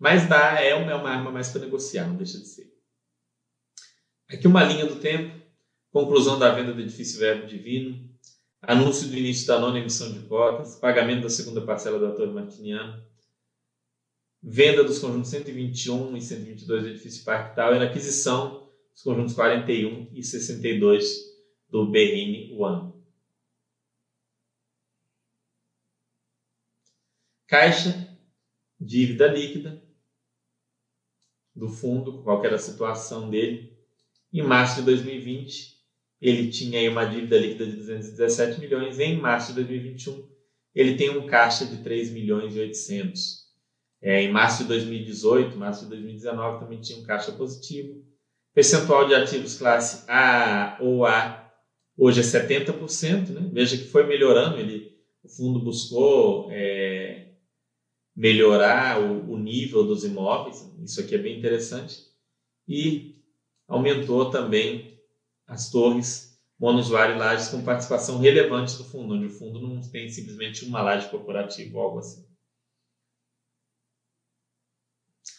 Mas 0.00 0.26
dá, 0.26 0.58
é 0.58 0.74
uma, 0.74 0.90
é 0.90 0.94
arma 0.94 1.30
mais 1.30 1.50
para 1.50 1.60
negociar, 1.60 2.08
não 2.08 2.16
deixa 2.16 2.38
de 2.38 2.46
ser. 2.46 2.74
Aqui 4.26 4.46
uma 4.46 4.64
linha 4.64 4.86
do 4.86 4.96
tempo, 4.98 5.38
conclusão 5.92 6.38
da 6.38 6.54
venda 6.54 6.72
do 6.72 6.80
edifício 6.80 7.20
Verbo 7.20 7.46
Divino, 7.46 8.08
anúncio 8.62 9.08
do 9.08 9.14
início 9.14 9.46
da 9.46 9.60
nona 9.60 9.78
emissão 9.78 10.10
de 10.10 10.20
cotas, 10.20 10.76
pagamento 10.76 11.24
da 11.24 11.28
segunda 11.28 11.60
parcela 11.60 11.98
da 11.98 12.14
Torre 12.14 12.32
Martiniano, 12.32 13.04
venda 14.42 14.82
dos 14.82 14.98
conjuntos 14.98 15.28
121 15.28 16.16
e 16.16 16.22
122 16.22 16.82
do 16.82 16.88
edifício 16.88 17.22
Parque 17.22 17.54
Tower, 17.54 17.82
aquisição 17.82 18.70
dos 18.94 19.02
conjuntos 19.02 19.34
41 19.34 20.08
e 20.14 20.22
62 20.22 21.04
do 21.68 21.90
Berrine 21.90 22.56
One. 22.58 22.94
Caixa, 27.46 28.16
dívida 28.80 29.26
líquida 29.26 29.89
do 31.60 31.68
fundo, 31.68 32.22
qual 32.22 32.42
era 32.44 32.56
a 32.56 32.58
situação 32.58 33.28
dele. 33.28 33.70
Em 34.32 34.42
março 34.42 34.76
de 34.76 34.86
2020, 34.86 35.78
ele 36.20 36.50
tinha 36.50 36.78
aí 36.78 36.88
uma 36.88 37.04
dívida 37.04 37.38
líquida 37.38 37.66
de 37.66 37.76
217 37.76 38.58
milhões. 38.58 38.98
Em 38.98 39.20
março 39.20 39.48
de 39.48 39.56
2021, 39.56 40.26
ele 40.74 40.96
tem 40.96 41.10
um 41.10 41.26
caixa 41.26 41.66
de 41.66 41.76
3 41.82 42.10
milhões 42.10 42.56
e 42.56 42.60
800. 42.60 43.40
É, 44.02 44.22
em 44.22 44.32
março 44.32 44.62
de 44.62 44.68
2018, 44.68 45.58
março 45.58 45.84
de 45.84 45.90
2019 45.90 46.60
também 46.60 46.80
tinha 46.80 46.98
um 46.98 47.02
caixa 47.02 47.32
positivo. 47.32 48.02
Percentual 48.54 49.06
de 49.06 49.14
ativos 49.14 49.58
classe 49.58 50.04
A 50.08 50.78
ou 50.80 51.04
A 51.04 51.52
hoje 51.96 52.20
é 52.20 52.22
70%, 52.22 53.28
né? 53.28 53.50
Veja 53.52 53.76
que 53.76 53.84
foi 53.84 54.06
melhorando, 54.06 54.56
ele, 54.56 54.92
o 55.22 55.28
fundo 55.28 55.60
buscou 55.60 56.48
é, 56.50 57.29
melhorar 58.14 59.00
o, 59.00 59.32
o, 59.32 59.38
nível 59.38 59.84
dos 59.84 60.04
imóveis, 60.04 60.70
isso 60.82 61.00
aqui 61.00 61.14
é 61.14 61.18
bem 61.18 61.38
interessante, 61.38 62.04
e 62.66 63.16
aumentou 63.66 64.30
também 64.30 65.00
as 65.46 65.70
torres. 65.70 66.30
Monusuário 66.58 67.14
e 67.14 67.18
lajes 67.18 67.48
com 67.48 67.64
participação 67.64 68.18
relevante 68.18 68.76
do 68.76 68.84
fundo, 68.84 69.14
onde 69.14 69.24
o 69.24 69.30
fundo 69.30 69.58
não 69.58 69.80
tem 69.80 70.10
simplesmente 70.10 70.62
uma 70.66 70.82
laje 70.82 71.08
corporativa 71.08 71.78
ou 71.78 71.82
algo 71.82 71.98
assim. 72.00 72.22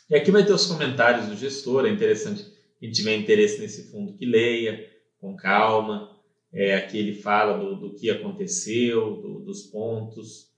E 0.09 0.15
aqui 0.15 0.31
vai 0.31 0.43
ter 0.43 0.51
os 0.51 0.65
comentários 0.65 1.27
do 1.27 1.37
gestor, 1.37 1.85
é 1.85 1.89
interessante 1.89 2.51
quem 2.79 2.91
tiver 2.91 3.15
interesse 3.15 3.61
nesse 3.61 3.91
fundo 3.91 4.17
que 4.17 4.25
leia 4.25 4.89
com 5.19 5.35
calma, 5.35 6.19
é, 6.51 6.75
aqui 6.75 6.97
ele 6.97 7.13
fala 7.13 7.57
do, 7.57 7.75
do 7.75 7.95
que 7.95 8.09
aconteceu, 8.09 9.21
do, 9.21 9.39
dos 9.39 9.63
pontos, 9.67 10.50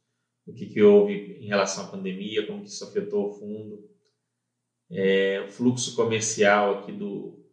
o 0.45 0.53
que, 0.53 0.67
que 0.67 0.81
houve 0.81 1.37
em 1.39 1.47
relação 1.47 1.85
à 1.85 1.87
pandemia, 1.87 2.45
como 2.45 2.63
que 2.63 2.69
isso 2.69 2.83
afetou 2.83 3.29
o 3.29 3.33
fundo, 3.33 3.89
é, 4.91 5.45
o 5.47 5.51
fluxo 5.51 5.95
comercial 5.95 6.79
aqui 6.79 6.91
do, 6.91 7.43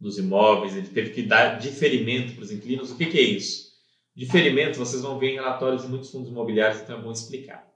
dos 0.00 0.18
imóveis, 0.18 0.76
ele 0.76 0.88
teve 0.88 1.10
que 1.10 1.22
dar 1.22 1.58
diferimento 1.58 2.34
para 2.34 2.44
os 2.44 2.50
inquilinos. 2.50 2.90
O 2.90 2.96
que, 2.96 3.06
que 3.06 3.18
é 3.18 3.22
isso? 3.22 3.72
Diferimento 4.14 4.78
vocês 4.78 5.02
vão 5.02 5.18
ver 5.18 5.30
em 5.30 5.34
relatórios 5.34 5.82
de 5.82 5.88
muitos 5.88 6.10
fundos 6.10 6.30
imobiliários, 6.30 6.80
então 6.80 6.98
é 6.98 7.02
bom 7.02 7.12
explicar. 7.12 7.66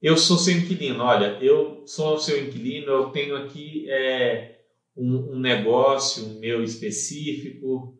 Eu 0.00 0.16
sou 0.16 0.36
seu 0.36 0.56
inquilino, 0.56 1.02
olha, 1.02 1.38
eu 1.40 1.86
sou 1.86 2.18
seu 2.18 2.44
inquilino, 2.44 2.90
eu 2.90 3.10
tenho 3.10 3.36
aqui 3.36 3.88
é, 3.88 4.60
um, 4.96 5.32
um 5.32 5.38
negócio 5.38 6.28
meu 6.40 6.62
específico, 6.62 7.98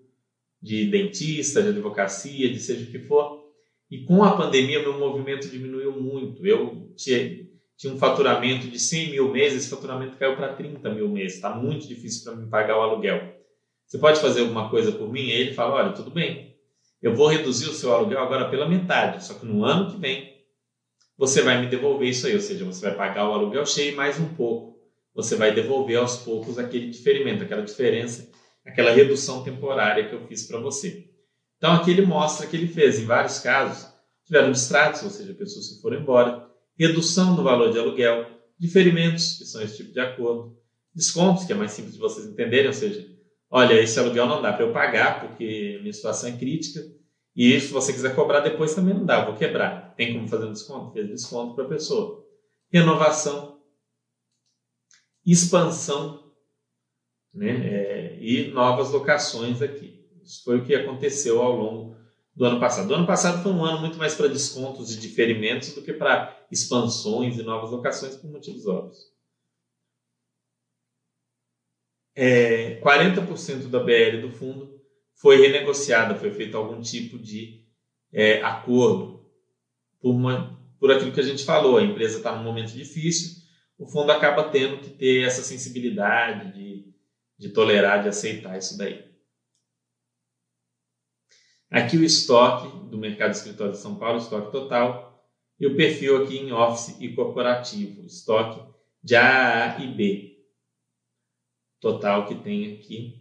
de 0.61 0.91
dentista, 0.91 1.62
de 1.62 1.68
advocacia, 1.68 2.51
de 2.51 2.59
seja 2.59 2.85
o 2.85 2.91
que 2.91 2.99
for. 2.99 3.34
E 3.91 4.05
com 4.05 4.24
a 4.24 4.37
pandemia, 4.37 4.80
meu 4.80 4.99
movimento 4.99 5.49
diminuiu 5.49 6.01
muito. 6.01 6.47
Eu 6.47 6.93
tinha, 6.97 7.47
tinha 7.76 7.93
um 7.93 7.99
faturamento 7.99 8.66
de 8.68 8.78
100 8.78 9.11
mil 9.11 9.30
meses, 9.30 9.62
esse 9.62 9.70
faturamento 9.70 10.16
caiu 10.16 10.37
para 10.37 10.53
30 10.53 10.91
mil 10.91 11.09
meses. 11.09 11.37
Está 11.37 11.55
muito 11.55 11.87
difícil 11.87 12.24
para 12.24 12.41
me 12.41 12.49
pagar 12.49 12.78
o 12.78 12.82
aluguel. 12.82 13.35
Você 13.87 13.99
pode 13.99 14.20
fazer 14.20 14.41
alguma 14.41 14.68
coisa 14.70 14.93
por 14.93 15.11
mim? 15.12 15.30
Aí 15.30 15.41
ele 15.41 15.55
fala: 15.55 15.74
olha, 15.74 15.93
tudo 15.93 16.11
bem, 16.11 16.57
eu 17.03 17.14
vou 17.14 17.28
reduzir 17.28 17.68
o 17.68 17.74
seu 17.74 17.93
aluguel 17.93 18.20
agora 18.20 18.49
pela 18.49 18.68
metade, 18.68 19.24
só 19.24 19.35
que 19.35 19.47
no 19.47 19.64
ano 19.64 19.91
que 19.91 19.99
vem 19.99 20.35
você 21.16 21.43
vai 21.43 21.61
me 21.61 21.68
devolver 21.68 22.09
isso 22.09 22.26
aí, 22.26 22.35
ou 22.35 22.41
seja, 22.41 22.64
você 22.64 22.89
vai 22.89 22.97
pagar 22.97 23.28
o 23.28 23.32
aluguel 23.32 23.64
cheio 23.64 23.95
mais 23.95 24.18
um 24.18 24.35
pouco. 24.35 24.74
Você 25.14 25.37
vai 25.37 25.55
devolver 25.55 25.97
aos 25.97 26.16
poucos 26.16 26.59
aquele 26.59 26.91
diferimento, 26.91 27.45
aquela 27.45 27.62
diferença 27.62 28.35
aquela 28.64 28.93
redução 28.93 29.45
temporária 29.45 30.09
que 30.09 30.14
eu 30.14 30.26
fiz 30.26 30.47
para 30.47 30.59
você. 30.59 31.09
Então 31.65 31.77
aqui 31.77 31.93
ele 31.93 32.05
mostra 32.05 32.47
que 32.47 32.55
ele 32.55 32.69
fez, 32.69 32.99
em 32.99 33.07
vários 33.07 33.39
casos, 33.39 33.91
tiveram 34.27 34.53
distratos, 34.53 35.03
ou 35.03 35.09
seja, 35.09 35.33
pessoas 35.33 35.71
que 35.71 35.81
foram 35.81 35.99
embora, 35.99 36.47
redução 36.79 37.35
do 37.35 37.43
valor 37.43 37.73
de 37.73 37.79
aluguel, 37.79 38.27
diferimentos, 38.59 39.39
que 39.39 39.47
são 39.47 39.62
esse 39.62 39.79
tipo 39.79 39.91
de 39.91 39.99
acordo, 39.99 40.59
descontos, 40.95 41.45
que 41.47 41.55
é 41.55 41.57
mais 41.57 41.71
simples 41.71 41.95
de 41.95 41.99
vocês 42.01 42.27
entenderem, 42.27 42.67
ou 42.67 42.75
seja, 42.75 43.09
olha, 43.51 43.81
esse 43.81 43.99
aluguel 43.99 44.27
não 44.27 44.43
dá 44.43 44.53
para 44.53 44.67
eu 44.67 44.75
pagar 44.75 45.27
porque 45.27 45.79
minha 45.81 45.93
situação 45.95 46.29
é 46.29 46.37
crítica, 46.37 46.83
e 47.35 47.59
se 47.59 47.73
você 47.73 47.95
quiser 47.95 48.15
cobrar 48.15 48.41
depois 48.41 48.75
também 48.75 48.93
não 48.93 49.07
dá, 49.07 49.25
vou 49.25 49.35
quebrar. 49.35 49.95
Tem 49.97 50.12
como 50.12 50.29
fazer 50.29 50.45
um 50.45 50.53
desconto? 50.53 50.93
Fez 50.93 51.09
desconto 51.09 51.55
para 51.55 51.65
a 51.65 51.69
pessoa. 51.69 52.27
Renovação, 52.71 53.59
expansão 55.25 56.31
né? 57.33 57.49
É, 57.49 58.19
e 58.21 58.49
novas 58.49 58.91
locações 58.91 59.62
aqui. 59.62 59.93
Isso 60.25 60.43
foi 60.45 60.59
o 60.59 60.64
que 60.64 60.75
aconteceu 60.75 61.41
ao 61.41 61.53
longo 61.53 61.97
do 62.35 62.45
ano 62.45 62.59
passado. 62.59 62.91
O 62.91 62.95
ano 62.95 63.07
passado 63.07 63.43
foi 63.43 63.53
um 63.53 63.64
ano 63.64 63.81
muito 63.81 63.99
mais 63.99 64.14
para 64.14 64.29
descontos 64.29 64.93
e 64.93 64.99
diferimentos 64.99 65.75
do 65.75 65.83
que 65.83 65.93
para 65.93 66.47
expansões 66.51 67.39
e 67.39 67.43
novas 67.43 67.70
locações, 67.70 68.16
por 68.16 68.31
motivos 68.31 68.66
óbvios. 68.66 69.12
É, 72.16 72.81
40% 72.81 73.68
da 73.68 73.81
BL 73.81 74.20
do 74.22 74.31
fundo 74.31 74.81
foi 75.14 75.41
renegociada, 75.41 76.14
foi 76.14 76.31
feito 76.31 76.57
algum 76.57 76.81
tipo 76.81 77.18
de 77.18 77.64
é, 78.12 78.41
acordo 78.43 79.29
por, 80.01 80.11
uma, 80.11 80.59
por 80.79 80.91
aquilo 80.91 81.12
que 81.12 81.20
a 81.20 81.25
gente 81.25 81.45
falou. 81.45 81.77
A 81.77 81.83
empresa 81.83 82.18
está 82.18 82.35
num 82.35 82.45
momento 82.45 82.72
difícil, 82.72 83.43
o 83.79 83.87
fundo 83.87 84.12
acaba 84.12 84.45
tendo 84.51 84.79
que 84.79 84.91
ter 84.91 85.25
essa 85.25 85.43
sensibilidade 85.43 86.53
de 86.53 86.95
de 87.39 87.51
tolerar, 87.51 88.03
de 88.03 88.09
aceitar 88.09 88.57
isso 88.59 88.79
daí. 88.79 89.05
Aqui 91.75 91.97
o 91.97 92.05
estoque 92.05 92.68
do 92.89 92.97
mercado 92.97 93.33
de 93.33 93.39
escritório 93.39 93.72
de 93.72 93.81
São 93.81 93.97
Paulo, 93.97 94.18
estoque 94.18 94.53
total, 94.53 95.29
e 95.59 95.66
o 95.66 95.75
perfil 95.75 96.22
aqui 96.22 96.39
em 96.39 96.53
office 96.53 96.97
e 97.01 97.12
corporativo, 97.12 98.07
estoque 98.07 98.64
de 99.03 99.16
A, 99.16 99.77
e 99.81 99.89
B. 99.93 100.39
Total 101.81 102.29
que 102.29 102.37
tem 102.37 102.75
aqui, 102.75 103.20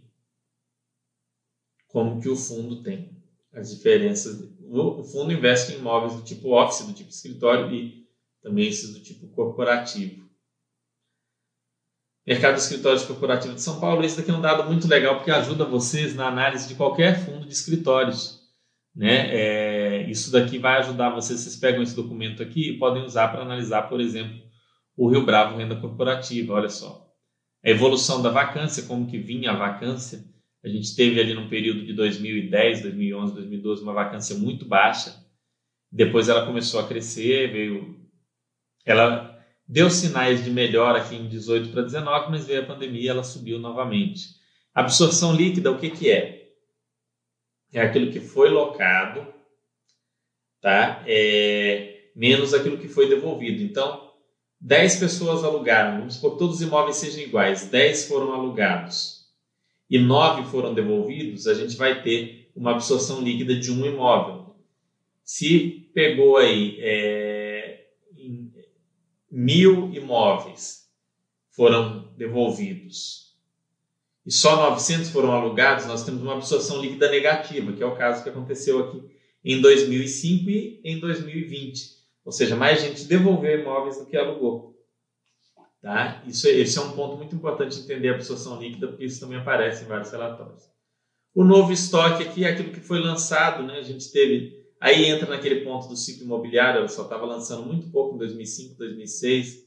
como 1.88 2.20
que 2.20 2.28
o 2.28 2.36
fundo 2.36 2.80
tem. 2.80 3.20
As 3.52 3.74
diferenças. 3.74 4.48
O 4.60 5.02
fundo 5.02 5.32
investe 5.32 5.72
em 5.72 5.78
imóveis 5.78 6.14
do 6.14 6.22
tipo 6.22 6.54
office, 6.54 6.86
do 6.86 6.92
tipo 6.92 7.10
escritório 7.10 7.74
e 7.74 8.06
também 8.40 8.68
esses 8.68 8.94
do 8.94 9.00
tipo 9.00 9.26
corporativo. 9.30 10.30
Mercado 12.24 12.54
de 12.54 12.60
Escritórios 12.60 13.04
Corporativos 13.04 13.56
de 13.56 13.62
São 13.62 13.80
Paulo. 13.80 14.04
Esse 14.04 14.16
daqui 14.16 14.30
é 14.30 14.34
um 14.34 14.40
dado 14.40 14.64
muito 14.64 14.86
legal 14.86 15.16
porque 15.16 15.32
ajuda 15.32 15.64
vocês 15.64 16.14
na 16.14 16.28
análise 16.28 16.68
de 16.68 16.76
qualquer 16.76 17.18
fundo 17.18 17.46
de 17.46 17.52
escritórios. 17.52 18.43
Né? 18.94 19.34
É, 19.34 20.10
isso 20.10 20.30
daqui 20.30 20.58
vai 20.58 20.78
ajudar 20.78 21.10
vocês. 21.10 21.40
Vocês 21.40 21.56
pegam 21.56 21.82
esse 21.82 21.96
documento 21.96 22.42
aqui 22.42 22.70
e 22.70 22.78
podem 22.78 23.04
usar 23.04 23.28
para 23.28 23.42
analisar, 23.42 23.88
por 23.88 24.00
exemplo, 24.00 24.40
o 24.96 25.08
Rio 25.08 25.24
Bravo 25.24 25.56
Renda 25.56 25.76
Corporativa. 25.76 26.54
Olha 26.54 26.68
só. 26.68 27.04
A 27.64 27.70
evolução 27.70 28.22
da 28.22 28.30
vacância, 28.30 28.84
como 28.84 29.06
que 29.06 29.18
vinha 29.18 29.50
a 29.50 29.56
vacância. 29.56 30.24
A 30.64 30.68
gente 30.68 30.94
teve 30.94 31.20
ali 31.20 31.34
no 31.34 31.48
período 31.48 31.84
de 31.84 31.92
2010, 31.92 32.82
2011, 32.82 33.34
2012 33.34 33.82
uma 33.82 33.92
vacância 33.92 34.36
muito 34.36 34.64
baixa. 34.64 35.14
Depois 35.90 36.28
ela 36.28 36.46
começou 36.46 36.80
a 36.80 36.86
crescer, 36.86 37.52
veio. 37.52 38.00
Ela 38.84 39.34
Deu 39.66 39.88
sinais 39.88 40.44
de 40.44 40.50
melhora 40.50 40.98
aqui 40.98 41.16
em 41.16 41.26
18 41.26 41.70
para 41.70 41.82
19, 41.82 42.30
mas 42.30 42.46
veio 42.46 42.60
a 42.60 42.66
pandemia 42.66 43.10
ela 43.10 43.24
subiu 43.24 43.58
novamente. 43.58 44.36
Absorção 44.74 45.34
líquida, 45.34 45.70
o 45.70 45.78
que, 45.78 45.88
que 45.88 46.10
é? 46.10 46.43
É 47.74 47.82
aquilo 47.82 48.12
que 48.12 48.20
foi 48.20 48.48
locado, 48.48 49.26
tá? 50.60 51.02
É, 51.06 52.04
menos 52.14 52.54
aquilo 52.54 52.78
que 52.78 52.88
foi 52.88 53.08
devolvido. 53.08 53.62
Então, 53.62 54.12
10 54.60 54.96
pessoas 54.96 55.44
alugaram, 55.44 55.98
vamos 55.98 56.14
supor 56.14 56.32
que 56.32 56.38
todos 56.38 56.56
os 56.56 56.62
imóveis 56.62 56.96
sejam 56.96 57.20
iguais, 57.20 57.66
10 57.66 58.06
foram 58.06 58.32
alugados 58.32 59.24
e 59.90 59.98
9 59.98 60.50
foram 60.50 60.72
devolvidos, 60.72 61.46
a 61.46 61.54
gente 61.54 61.76
vai 61.76 62.02
ter 62.02 62.50
uma 62.56 62.70
absorção 62.70 63.20
líquida 63.20 63.54
de 63.54 63.70
um 63.70 63.84
imóvel. 63.84 64.56
Se 65.22 65.90
pegou 65.92 66.36
aí 66.36 66.78
é, 66.80 67.86
mil 69.30 69.92
imóveis 69.92 70.88
foram 71.50 72.12
devolvidos 72.16 73.33
e 74.26 74.32
só 74.32 74.56
900 74.70 75.10
foram 75.10 75.32
alugados, 75.32 75.86
nós 75.86 76.04
temos 76.04 76.22
uma 76.22 76.34
absorção 76.34 76.80
líquida 76.80 77.10
negativa, 77.10 77.72
que 77.72 77.82
é 77.82 77.86
o 77.86 77.96
caso 77.96 78.22
que 78.22 78.30
aconteceu 78.30 78.80
aqui 78.80 79.02
em 79.44 79.60
2005 79.60 80.50
e 80.50 80.80
em 80.82 80.98
2020. 80.98 81.94
Ou 82.24 82.32
seja, 82.32 82.56
mais 82.56 82.80
gente 82.80 83.04
devolveu 83.04 83.60
imóveis 83.60 83.98
do 83.98 84.06
que 84.06 84.16
alugou. 84.16 84.74
Tá? 85.82 86.22
Isso, 86.26 86.48
esse 86.48 86.78
é 86.78 86.80
um 86.80 86.92
ponto 86.92 87.18
muito 87.18 87.36
importante 87.36 87.76
de 87.76 87.82
entender 87.82 88.08
a 88.08 88.14
absorção 88.14 88.58
líquida, 88.58 88.88
porque 88.88 89.04
isso 89.04 89.20
também 89.20 89.38
aparece 89.38 89.84
em 89.84 89.86
vários 89.86 90.10
relatórios. 90.10 90.62
O 91.34 91.44
novo 91.44 91.72
estoque 91.72 92.22
aqui 92.22 92.44
é 92.44 92.50
aquilo 92.50 92.72
que 92.72 92.80
foi 92.80 93.00
lançado, 93.00 93.62
né? 93.64 93.78
A 93.78 93.82
gente 93.82 94.10
teve. 94.10 94.64
Aí 94.80 95.04
entra 95.04 95.28
naquele 95.28 95.62
ponto 95.62 95.88
do 95.88 95.96
ciclo 95.96 96.24
imobiliário, 96.24 96.78
ela 96.78 96.88
só 96.88 97.02
estava 97.02 97.26
lançando 97.26 97.66
muito 97.66 97.90
pouco 97.90 98.14
em 98.14 98.18
2005, 98.18 98.78
2006, 98.78 99.64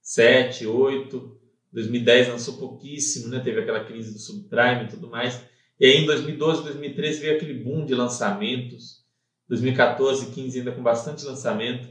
2007, 0.00 0.64
2008. 0.64 1.37
2010 1.72 2.28
lançou 2.28 2.56
pouquíssimo, 2.56 3.28
né? 3.28 3.40
Teve 3.40 3.60
aquela 3.60 3.84
crise 3.84 4.12
do 4.12 4.18
subprime 4.18 4.84
e 4.84 4.88
tudo 4.88 5.08
mais. 5.08 5.40
E 5.78 5.86
aí 5.86 5.98
em 5.98 6.06
2012, 6.06 6.62
2013 6.62 7.20
veio 7.20 7.36
aquele 7.36 7.54
boom 7.54 7.84
de 7.84 7.94
lançamentos. 7.94 9.04
2014, 9.48 10.26
2015 10.26 10.58
ainda 10.58 10.72
com 10.72 10.82
bastante 10.82 11.24
lançamento 11.24 11.88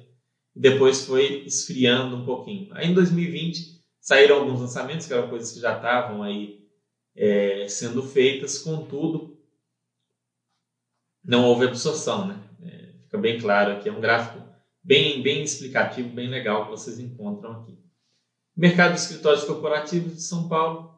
e 0.56 0.60
depois 0.60 1.06
foi 1.06 1.44
esfriando 1.46 2.16
um 2.16 2.26
pouquinho. 2.26 2.70
Aí 2.72 2.88
em 2.88 2.94
2020 2.94 3.80
saíram 4.00 4.38
alguns 4.38 4.60
lançamentos, 4.60 5.06
que 5.06 5.14
eram 5.14 5.30
coisas 5.30 5.52
que 5.52 5.60
já 5.60 5.76
estavam 5.76 6.24
aí 6.24 6.66
é, 7.16 7.68
sendo 7.68 8.02
feitas, 8.02 8.58
contudo, 8.58 9.38
não 11.24 11.46
houve 11.46 11.66
absorção, 11.66 12.28
né? 12.28 12.40
É, 12.64 12.94
fica 13.04 13.18
bem 13.18 13.40
claro 13.40 13.74
aqui, 13.74 13.90
é 13.90 13.92
um 13.92 14.02
gráfico 14.02 14.42
bem, 14.84 15.22
bem 15.22 15.44
explicativo, 15.44 16.10
bem 16.10 16.28
legal 16.28 16.66
que 16.66 16.72
vocês 16.72 17.00
encontram 17.00 17.52
aqui. 17.52 17.77
Mercado 18.58 18.96
de 18.96 19.00
escritórios 19.00 19.44
corporativos 19.44 20.16
de 20.16 20.24
São 20.24 20.50
Paulo, 20.50 20.92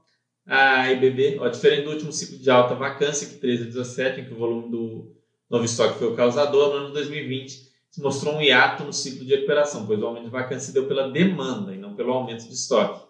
a 0.48 0.90
IBB, 0.94 1.40
ó, 1.40 1.50
diferente 1.50 1.84
do 1.84 1.92
último 1.92 2.14
ciclo 2.14 2.38
de 2.38 2.50
alta 2.50 2.74
vacância, 2.74 3.28
que 3.28 3.36
13 3.36 3.64
a 3.64 3.66
17, 3.66 4.22
em 4.22 4.26
que 4.26 4.34
o 4.34 4.38
volume 4.38 4.72
do 4.72 5.16
novo 5.50 5.66
estoque 5.66 6.00
foi 6.00 6.08
o 6.08 6.16
causador, 6.16 6.70
no 6.70 6.86
ano 6.86 6.94
2020 6.94 7.70
se 7.90 8.02
mostrou 8.02 8.36
um 8.36 8.42
hiato 8.42 8.84
no 8.84 8.94
ciclo 8.94 9.26
de 9.26 9.36
recuperação, 9.36 9.86
pois 9.86 10.00
o 10.00 10.06
aumento 10.06 10.26
de 10.26 10.30
vacância 10.30 10.68
se 10.68 10.74
deu 10.74 10.88
pela 10.88 11.10
demanda 11.10 11.74
e 11.74 11.78
não 11.78 11.96
pelo 11.96 12.14
aumento 12.14 12.48
de 12.48 12.54
estoque. 12.54 13.08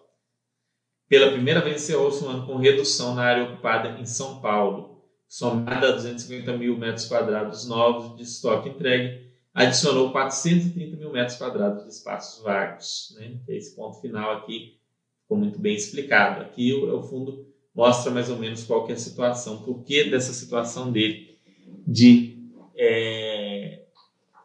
Pela 1.08 1.32
primeira 1.32 1.62
vez 1.62 1.84
encerrou-se 1.84 2.24
um 2.24 2.30
ano 2.30 2.46
com 2.46 2.56
redução 2.56 3.14
na 3.14 3.24
área 3.24 3.44
ocupada 3.44 4.00
em 4.00 4.06
São 4.06 4.40
Paulo, 4.40 5.04
somada 5.28 5.90
a 5.90 5.92
250 5.92 6.58
mil 6.58 6.78
metros 6.78 7.06
quadrados 7.06 7.68
novos 7.68 8.16
de 8.16 8.24
estoque 8.24 8.70
entregue, 8.70 9.29
adicionou 9.66 10.12
430 10.12 10.98
mil 10.98 11.12
metros 11.12 11.38
quadrados 11.38 11.84
de 11.84 11.90
espaços 11.90 12.44
vagos. 12.44 13.16
Né? 13.18 13.38
Esse 13.50 13.76
ponto 13.76 14.00
final 14.00 14.38
aqui 14.38 14.80
ficou 15.22 15.38
muito 15.38 15.60
bem 15.60 15.76
explicado. 15.76 16.42
Aqui 16.42 16.74
o, 16.74 16.98
o 16.98 17.04
fundo 17.04 17.48
mostra 17.76 18.12
mais 18.12 18.30
ou 18.30 18.38
menos 18.38 18.64
qual 18.64 18.88
é 18.90 18.94
a 18.94 18.98
situação, 18.98 19.62
por 19.64 19.84
que 19.84 20.06
dessa 20.06 20.34
situação 20.34 20.92
dele 20.92 21.38
de 21.86 22.38
é, 22.76 23.84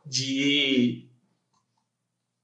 de 0.05 1.09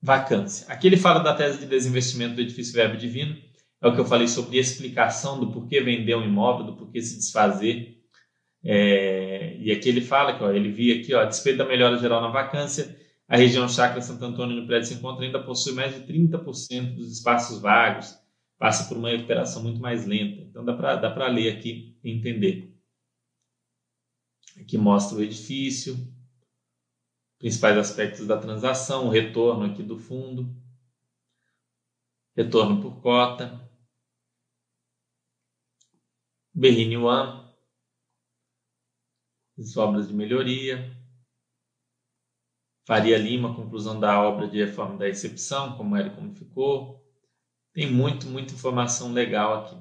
vacância. 0.01 0.67
Aqui 0.69 0.87
ele 0.87 0.97
fala 0.97 1.21
da 1.21 1.35
tese 1.35 1.59
de 1.59 1.67
desinvestimento 1.67 2.37
do 2.37 2.41
edifício 2.41 2.73
Verbo 2.73 2.97
Divino, 2.97 3.37
é 3.83 3.89
o 3.89 3.95
que 3.95 4.01
eu 4.01 4.05
falei 4.05 4.29
sobre 4.29 4.59
explicação 4.59 5.41
do 5.41 5.51
porquê 5.53 5.81
vender 5.81 6.15
um 6.15 6.25
imóvel, 6.25 6.67
do 6.67 6.77
porquê 6.77 7.03
se 7.03 7.17
desfazer. 7.17 8.00
É, 8.63 9.57
e 9.59 9.73
aqui 9.73 9.89
ele 9.89 10.01
fala 10.01 10.37
que 10.37 10.45
ó, 10.45 10.51
ele 10.51 10.71
via 10.71 11.01
aqui, 11.01 11.15
ó, 11.15 11.21
a 11.21 11.25
despeito 11.25 11.59
da 11.59 11.65
melhora 11.65 11.99
geral 11.99 12.21
na 12.21 12.29
vacância, 12.29 12.99
a 13.27 13.37
região 13.37 13.69
Chácara 13.69 14.03
Santo 14.03 14.25
Antônio 14.25 14.57
no 14.57 14.67
prédio 14.67 14.89
se 14.89 14.95
encontra 14.95 15.25
ainda 15.25 15.43
possui 15.43 15.73
mais 15.73 15.95
de 15.95 16.01
30% 16.01 16.95
dos 16.97 17.13
espaços 17.13 17.61
vagos, 17.61 18.19
passa 18.59 18.89
por 18.89 18.99
uma 18.99 19.09
recuperação 19.09 19.63
muito 19.63 19.81
mais 19.81 20.05
lenta. 20.05 20.43
Então 20.43 20.65
dá 20.65 20.75
para 20.75 20.97
dá 20.97 21.29
ler 21.29 21.57
aqui 21.57 21.97
e 22.05 22.11
entender. 22.11 22.77
Aqui 24.61 24.77
mostra 24.77 25.17
o 25.17 25.23
edifício, 25.23 25.97
principais 27.39 27.79
aspectos 27.79 28.27
da 28.27 28.37
transação, 28.37 29.07
o 29.07 29.11
retorno 29.11 29.65
aqui 29.65 29.83
do 29.83 29.97
fundo, 29.97 30.55
retorno 32.37 32.83
por 32.83 33.01
cota, 33.01 33.71
Berrini 36.53 36.97
One, 36.97 37.40
as 39.61 39.77
obras 39.77 40.09
de 40.09 40.15
melhoria, 40.15 40.91
Faria 42.91 43.17
Lima, 43.17 43.55
conclusão 43.55 44.01
da 44.01 44.21
obra 44.21 44.49
de 44.49 44.59
reforma 44.59 44.97
da 44.97 45.07
recepção, 45.07 45.77
como 45.77 45.95
era 45.95 46.09
e 46.09 46.11
como 46.11 46.35
ficou. 46.35 47.01
Tem 47.73 47.89
muito, 47.89 48.27
muita 48.27 48.53
informação 48.53 49.13
legal 49.13 49.65
aqui. 49.65 49.77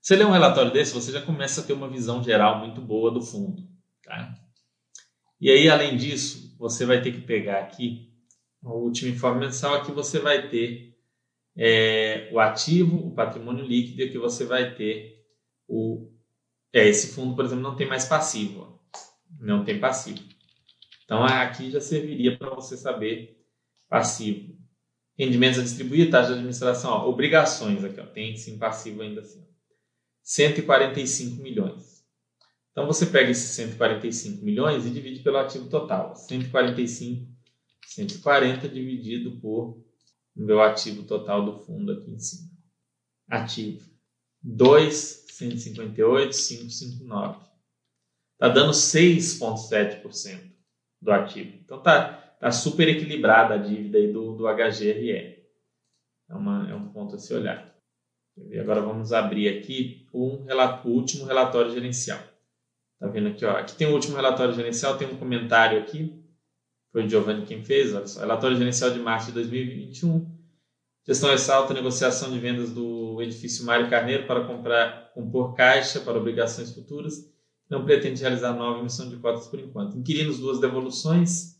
Você 0.00 0.16
lê 0.16 0.24
um 0.24 0.30
relatório 0.30 0.72
desse, 0.72 0.94
você 0.94 1.12
já 1.12 1.20
começa 1.20 1.60
a 1.60 1.64
ter 1.64 1.74
uma 1.74 1.86
visão 1.86 2.24
geral 2.24 2.58
muito 2.58 2.80
boa 2.80 3.10
do 3.10 3.20
fundo. 3.20 3.62
Tá? 4.02 4.34
E 5.38 5.50
aí, 5.50 5.68
além 5.68 5.98
disso, 5.98 6.56
você 6.58 6.86
vai 6.86 7.02
ter 7.02 7.12
que 7.12 7.20
pegar 7.20 7.58
aqui 7.58 8.10
o 8.62 8.72
último 8.72 9.10
informe 9.10 9.40
mensal, 9.40 9.74
aqui 9.74 9.92
você 9.92 10.18
vai 10.18 10.48
ter 10.48 10.98
é, 11.54 12.30
o 12.32 12.40
ativo, 12.40 13.06
o 13.06 13.14
patrimônio 13.14 13.66
líquido, 13.66 14.00
e 14.00 14.04
aqui 14.04 14.16
você 14.16 14.46
vai 14.46 14.74
ter 14.74 15.26
o. 15.68 16.10
É, 16.72 16.88
esse 16.88 17.14
fundo, 17.14 17.36
por 17.36 17.44
exemplo, 17.44 17.62
não 17.62 17.76
tem 17.76 17.86
mais 17.86 18.06
passivo. 18.06 18.79
Não 19.38 19.64
tem 19.64 19.78
passivo. 19.78 20.20
Então 21.04 21.24
aqui 21.24 21.70
já 21.70 21.80
serviria 21.80 22.36
para 22.36 22.54
você 22.54 22.76
saber 22.76 23.44
passivo. 23.88 24.56
Rendimentos 25.18 25.58
a 25.58 25.62
distribuir, 25.62 26.10
taxa 26.10 26.28
de 26.28 26.34
administração, 26.34 26.92
ó, 26.92 27.08
obrigações 27.08 27.84
aqui, 27.84 28.00
ó, 28.00 28.06
tem 28.06 28.36
sim 28.36 28.58
passivo 28.58 29.02
ainda 29.02 29.20
assim. 29.20 29.44
145 30.22 31.42
milhões. 31.42 32.04
Então 32.70 32.86
você 32.86 33.04
pega 33.06 33.30
esses 33.30 33.50
145 33.50 34.44
milhões 34.44 34.86
e 34.86 34.90
divide 34.90 35.20
pelo 35.20 35.38
ativo 35.38 35.68
total. 35.68 36.14
145, 36.14 37.28
140 37.86 38.68
dividido 38.68 39.32
por 39.40 39.84
o 40.36 40.42
meu 40.42 40.62
ativo 40.62 41.02
total 41.02 41.44
do 41.44 41.58
fundo 41.64 41.92
aqui 41.92 42.10
em 42.10 42.18
cima. 42.18 42.48
Ativo 43.28 43.90
2, 44.42 45.26
158, 45.28 46.36
559. 46.36 47.49
Está 48.40 48.48
dando 48.48 48.72
6,7% 48.72 50.50
do 51.02 51.12
ativo. 51.12 51.58
Então 51.62 51.82
tá, 51.82 52.34
tá 52.40 52.50
super 52.50 52.88
equilibrada 52.88 53.52
a 53.52 53.58
dívida 53.58 53.98
aí 53.98 54.10
do, 54.10 54.34
do 54.34 54.46
HGRE. 54.46 55.10
É, 55.12 56.34
uma, 56.34 56.70
é 56.70 56.74
um 56.74 56.88
ponto 56.88 57.16
a 57.16 57.18
se 57.18 57.34
olhar. 57.34 57.70
E 58.48 58.58
agora 58.58 58.80
vamos 58.80 59.12
abrir 59.12 59.58
aqui 59.58 60.06
um, 60.14 60.46
o 60.84 60.88
último 60.88 61.26
relatório 61.26 61.70
gerencial. 61.70 62.18
Tá 62.98 63.08
vendo 63.08 63.28
aqui, 63.28 63.44
ó. 63.44 63.58
Aqui 63.58 63.74
tem 63.76 63.86
o 63.86 63.92
último 63.92 64.16
relatório 64.16 64.54
gerencial, 64.54 64.96
tem 64.96 65.06
um 65.06 65.18
comentário 65.18 65.78
aqui. 65.78 66.18
Foi 66.92 67.04
o 67.04 67.08
Giovanni 67.08 67.44
quem 67.44 67.62
fez, 67.62 67.94
olha 67.94 68.06
só. 68.06 68.20
Relatório 68.20 68.56
gerencial 68.56 68.90
de 68.90 69.00
março 69.00 69.26
de 69.26 69.32
2021. 69.32 70.26
Gestão 71.06 71.28
ressalta 71.28 71.74
negociação 71.74 72.30
de 72.30 72.38
vendas 72.38 72.72
do 72.72 73.20
edifício 73.20 73.66
Mário 73.66 73.90
Carneiro 73.90 74.26
para 74.26 74.46
comprar, 74.46 75.12
compor 75.12 75.54
caixa 75.54 76.00
para 76.00 76.16
obrigações 76.16 76.72
futuras. 76.72 77.30
Não 77.70 77.84
pretende 77.84 78.20
realizar 78.20 78.52
nova 78.52 78.80
emissão 78.80 79.08
de 79.08 79.16
cotas 79.16 79.46
por 79.46 79.60
enquanto. 79.60 79.96
Inquilinos, 79.96 80.40
duas 80.40 80.58
devoluções. 80.58 81.56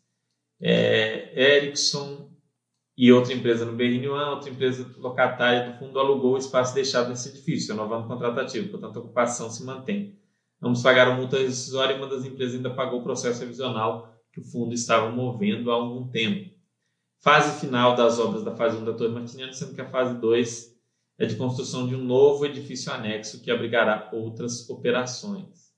É, 0.61 1.57
Ericsson 1.57 2.29
e 2.97 3.13
outra 3.13 3.33
empresa 3.33 3.65
no 3.65 3.73
Berrini 3.73 4.09
One, 4.09 4.35
outra 4.35 4.51
empresa 4.51 4.87
locatária 4.99 5.71
do 5.71 5.79
fundo 5.79 5.99
alugou 5.99 6.35
o 6.35 6.39
espaço 6.39 6.75
deixado 6.75 7.09
nesse 7.09 7.29
edifício, 7.29 7.73
renovando 7.73 8.05
o 8.05 8.09
contrato 8.09 8.41
ativo. 8.41 8.69
Portanto, 8.69 8.97
a 8.99 9.01
ocupação 9.01 9.49
se 9.49 9.65
mantém. 9.65 10.19
Ambos 10.63 10.83
pagaram 10.83 11.17
multa 11.17 11.39
rescisória 11.39 11.95
e 11.95 11.97
uma 11.97 12.09
das 12.09 12.25
empresas 12.25 12.57
ainda 12.57 12.75
pagou 12.75 13.01
o 13.01 13.03
processo 13.03 13.41
revisional 13.41 14.13
que 14.33 14.41
o 14.41 14.45
fundo 14.45 14.75
estava 14.75 15.11
movendo 15.11 15.71
há 15.71 15.75
algum 15.75 16.09
tempo. 16.09 16.51
Fase 17.23 17.59
final 17.61 17.95
das 17.95 18.19
obras 18.19 18.43
da 18.43 18.55
fase 18.55 18.77
1 18.77 18.85
da 18.85 18.93
Torre 18.93 19.13
Martiniano, 19.13 19.53
sendo 19.53 19.75
que 19.75 19.81
a 19.81 19.89
fase 19.89 20.19
2 20.21 20.77
é 21.19 21.27
de 21.27 21.37
construção 21.37 21.87
de 21.87 21.95
um 21.95 22.03
novo 22.03 22.45
edifício 22.47 22.93
anexo 22.93 23.43
que 23.43 23.51
abrigará 23.51 24.11
outras 24.13 24.69
operações. 24.69 25.70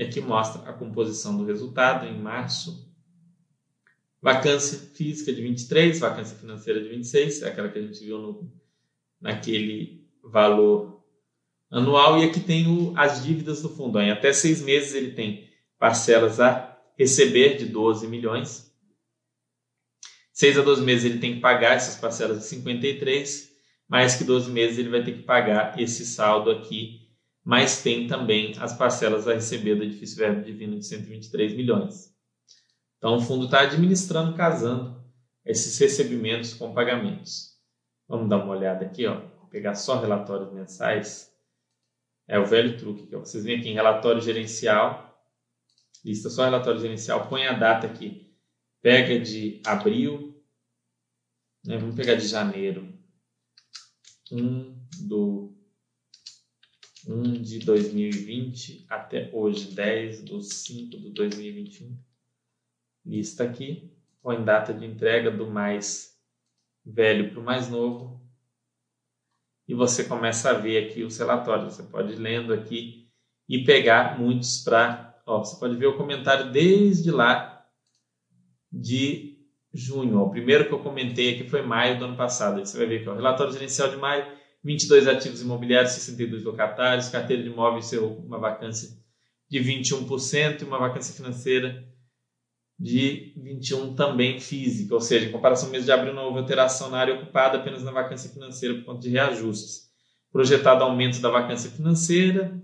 E 0.00 0.04
aqui 0.04 0.18
mostra 0.18 0.62
a 0.62 0.72
composição 0.72 1.36
do 1.36 1.44
resultado 1.44 2.06
em 2.06 2.18
março. 2.18 2.90
Vacância 4.22 4.78
física 4.94 5.30
de 5.30 5.42
23, 5.42 6.00
vacância 6.00 6.34
financeira 6.38 6.82
de 6.82 6.88
26, 6.88 7.42
é 7.42 7.48
aquela 7.48 7.68
que 7.68 7.78
a 7.78 7.82
gente 7.82 8.02
viu 8.02 8.18
no, 8.18 8.50
naquele 9.20 10.08
valor 10.24 11.04
anual 11.70 12.18
e 12.18 12.24
aqui 12.24 12.40
tem 12.40 12.66
o, 12.66 12.94
as 12.96 13.22
dívidas 13.22 13.60
do 13.60 13.68
fundo. 13.68 14.00
Em 14.00 14.10
até 14.10 14.32
seis 14.32 14.62
meses 14.62 14.94
ele 14.94 15.12
tem 15.12 15.50
parcelas 15.78 16.40
a 16.40 16.80
receber 16.96 17.58
de 17.58 17.66
12 17.66 18.08
milhões 18.08 18.70
6 20.32 20.58
a 20.58 20.62
12 20.62 20.82
meses 20.82 21.04
ele 21.04 21.18
tem 21.18 21.34
que 21.34 21.40
pagar 21.40 21.74
essas 21.74 21.96
parcelas 21.96 22.38
de 22.38 22.46
53, 22.46 23.50
mais 23.86 24.14
que 24.14 24.24
12 24.24 24.50
meses 24.50 24.78
ele 24.78 24.88
vai 24.88 25.04
ter 25.04 25.12
que 25.12 25.24
pagar 25.24 25.78
esse 25.78 26.06
saldo 26.06 26.50
aqui, 26.50 27.09
mas 27.44 27.82
tem 27.82 28.06
também 28.06 28.54
as 28.58 28.76
parcelas 28.76 29.26
a 29.26 29.34
receber 29.34 29.74
do 29.74 29.84
edifício 29.84 30.16
Verbo 30.16 30.42
Divino 30.42 30.78
de 30.78 30.86
123 30.86 31.54
milhões. 31.54 32.14
Então 32.98 33.16
o 33.16 33.20
fundo 33.20 33.46
está 33.46 33.60
administrando, 33.60 34.36
casando 34.36 35.02
esses 35.44 35.78
recebimentos 35.78 36.54
com 36.54 36.74
pagamentos. 36.74 37.58
Vamos 38.06 38.28
dar 38.28 38.44
uma 38.44 38.54
olhada 38.54 38.84
aqui, 38.84 39.06
ó. 39.06 39.20
Vou 39.38 39.48
pegar 39.48 39.74
só 39.74 39.98
relatórios 40.00 40.52
mensais. 40.52 41.32
É 42.28 42.38
o 42.38 42.46
velho 42.46 42.76
truque 42.76 43.06
que 43.06 43.16
vocês 43.16 43.44
veem 43.44 43.58
aqui 43.58 43.68
em 43.68 43.74
relatório 43.74 44.20
gerencial, 44.20 45.18
lista 46.04 46.30
só 46.30 46.44
relatório 46.44 46.80
gerencial, 46.80 47.28
põe 47.28 47.46
a 47.46 47.52
data 47.52 47.86
aqui. 47.86 48.30
Pega 48.82 49.18
de 49.18 49.60
abril, 49.66 50.40
né? 51.64 51.76
vamos 51.78 51.96
pegar 51.96 52.14
de 52.14 52.26
janeiro. 52.26 52.92
1 54.30 54.88
do 55.08 55.59
1 57.08 57.42
de 57.42 57.58
2020 57.60 58.86
até 58.88 59.30
hoje, 59.32 59.72
10 59.72 60.22
do 60.24 60.40
5 60.42 60.98
de 60.98 61.10
2021. 61.10 61.96
Lista 63.04 63.44
aqui, 63.44 63.90
põe 64.22 64.44
data 64.44 64.74
de 64.74 64.84
entrega 64.84 65.30
do 65.30 65.50
mais 65.50 66.18
velho 66.84 67.30
para 67.30 67.40
o 67.40 67.44
mais 67.44 67.68
novo 67.68 68.20
e 69.70 69.74
você 69.74 70.02
começa 70.02 70.50
a 70.50 70.54
ver 70.54 70.84
aqui 70.84 71.04
os 71.04 71.16
relatórios. 71.16 71.74
Você 71.74 71.84
pode 71.84 72.12
ir 72.14 72.16
lendo 72.16 72.52
aqui 72.52 73.08
e 73.48 73.62
pegar 73.64 74.18
muitos 74.18 74.64
para. 74.64 75.22
Você 75.24 75.60
pode 75.60 75.76
ver 75.76 75.86
o 75.86 75.96
comentário 75.96 76.50
desde 76.50 77.12
lá 77.12 77.64
de 78.70 79.38
junho. 79.72 80.20
O 80.20 80.30
primeiro 80.30 80.66
que 80.66 80.72
eu 80.72 80.80
comentei 80.80 81.34
aqui 81.34 81.48
foi 81.48 81.62
maio 81.62 82.00
do 82.00 82.06
ano 82.06 82.16
passado. 82.16 82.58
Você 82.58 82.76
vai 82.76 82.86
ver 82.88 83.04
que 83.04 83.08
é 83.08 83.12
o 83.12 83.14
relatório 83.14 83.52
gerencial 83.52 83.88
de 83.88 83.96
maio, 83.96 84.26
22 84.62 85.08
ativos 85.08 85.40
imobiliários, 85.40 85.92
62 85.92 86.44
locatários, 86.44 87.08
carteira 87.08 87.42
de 87.42 87.48
imóveis, 87.48 87.92
uma 87.92 88.38
vacância 88.38 88.90
de 89.48 89.58
21% 89.58 90.62
e 90.62 90.64
uma 90.64 90.78
vacância 90.78 91.14
financeira 91.14 91.84
de 92.78 93.34
21 93.36 93.94
também 93.94 94.40
física, 94.40 94.94
ou 94.94 95.00
seja, 95.02 95.26
em 95.26 95.32
comparação 95.32 95.66
ao 95.66 95.72
mês 95.72 95.84
de 95.84 95.92
abril 95.92 96.14
não 96.14 96.24
houve 96.24 96.38
alteração 96.38 96.88
na 96.88 96.98
área 96.98 97.14
ocupada, 97.14 97.58
apenas 97.58 97.82
na 97.82 97.90
vacância 97.90 98.30
financeira 98.30 98.74
por 98.76 98.84
conta 98.84 99.00
de 99.00 99.10
reajustes. 99.10 99.90
Projetado 100.32 100.82
aumento 100.82 101.20
da 101.20 101.28
vacância 101.28 101.70
financeira, 101.70 102.58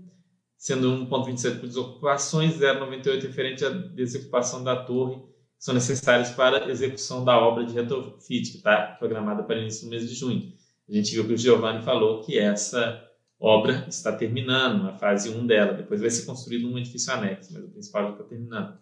sendo 0.57 0.89
1,27 1.05 1.59
por 1.59 1.67
desocupações, 1.67 2.57
0,98 2.57 3.21
referente 3.21 3.63
à 3.63 3.69
desocupação 3.69 4.63
da 4.63 4.75
torre, 4.75 5.17
que 5.17 5.63
são 5.63 5.73
necessários 5.73 6.31
para 6.31 6.71
execução 6.71 7.23
da 7.23 7.37
obra 7.37 7.63
de 7.63 7.73
retrofit, 7.73 8.51
que 8.51 8.57
está 8.57 8.95
programada 8.97 9.43
para 9.43 9.59
início 9.59 9.85
no 9.85 9.91
mês 9.91 10.09
de 10.09 10.15
junho. 10.15 10.51
A 10.89 10.93
gente 10.93 11.11
viu 11.11 11.25
que 11.25 11.33
o 11.33 11.37
Giovanni 11.37 11.83
falou 11.83 12.21
que 12.21 12.37
essa 12.37 13.03
obra 13.39 13.85
está 13.87 14.11
terminando, 14.11 14.87
a 14.87 14.93
fase 14.93 15.29
1 15.29 15.45
dela, 15.45 15.73
depois 15.73 16.01
vai 16.01 16.09
ser 16.09 16.25
construído 16.25 16.67
um 16.67 16.77
edifício 16.77 17.13
anexo, 17.13 17.53
mas 17.53 17.63
o 17.63 17.69
principal 17.69 18.03
já 18.03 18.11
está 18.11 18.23
terminando. 18.23 18.77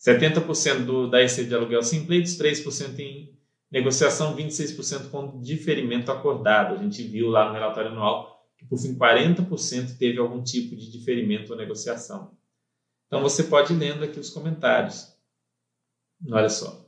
70% 0.00 0.84
do, 0.84 1.08
da 1.08 1.22
EC 1.22 1.46
de 1.46 1.54
aluguel 1.54 1.82
simples, 1.82 2.36
3% 2.36 2.98
em 2.98 3.38
negociação, 3.70 4.36
26% 4.36 5.10
com 5.10 5.40
diferimento 5.40 6.10
acordado. 6.10 6.74
A 6.74 6.82
gente 6.82 7.02
viu 7.04 7.28
lá 7.28 7.48
no 7.48 7.54
relatório 7.54 7.90
anual 7.90 8.44
que, 8.58 8.66
por 8.66 8.78
fim, 8.78 8.94
40% 8.94 9.96
teve 9.96 10.18
algum 10.18 10.42
tipo 10.42 10.74
de 10.74 10.90
diferimento 10.90 11.52
ou 11.52 11.58
negociação. 11.58 12.36
Então, 13.06 13.22
você 13.22 13.44
pode 13.44 13.72
ir 13.72 13.76
lendo 13.76 14.02
aqui 14.02 14.18
os 14.18 14.30
comentários. 14.30 15.16
Olha 16.30 16.48
só. 16.48 16.81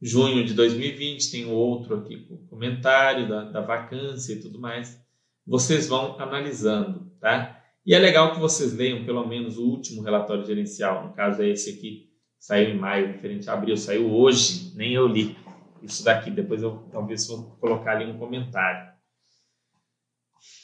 Junho 0.00 0.44
de 0.44 0.52
2020, 0.52 1.30
tem 1.30 1.46
outro 1.46 1.96
aqui 1.96 2.26
com 2.26 2.36
comentário 2.48 3.28
da, 3.28 3.44
da 3.44 3.60
vacância 3.60 4.34
e 4.34 4.40
tudo 4.40 4.60
mais. 4.60 5.00
Vocês 5.46 5.88
vão 5.88 6.20
analisando, 6.20 7.10
tá? 7.20 7.62
E 7.84 7.94
é 7.94 7.98
legal 7.98 8.34
que 8.34 8.40
vocês 8.40 8.74
leiam 8.74 9.04
pelo 9.04 9.26
menos 9.26 9.56
o 9.56 9.64
último 9.64 10.02
relatório 10.02 10.44
gerencial, 10.44 11.06
no 11.06 11.14
caso 11.14 11.40
é 11.40 11.48
esse 11.48 11.70
aqui, 11.70 12.10
saiu 12.38 12.70
em 12.70 12.78
maio, 12.78 13.06
referente 13.06 13.48
a 13.48 13.54
abril, 13.54 13.76
saiu 13.76 14.12
hoje, 14.12 14.72
nem 14.76 14.92
eu 14.92 15.06
li 15.06 15.36
isso 15.82 16.04
daqui. 16.04 16.30
Depois 16.30 16.62
eu 16.62 16.88
talvez 16.90 17.26
vou 17.28 17.56
colocar 17.60 17.92
ali 17.92 18.04
um 18.04 18.18
comentário. 18.18 18.92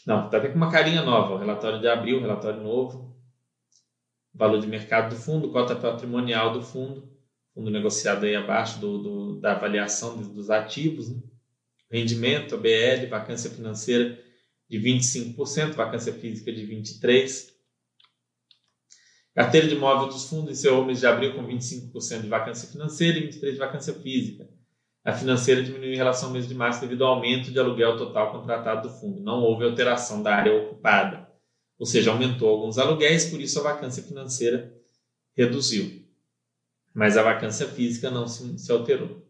Não, 0.07 0.27
está 0.27 0.39
até 0.39 0.49
com 0.49 0.57
uma 0.57 0.71
carinha 0.71 1.03
nova. 1.03 1.35
O 1.35 1.39
relatório 1.39 1.81
de 1.81 1.89
abril, 1.89 2.21
relatório 2.21 2.63
novo. 2.63 3.17
Valor 4.35 4.61
de 4.61 4.67
mercado 4.67 5.11
do 5.11 5.17
fundo, 5.17 5.51
cota 5.51 5.77
patrimonial 5.77 6.53
do 6.53 6.63
fundo, 6.63 7.12
fundo 7.55 7.71
negociado 7.71 8.25
aí 8.25 8.35
abaixo 8.35 8.81
do, 8.81 8.99
do 8.99 9.41
da 9.41 9.53
avaliação 9.53 10.17
dos 10.17 10.51
ativos, 10.51 11.11
né? 11.11 11.21
rendimento, 11.91 12.55
ABL, 12.55 13.09
vacância 13.11 13.51
financeira 13.51 14.19
de 14.69 14.79
25%, 14.79 15.75
vacância 15.75 16.13
física 16.13 16.51
de 16.51 16.67
23%. 16.67 17.53
Carteira 19.35 19.67
de 19.67 19.75
imóvel 19.75 20.09
dos 20.09 20.29
fundos 20.29 20.53
encerrou 20.53 20.83
o 20.83 20.87
mês 20.87 21.01
de 21.01 21.07
abril 21.07 21.35
com 21.35 21.47
25% 21.47 22.23
de 22.23 22.29
vacância 22.29 22.69
financeira 22.69 23.19
e 23.19 23.29
23% 23.29 23.53
de 23.53 23.59
vacância 23.59 23.95
física. 23.95 24.49
A 25.05 25.13
financeira 25.13 25.63
diminuiu 25.63 25.93
em 25.93 25.97
relação 25.97 26.29
ao 26.29 26.33
mês 26.33 26.47
de 26.47 26.55
março 26.55 26.81
devido 26.81 27.05
ao 27.05 27.15
aumento 27.15 27.51
de 27.51 27.59
aluguel 27.59 27.97
total 27.97 28.31
contratado 28.31 28.89
do 28.89 28.95
fundo. 28.95 29.21
Não 29.21 29.43
houve 29.43 29.65
alteração 29.65 30.23
da 30.23 30.35
área 30.35 30.55
ocupada, 30.55 31.29
ou 31.79 31.87
seja, 31.87 32.11
aumentou 32.11 32.49
alguns 32.49 32.79
aluguéis, 32.79 33.25
por 33.25 33.41
isso 33.41 33.59
a 33.59 33.63
vacância 33.63 34.03
financeira 34.03 34.73
reduziu. 35.37 36.02
Mas 36.95 37.17
a 37.17 37.23
vacância 37.23 37.67
física 37.69 38.11
não 38.11 38.27
se, 38.29 38.59
se 38.59 38.71
alterou. 38.71 39.23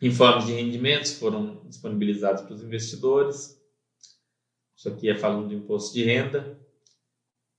Informes 0.00 0.46
de 0.46 0.52
rendimentos 0.52 1.12
foram 1.18 1.64
disponibilizados 1.66 2.42
para 2.42 2.54
os 2.54 2.62
investidores. 2.62 3.58
Isso 4.76 4.88
aqui 4.88 5.08
é 5.08 5.14
falando 5.14 5.48
de 5.48 5.54
imposto 5.54 5.94
de 5.94 6.04
renda. 6.04 6.58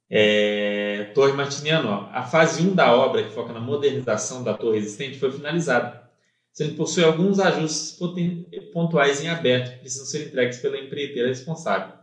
É, 0.08 1.06
torre 1.16 1.34
Martiniano, 1.34 1.89
ó, 1.89 2.10
a 2.12 2.24
fase 2.24 2.62
1 2.62 2.76
da 2.76 2.95
obra, 2.95 3.24
que 3.24 3.34
foca 3.34 3.51
na 3.51 3.60
modernização 3.60 4.43
da 4.43 4.53
torre 4.53 4.78
existente, 4.78 5.18
foi 5.18 5.32
finalizada, 5.32 6.08
sendo 6.53 6.76
possui 6.76 7.03
alguns 7.03 7.39
ajustes 7.39 7.97
pontuais 8.72 9.24
em 9.24 9.30
aberto 9.30 9.74
que 9.74 9.80
precisam 9.80 10.06
ser 10.06 10.28
entregues 10.28 10.60
pela 10.60 10.78
empreiteira 10.78 11.30
responsável. 11.30 11.95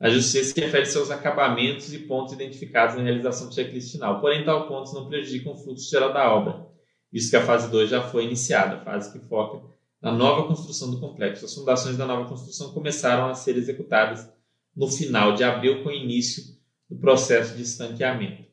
Ajustes 0.00 0.52
que 0.54 0.62
referem 0.62 0.86
seus 0.86 1.10
acabamentos 1.10 1.92
e 1.92 1.98
pontos 1.98 2.32
identificados 2.32 2.96
na 2.96 3.02
realização 3.02 3.48
do 3.48 3.54
checklist 3.54 3.92
final. 3.92 4.18
Porém, 4.18 4.44
tal 4.44 4.66
pontos 4.66 4.94
não 4.94 5.06
prejudicam 5.06 5.52
o 5.52 5.56
fluxo 5.56 5.90
geral 5.90 6.10
da 6.10 6.32
obra, 6.32 6.66
visto 7.12 7.28
que 7.28 7.36
a 7.36 7.44
fase 7.44 7.70
2 7.70 7.90
já 7.90 8.00
foi 8.00 8.24
iniciada, 8.24 8.76
a 8.76 8.80
fase 8.80 9.12
que 9.12 9.18
foca 9.28 9.62
na 10.00 10.10
nova 10.10 10.48
construção 10.48 10.90
do 10.90 10.98
complexo. 10.98 11.44
As 11.44 11.54
fundações 11.54 11.98
da 11.98 12.06
nova 12.06 12.26
construção 12.26 12.72
começaram 12.72 13.26
a 13.26 13.34
ser 13.34 13.58
executadas 13.58 14.26
no 14.74 14.88
final 14.88 15.34
de 15.34 15.44
abril, 15.44 15.82
com 15.82 15.90
início 15.90 16.44
do 16.88 16.96
processo 16.96 17.54
de 17.54 17.62
estanqueamento. 17.62 18.44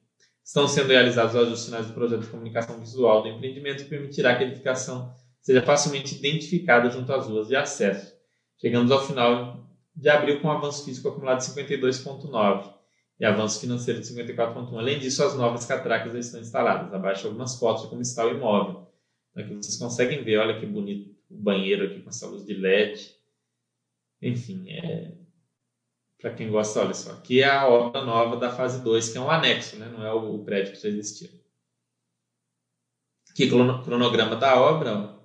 Estão 0.44 0.68
sendo 0.68 0.90
realizados 0.90 1.34
os 1.34 1.42
ajustes 1.42 1.66
finais 1.66 1.88
do 1.88 1.94
projeto 1.94 2.22
de 2.22 2.28
comunicação 2.28 2.78
visual 2.78 3.22
do 3.22 3.30
empreendimento 3.30 3.84
que 3.84 3.90
permitirá 3.90 4.36
que 4.36 4.44
a 4.44 4.48
edificação 4.48 5.14
seja 5.42 5.62
facilmente 5.62 6.16
identificada 6.16 6.90
junto 6.90 7.12
às 7.14 7.26
ruas 7.26 7.48
de 7.48 7.56
acesso. 7.56 8.14
Chegamos 8.60 8.92
ao 8.92 9.06
final 9.06 9.67
de 9.98 10.10
abril 10.10 10.40
com 10.40 10.52
avanço 10.52 10.86
físico 10.86 11.10
acumulado 11.10 11.40
de 11.40 11.46
52,9 11.46 12.72
e 13.20 13.26
avanço 13.26 13.60
financeiro 13.60 14.00
de 14.00 14.06
54,1. 14.06 14.78
Além 14.78 15.00
disso, 15.00 15.24
as 15.24 15.36
novas 15.36 15.66
catracas 15.66 16.14
já 16.14 16.20
estão 16.20 16.40
instaladas. 16.40 16.94
Abaixo 16.94 17.26
algumas 17.26 17.58
fotos 17.58 17.84
de 17.84 17.90
como 17.90 18.04
está 18.04 18.24
o 18.24 18.30
imóvel. 18.30 18.88
Então, 19.32 19.44
aqui 19.44 19.56
vocês 19.56 19.76
conseguem 19.78 20.24
ver, 20.24 20.38
olha 20.38 20.60
que 20.60 20.68
bonito 20.68 21.18
o 21.30 21.36
banheiro 21.36 21.86
aqui 21.86 22.02
com 22.02 22.10
essa 22.10 22.28
luz 22.28 22.46
de 22.46 22.54
LED. 22.54 23.16
Enfim, 24.22 24.70
é, 24.70 25.16
para 26.22 26.36
quem 26.36 26.52
gosta, 26.52 26.80
olha 26.80 26.94
só, 26.94 27.14
aqui 27.14 27.42
é 27.42 27.50
a 27.50 27.68
obra 27.68 28.06
nova 28.06 28.38
da 28.38 28.52
fase 28.52 28.84
2, 28.84 29.10
que 29.10 29.18
é 29.18 29.22
um 29.22 29.32
anexo, 29.32 29.78
né? 29.78 29.90
não 29.90 30.06
é 30.06 30.14
o, 30.14 30.44
prédio 30.44 30.74
que 30.74 30.82
já 30.82 30.90
existia. 30.90 31.30
Aqui 33.32 33.48
cronograma 33.50 34.36
da 34.36 34.60
obra, 34.60 35.18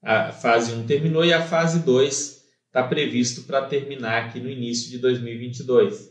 a 0.00 0.32
fase 0.32 0.72
1 0.74 0.80
um 0.80 0.86
terminou 0.86 1.24
e 1.24 1.32
a 1.32 1.44
fase 1.44 1.84
2 1.84 2.41
está 2.72 2.88
previsto 2.88 3.42
para 3.42 3.66
terminar 3.68 4.24
aqui 4.24 4.40
no 4.40 4.48
início 4.48 4.90
de 4.90 4.96
2022. 4.96 6.10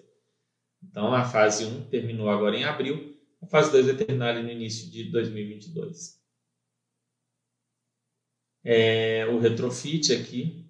Então 0.83 1.11
a 1.11 1.25
fase 1.25 1.65
1 1.65 1.75
um 1.75 1.89
terminou 1.89 2.29
agora 2.29 2.55
em 2.55 2.63
abril, 2.63 3.17
a 3.41 3.47
fase 3.47 3.71
2 3.71 3.87
vai 3.87 3.95
terminar 3.95 4.35
ali 4.35 4.43
no 4.43 4.51
início 4.51 4.91
de 4.91 5.05
2022. 5.11 6.21
É, 8.63 9.25
o 9.25 9.39
retrofit 9.39 10.13
aqui, 10.13 10.69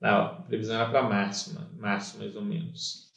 não, 0.00 0.08
a 0.08 0.42
previsão 0.44 0.76
era 0.76 0.90
para 0.90 1.02
março, 1.02 1.54
março 1.76 2.16
mais 2.16 2.34
ou 2.34 2.42
menos. 2.42 3.10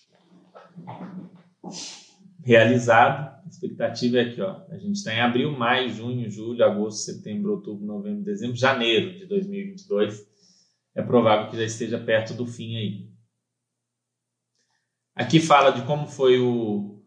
Realizado, 2.43 3.41
a 3.41 3.47
expectativa 3.47 4.17
é 4.17 4.21
aqui, 4.23 4.41
ó. 4.41 4.65
A 4.67 4.77
gente 4.77 4.97
está 4.97 5.13
em 5.13 5.21
abril, 5.21 5.57
maio, 5.57 5.89
junho, 5.89 6.29
julho, 6.29 6.65
agosto, 6.65 7.05
setembro, 7.05 7.53
outubro, 7.53 7.85
novembro, 7.85 8.21
dezembro, 8.21 8.57
janeiro 8.57 9.17
de 9.17 9.25
2022. 9.27 10.32
É 10.95 11.01
provável 11.01 11.49
que 11.49 11.57
já 11.57 11.63
esteja 11.63 11.99
perto 11.99 12.33
do 12.33 12.45
fim 12.45 12.77
aí. 12.77 13.13
Aqui 15.15 15.39
fala 15.39 15.71
de 15.71 15.85
como 15.85 16.07
foi 16.07 16.39
o, 16.39 17.03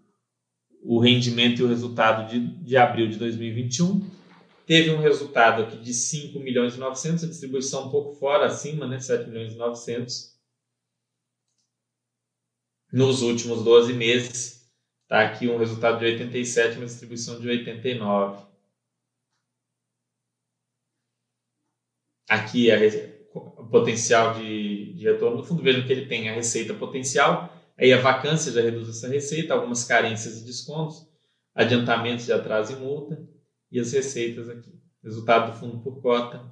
o 0.82 1.01
rendimento 1.01 1.61
e 1.61 1.64
o 1.64 1.68
resultado 1.68 2.28
de, 2.28 2.64
de 2.64 2.76
abril 2.76 3.09
de 3.09 3.18
2021. 3.18 4.09
teve 4.64 4.91
um 4.91 5.01
resultado 5.01 5.62
aqui 5.62 5.76
de 5.78 5.93
5 5.93 6.39
milhões 6.39 6.74
e 6.74 6.78
900, 6.78 7.24
a 7.24 7.28
distribuição 7.28 7.89
um 7.89 7.91
pouco 7.91 8.12
fora, 8.12 8.47
acima, 8.47 8.87
né, 8.87 9.01
7 9.01 9.28
milhões 9.28 9.53
e 9.53 9.57
900. 9.57 10.37
Nos 12.93 13.22
últimos 13.22 13.64
12 13.64 13.93
meses, 13.93 14.70
está 15.03 15.22
aqui 15.26 15.49
um 15.49 15.59
resultado 15.59 15.99
de 15.99 16.05
87, 16.05 16.76
uma 16.76 16.87
distribuição 16.87 17.41
de 17.41 17.49
89. 17.49 18.47
Aqui 22.28 22.70
a, 22.70 22.76
potencial 23.41 24.34
de, 24.34 24.95
de 24.95 25.05
retorno 25.05 25.39
do 25.39 25.45
fundo, 25.45 25.62
vejam 25.62 25.87
que 25.87 25.93
ele 25.93 26.07
tem 26.07 26.28
a 26.28 26.34
receita 26.34 26.74
potencial, 26.74 27.53
aí 27.78 27.93
a 27.93 28.01
vacância 28.01 28.53
já 28.53 28.61
reduz 28.61 28.89
essa 28.89 29.09
receita, 29.09 29.55
algumas 29.55 29.84
carências 29.84 30.41
e 30.41 30.45
descontos, 30.45 31.07
adiantamentos 31.55 32.26
de 32.26 32.32
atraso 32.32 32.72
e 32.72 32.76
multa, 32.76 33.26
e 33.70 33.80
as 33.80 33.93
receitas 33.93 34.49
aqui. 34.49 34.72
Resultado 35.03 35.53
do 35.53 35.59
fundo 35.59 35.78
por 35.78 36.01
cota. 36.01 36.45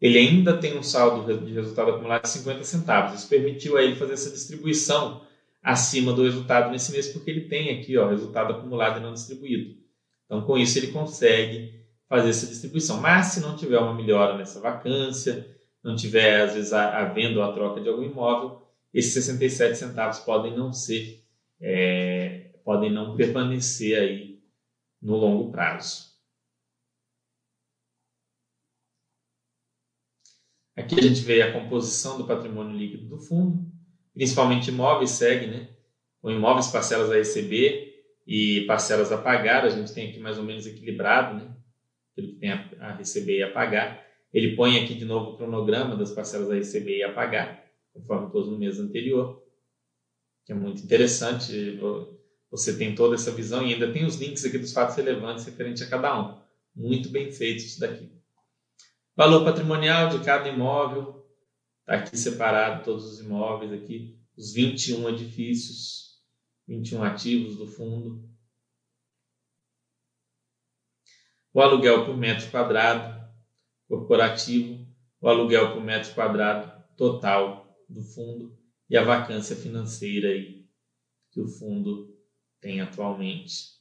Ele 0.00 0.18
ainda 0.18 0.56
tem 0.56 0.76
um 0.76 0.82
saldo 0.82 1.44
de 1.44 1.52
resultado 1.52 1.92
acumulado 1.92 2.22
de 2.22 2.28
50 2.30 2.64
centavos. 2.64 3.20
Isso 3.20 3.28
permitiu 3.28 3.76
a 3.76 3.82
ele 3.82 3.94
fazer 3.94 4.14
essa 4.14 4.30
distribuição 4.30 5.24
acima 5.62 6.12
do 6.12 6.24
resultado 6.24 6.70
nesse 6.72 6.90
mês, 6.90 7.08
porque 7.08 7.30
ele 7.30 7.42
tem 7.42 7.78
aqui 7.78 7.96
o 7.96 8.08
resultado 8.08 8.52
acumulado 8.52 8.98
e 8.98 9.02
não 9.02 9.12
distribuído. 9.12 9.76
Então, 10.26 10.42
com 10.42 10.58
isso, 10.58 10.78
ele 10.78 10.88
consegue 10.88 11.81
fazer 12.12 12.28
essa 12.28 12.46
distribuição. 12.46 13.00
Mas, 13.00 13.28
se 13.28 13.40
não 13.40 13.56
tiver 13.56 13.78
uma 13.78 13.94
melhora 13.94 14.36
nessa 14.36 14.60
vacância, 14.60 15.48
não 15.82 15.96
tiver, 15.96 16.42
às 16.42 16.52
vezes, 16.52 16.70
havendo 16.74 17.40
a 17.40 17.50
troca 17.54 17.80
de 17.80 17.88
algum 17.88 18.02
imóvel, 18.02 18.60
esses 18.92 19.14
67 19.14 19.78
centavos 19.78 20.18
podem 20.18 20.54
não 20.54 20.74
ser, 20.74 21.24
é, 21.58 22.50
podem 22.66 22.92
não 22.92 23.16
permanecer 23.16 23.98
aí 23.98 24.42
no 25.00 25.16
longo 25.16 25.50
prazo. 25.50 26.12
Aqui 30.76 30.98
a 30.98 31.02
gente 31.02 31.22
vê 31.22 31.40
a 31.40 31.52
composição 31.54 32.18
do 32.18 32.26
patrimônio 32.26 32.76
líquido 32.76 33.06
do 33.06 33.18
fundo, 33.18 33.72
principalmente 34.12 34.68
imóveis 34.68 35.12
segue, 35.12 35.46
né? 35.46 35.70
Com 36.20 36.30
imóveis, 36.30 36.68
parcelas 36.68 37.10
a 37.10 37.14
receber 37.14 38.04
e 38.26 38.66
parcelas 38.66 39.10
a 39.10 39.16
pagar, 39.16 39.64
a 39.64 39.70
gente 39.70 39.94
tem 39.94 40.10
aqui 40.10 40.20
mais 40.20 40.36
ou 40.36 40.44
menos 40.44 40.66
equilibrado, 40.66 41.36
né? 41.36 41.61
Aquilo 42.12 42.34
que 42.34 42.38
tem 42.40 42.50
a 42.50 42.94
receber 42.94 43.38
e 43.38 43.42
a 43.42 43.52
pagar. 43.52 44.06
Ele 44.32 44.56
põe 44.56 44.82
aqui 44.82 44.94
de 44.94 45.04
novo 45.04 45.32
o 45.32 45.36
cronograma 45.36 45.96
das 45.96 46.12
parcelas 46.12 46.50
a 46.50 46.54
receber 46.54 46.98
e 46.98 47.02
a 47.02 47.12
pagar, 47.12 47.64
conforme 47.92 48.30
pôs 48.30 48.48
no 48.48 48.58
mês 48.58 48.78
anterior, 48.78 49.42
que 50.44 50.52
é 50.52 50.54
muito 50.54 50.82
interessante 50.82 51.78
você 52.52 52.76
tem 52.76 52.94
toda 52.94 53.14
essa 53.14 53.30
visão 53.30 53.66
e 53.66 53.72
ainda 53.72 53.90
tem 53.90 54.04
os 54.04 54.16
links 54.16 54.44
aqui 54.44 54.58
dos 54.58 54.74
fatos 54.74 54.94
relevantes 54.94 55.46
referente 55.46 55.82
a 55.82 55.88
cada 55.88 56.20
um. 56.20 56.38
Muito 56.76 57.08
bem 57.08 57.32
feito 57.32 57.64
isso 57.64 57.80
daqui. 57.80 58.12
Valor 59.16 59.42
patrimonial 59.42 60.10
de 60.10 60.22
cada 60.22 60.50
imóvel. 60.50 61.26
Está 61.80 61.94
aqui 61.94 62.16
separado 62.16 62.84
todos 62.84 63.06
os 63.06 63.20
imóveis 63.20 63.72
aqui. 63.72 64.18
Os 64.36 64.52
21 64.52 65.08
edifícios, 65.08 66.20
21 66.68 67.02
ativos 67.04 67.56
do 67.56 67.66
fundo. 67.66 68.28
O 71.54 71.60
aluguel 71.60 72.06
por 72.06 72.16
metro 72.16 72.50
quadrado 72.50 73.22
corporativo, 73.88 74.86
o 75.20 75.28
aluguel 75.28 75.72
por 75.72 75.82
metro 75.82 76.14
quadrado 76.14 76.72
total 76.96 77.76
do 77.88 78.02
fundo 78.02 78.56
e 78.88 78.96
a 78.96 79.04
vacância 79.04 79.54
financeira 79.54 80.28
aí 80.28 80.64
que 81.30 81.40
o 81.40 81.48
fundo 81.48 82.14
tem 82.60 82.80
atualmente. 82.80 83.72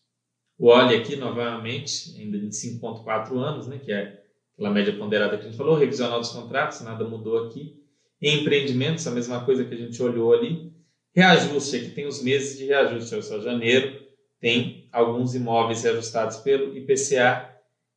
O 0.57 0.67
OLE 0.67 0.95
aqui, 0.95 1.15
novamente, 1.15 2.15
ainda 2.19 2.37
de 2.37 2.47
5,4 2.47 3.37
anos, 3.37 3.67
né, 3.67 3.79
que 3.79 3.91
é 3.91 4.21
aquela 4.53 4.69
média 4.69 4.95
ponderada 4.95 5.37
que 5.37 5.43
a 5.43 5.47
gente 5.47 5.57
falou, 5.57 5.77
revisional 5.77 6.19
dos 6.19 6.29
contratos, 6.29 6.81
nada 6.81 7.07
mudou 7.07 7.47
aqui. 7.47 7.81
Em 8.21 8.41
empreendimentos, 8.41 9.07
a 9.07 9.11
mesma 9.11 9.43
coisa 9.43 9.65
que 9.65 9.73
a 9.73 9.77
gente 9.77 10.01
olhou 10.03 10.33
ali. 10.33 10.71
Reajuste, 11.15 11.77
aqui 11.77 11.89
tem 11.89 12.05
os 12.05 12.21
meses 12.21 12.57
de 12.57 12.65
reajuste, 12.65 13.13
olha 13.13 13.23
só, 13.23 13.41
janeiro 13.41 14.01
tem 14.39 14.89
alguns 14.91 15.35
imóveis 15.35 15.83
reajustados 15.83 16.37
pelo 16.37 16.75
IPCA, 16.75 17.50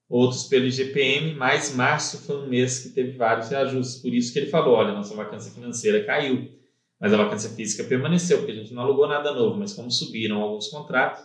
outros 0.08 0.44
pelo 0.44 0.66
IGPM, 0.66 1.34
mas 1.34 1.74
março 1.74 2.18
foi 2.18 2.36
um 2.36 2.48
mês 2.48 2.80
que 2.80 2.90
teve 2.90 3.16
vários 3.16 3.48
reajustes, 3.48 4.00
por 4.00 4.12
isso 4.12 4.32
que 4.32 4.38
ele 4.38 4.50
falou, 4.50 4.74
olha, 4.74 4.92
nossa 4.92 5.14
vacância 5.14 5.50
financeira 5.50 6.04
caiu. 6.04 6.52
Mas 7.00 7.12
a 7.12 7.16
vacância 7.16 7.50
física 7.50 7.84
permaneceu, 7.84 8.38
porque 8.38 8.52
a 8.52 8.56
gente 8.56 8.72
não 8.72 8.82
alugou 8.82 9.08
nada 9.08 9.34
novo, 9.34 9.58
mas 9.58 9.72
como 9.72 9.90
subiram 9.90 10.40
alguns 10.40 10.68
contratos, 10.68 11.22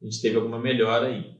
a 0.00 0.04
gente 0.04 0.20
teve 0.20 0.36
alguma 0.36 0.58
melhora 0.58 1.06
aí, 1.06 1.36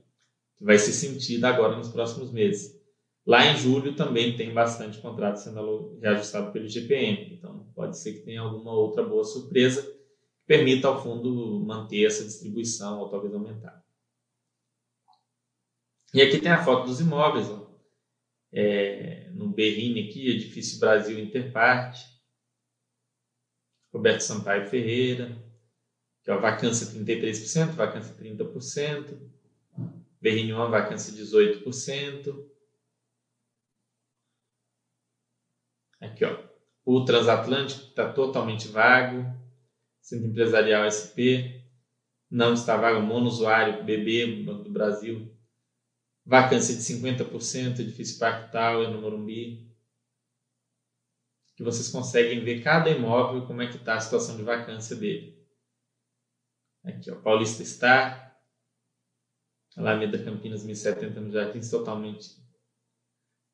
que 0.56 0.64
vai 0.64 0.78
ser 0.78 0.92
sentida 0.92 1.48
agora 1.48 1.76
nos 1.76 1.88
próximos 1.88 2.30
meses. 2.32 2.80
Lá 3.26 3.46
em 3.46 3.56
julho 3.56 3.94
também 3.94 4.36
tem 4.36 4.52
bastante 4.52 4.98
contrato 4.98 5.36
sendo 5.36 5.98
reajustado 6.00 6.52
pelo 6.52 6.68
GPM, 6.68 7.34
então 7.34 7.70
pode 7.74 7.98
ser 7.98 8.14
que 8.14 8.20
tenha 8.20 8.40
alguma 8.40 8.72
outra 8.72 9.02
boa 9.02 9.24
surpresa 9.24 9.82
que 9.82 10.46
permita 10.46 10.88
ao 10.88 11.02
fundo 11.02 11.64
manter 11.64 12.04
essa 12.04 12.24
distribuição 12.24 13.00
ou 13.00 13.08
talvez 13.08 13.34
aumentar. 13.34 13.81
E 16.14 16.20
aqui 16.20 16.38
tem 16.38 16.52
a 16.52 16.62
foto 16.62 16.86
dos 16.86 17.00
imóveis, 17.00 17.48
ó. 17.48 17.72
É, 18.52 19.30
no 19.30 19.48
Berrine 19.48 20.08
aqui, 20.08 20.28
Edifício 20.28 20.78
Brasil 20.78 21.18
Interparte, 21.18 22.06
Roberto 23.90 24.20
Sampaio 24.20 24.68
Ferreira, 24.68 25.42
que 26.22 26.30
é 26.30 26.34
a 26.34 26.36
vacância 26.36 26.86
33%, 26.86 27.70
vacância 27.72 28.14
30%, 28.14 29.18
BR1, 30.22 30.70
vacância 30.70 31.14
18%. 31.14 32.46
Aqui, 35.98 36.24
ó, 36.26 36.38
o 36.84 37.04
Transatlântico 37.06 37.88
está 37.88 38.12
totalmente 38.12 38.68
vago, 38.68 39.24
Centro 40.02 40.26
Empresarial 40.26 40.84
SP, 40.92 41.62
não 42.30 42.52
está 42.52 42.76
vago, 42.76 43.00
monousuário, 43.00 43.82
BB, 43.82 44.42
Banco 44.44 44.64
do 44.64 44.70
Brasil, 44.70 45.31
vacância 46.24 46.74
de 46.74 46.82
50%, 46.82 47.80
Edifício 47.80 48.18
Parque 48.18 48.52
Tower, 48.52 48.90
no 48.90 49.00
Morumbi, 49.00 49.70
que 51.56 51.62
vocês 51.62 51.88
conseguem 51.88 52.42
ver 52.44 52.62
cada 52.62 52.90
imóvel 52.90 53.46
como 53.46 53.62
é 53.62 53.68
que 53.68 53.76
está 53.76 53.94
a 53.94 54.00
situação 54.00 54.36
de 54.36 54.42
vacância 54.42 54.96
dele. 54.96 55.40
Aqui, 56.84 57.10
ó, 57.10 57.16
Paulista 57.16 57.62
Star, 57.62 58.40
Alameda 59.76 60.22
Campinas 60.22 60.64
1070 60.64 61.20
no 61.20 61.30
Jardins, 61.30 61.70
totalmente 61.70 62.42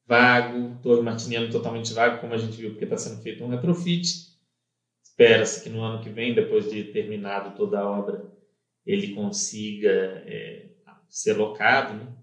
vago, 0.07 0.81
Torre 0.83 1.03
Martiniano 1.03 1.51
totalmente 1.51 1.93
vago, 1.93 2.21
como 2.21 2.33
a 2.33 2.39
gente 2.39 2.57
viu, 2.57 2.71
porque 2.71 2.85
está 2.85 2.97
sendo 2.97 3.23
feito 3.23 3.45
um 3.45 3.49
retrofit. 3.49 4.39
Espera-se 5.03 5.63
que 5.63 5.69
no 5.69 5.83
ano 5.83 6.03
que 6.03 6.09
vem, 6.09 6.35
depois 6.35 6.71
de 6.71 6.85
terminado 6.85 7.57
toda 7.57 7.81
a 7.81 7.89
obra, 7.89 8.33
ele 8.87 9.15
consiga 9.15 9.91
é, 10.27 10.71
ser 11.09 11.35
locado. 11.37 11.95
Né? 11.95 12.18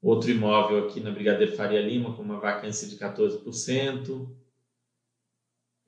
Outro 0.00 0.30
imóvel 0.30 0.86
aqui 0.86 1.00
na 1.00 1.10
Brigadeiro 1.10 1.56
Faria 1.56 1.80
Lima, 1.80 2.14
com 2.14 2.22
uma 2.22 2.38
vacância 2.38 2.86
de 2.86 2.96
14%. 2.96 4.28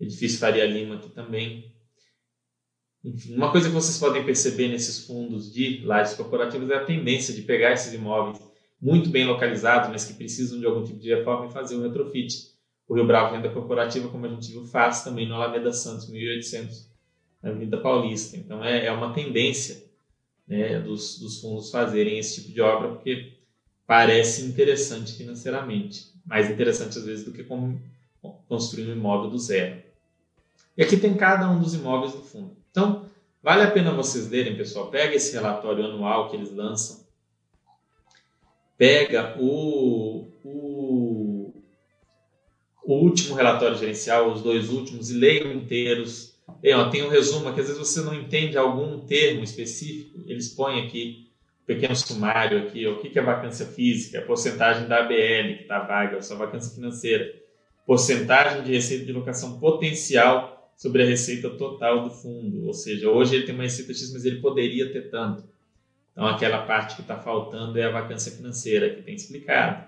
Edifício 0.01 0.39
Faria 0.39 0.67
Lima 0.67 0.97
aqui 0.97 1.11
também. 1.11 1.73
Enfim, 3.05 3.35
uma 3.35 3.51
coisa 3.51 3.69
que 3.69 3.75
vocês 3.75 3.99
podem 3.99 4.25
perceber 4.25 4.69
nesses 4.69 5.07
fundos 5.07 5.53
de 5.53 5.83
lajes 5.85 6.15
corporativas 6.15 6.71
é 6.71 6.75
a 6.75 6.85
tendência 6.85 7.33
de 7.33 7.43
pegar 7.43 7.73
esses 7.73 7.93
imóveis 7.95 8.39
muito 8.81 9.11
bem 9.11 9.27
localizados, 9.27 9.91
mas 9.91 10.05
que 10.05 10.15
precisam 10.15 10.59
de 10.59 10.67
algum 10.67 10.83
tipo 10.85 10.99
de 10.99 11.15
reforma 11.15 11.47
e 11.47 11.53
fazer 11.53 11.77
um 11.77 11.83
retrofit. 11.83 12.51
O 12.89 12.95
Rio 12.95 13.07
Bravo 13.07 13.35
Renda 13.35 13.51
Corporativa, 13.51 14.09
como 14.09 14.27
a 14.27 14.29
gente 14.29 14.51
viu, 14.51 14.65
faz 14.65 15.05
também 15.05 15.29
no 15.29 15.35
Alameda 15.35 15.73
Santos, 15.73 16.11
1800, 16.11 16.91
na 17.43 17.51
Avenida 17.51 17.77
Paulista. 17.77 18.37
Então 18.37 18.65
é, 18.65 18.87
é 18.87 18.93
uma 18.93 19.13
tendência 19.13 19.85
né, 20.49 20.81
dos, 20.81 21.19
dos 21.21 21.41
fundos 21.41 21.71
fazerem 21.71 22.19
esse 22.19 22.41
tipo 22.41 22.53
de 22.53 22.61
obra, 22.61 22.89
porque 22.89 23.40
parece 23.91 24.43
interessante 24.43 25.15
financeiramente. 25.15 26.13
Mais 26.25 26.49
interessante 26.49 26.97
às 26.97 27.05
vezes 27.05 27.25
do 27.25 27.33
que 27.33 27.45
construir 28.47 28.89
um 28.89 28.93
imóvel 28.93 29.31
do 29.31 29.37
zero. 29.37 29.83
E 30.79 30.83
aqui 30.85 30.97
tem 30.97 31.17
cada 31.17 31.51
um 31.51 31.59
dos 31.59 31.75
imóveis 31.75 32.13
do 32.13 32.23
fundo. 32.23 32.57
Então, 32.71 33.07
vale 33.43 33.65
a 33.65 33.71
pena 33.73 33.91
vocês 33.93 34.31
lerem, 34.31 34.57
pessoal. 34.57 34.93
Pega 34.93 35.17
esse 35.17 35.33
relatório 35.33 35.85
anual 35.85 36.31
que 36.31 36.37
eles 36.37 36.55
lançam. 36.55 37.01
Pega 38.79 39.37
o, 39.41 40.29
o, 40.45 41.53
o 42.85 42.95
último 42.95 43.35
relatório 43.35 43.77
gerencial, 43.77 44.31
os 44.31 44.41
dois 44.41 44.71
últimos, 44.71 45.11
e 45.11 45.15
leiam 45.15 45.53
inteiros. 45.53 46.37
Leiam, 46.63 46.89
tem 46.91 47.03
um 47.03 47.09
resumo 47.09 47.53
que 47.53 47.61
às 47.61 47.67
vezes 47.67 47.77
você 47.77 48.03
não 48.03 48.15
entende 48.15 48.57
algum 48.57 49.01
termo 49.01 49.43
específico, 49.43 50.23
eles 50.29 50.49
põem 50.49 50.87
aqui 50.87 51.30
pequeno 51.71 51.95
sumário 51.95 52.59
aqui, 52.59 52.85
o 52.89 52.99
que 52.99 53.17
é 53.17 53.23
vacância 53.23 53.65
física, 53.65 54.23
porcentagem 54.23 54.89
da 54.89 55.05
ABL 55.05 55.55
que 55.57 55.63
está 55.63 55.79
vaga, 55.79 56.17
a 56.17 56.23
sua 56.23 56.37
vacância 56.37 56.75
financeira, 56.75 57.33
porcentagem 57.87 58.65
de 58.65 58.73
receita 58.73 59.05
de 59.05 59.13
locação 59.13 59.57
potencial 59.61 60.69
sobre 60.77 61.05
a 61.05 61.07
receita 61.07 61.49
total 61.51 62.03
do 62.03 62.11
fundo. 62.11 62.67
Ou 62.67 62.73
seja, 62.73 63.09
hoje 63.09 63.37
ele 63.37 63.47
tem 63.47 63.55
uma 63.55 63.63
receita 63.63 63.95
X, 63.95 64.13
mas 64.13 64.25
ele 64.25 64.41
poderia 64.41 64.93
ter 64.93 65.11
tanto. 65.11 65.45
Então, 66.11 66.27
aquela 66.27 66.67
parte 66.67 66.97
que 66.97 67.03
está 67.03 67.17
faltando 67.17 67.79
é 67.79 67.85
a 67.85 67.91
vacância 67.91 68.33
financeira, 68.33 68.91
que 68.91 69.03
tem 69.03 69.15
explicado. 69.15 69.87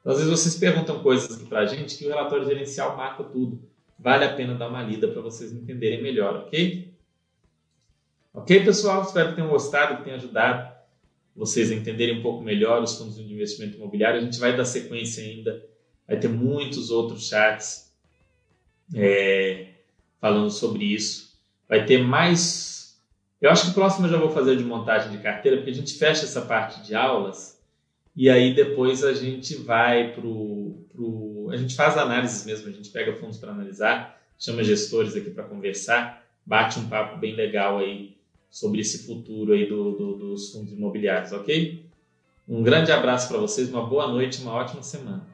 Então, 0.00 0.12
às 0.12 0.18
vezes 0.18 0.30
vocês 0.30 0.56
perguntam 0.56 1.02
coisas 1.02 1.34
para 1.48 1.60
a 1.60 1.66
gente 1.66 1.96
que 1.96 2.04
o 2.04 2.08
relatório 2.08 2.44
gerencial 2.44 2.94
marca 2.94 3.24
tudo. 3.24 3.58
Vale 3.98 4.26
a 4.26 4.34
pena 4.34 4.54
dar 4.54 4.68
uma 4.68 4.82
lida 4.82 5.08
para 5.08 5.22
vocês 5.22 5.50
entenderem 5.50 6.02
melhor, 6.02 6.40
ok? 6.40 6.92
Ok, 8.34 8.64
pessoal? 8.64 9.00
Espero 9.02 9.30
que 9.30 9.36
tenham 9.36 9.48
gostado, 9.48 9.96
que 9.96 10.04
tenha 10.04 10.16
ajudado 10.16 10.71
vocês 11.34 11.70
entenderem 11.70 12.18
um 12.18 12.22
pouco 12.22 12.42
melhor 12.42 12.82
os 12.82 12.96
fundos 12.96 13.16
de 13.16 13.32
investimento 13.32 13.76
imobiliário. 13.76 14.20
A 14.20 14.24
gente 14.24 14.38
vai 14.38 14.56
dar 14.56 14.64
sequência 14.64 15.22
ainda, 15.22 15.64
vai 16.06 16.18
ter 16.18 16.28
muitos 16.28 16.90
outros 16.90 17.28
chats 17.28 17.92
é, 18.94 19.68
falando 20.20 20.50
sobre 20.50 20.84
isso. 20.84 21.32
Vai 21.68 21.86
ter 21.86 21.98
mais. 21.98 23.00
Eu 23.40 23.50
acho 23.50 23.64
que 23.64 23.70
o 23.70 23.74
próximo 23.74 24.06
eu 24.06 24.10
já 24.10 24.18
vou 24.18 24.30
fazer 24.30 24.56
de 24.56 24.64
montagem 24.64 25.10
de 25.10 25.18
carteira, 25.18 25.56
porque 25.56 25.70
a 25.70 25.74
gente 25.74 25.94
fecha 25.94 26.24
essa 26.24 26.42
parte 26.42 26.82
de 26.82 26.94
aulas 26.94 27.60
e 28.14 28.28
aí 28.28 28.54
depois 28.54 29.02
a 29.02 29.14
gente 29.14 29.56
vai 29.56 30.12
pro, 30.12 30.86
pro 30.92 31.48
a 31.50 31.56
gente 31.56 31.74
faz 31.74 31.96
análises 31.96 32.44
mesmo, 32.44 32.68
a 32.68 32.72
gente 32.72 32.90
pega 32.90 33.16
fundos 33.16 33.38
para 33.38 33.50
analisar, 33.50 34.20
chama 34.38 34.62
gestores 34.62 35.16
aqui 35.16 35.30
para 35.30 35.44
conversar, 35.44 36.24
bate 36.44 36.78
um 36.78 36.88
papo 36.88 37.18
bem 37.18 37.34
legal 37.34 37.78
aí 37.78 38.16
sobre 38.52 38.82
esse 38.82 39.06
futuro 39.06 39.54
aí 39.54 39.66
do, 39.66 39.92
do, 39.92 40.14
dos 40.14 40.52
fundos 40.52 40.72
imobiliários, 40.74 41.32
ok? 41.32 41.86
Um 42.46 42.62
grande 42.62 42.92
abraço 42.92 43.26
para 43.28 43.38
vocês, 43.38 43.70
uma 43.70 43.86
boa 43.86 44.06
noite, 44.06 44.42
uma 44.42 44.52
ótima 44.52 44.82
semana. 44.82 45.26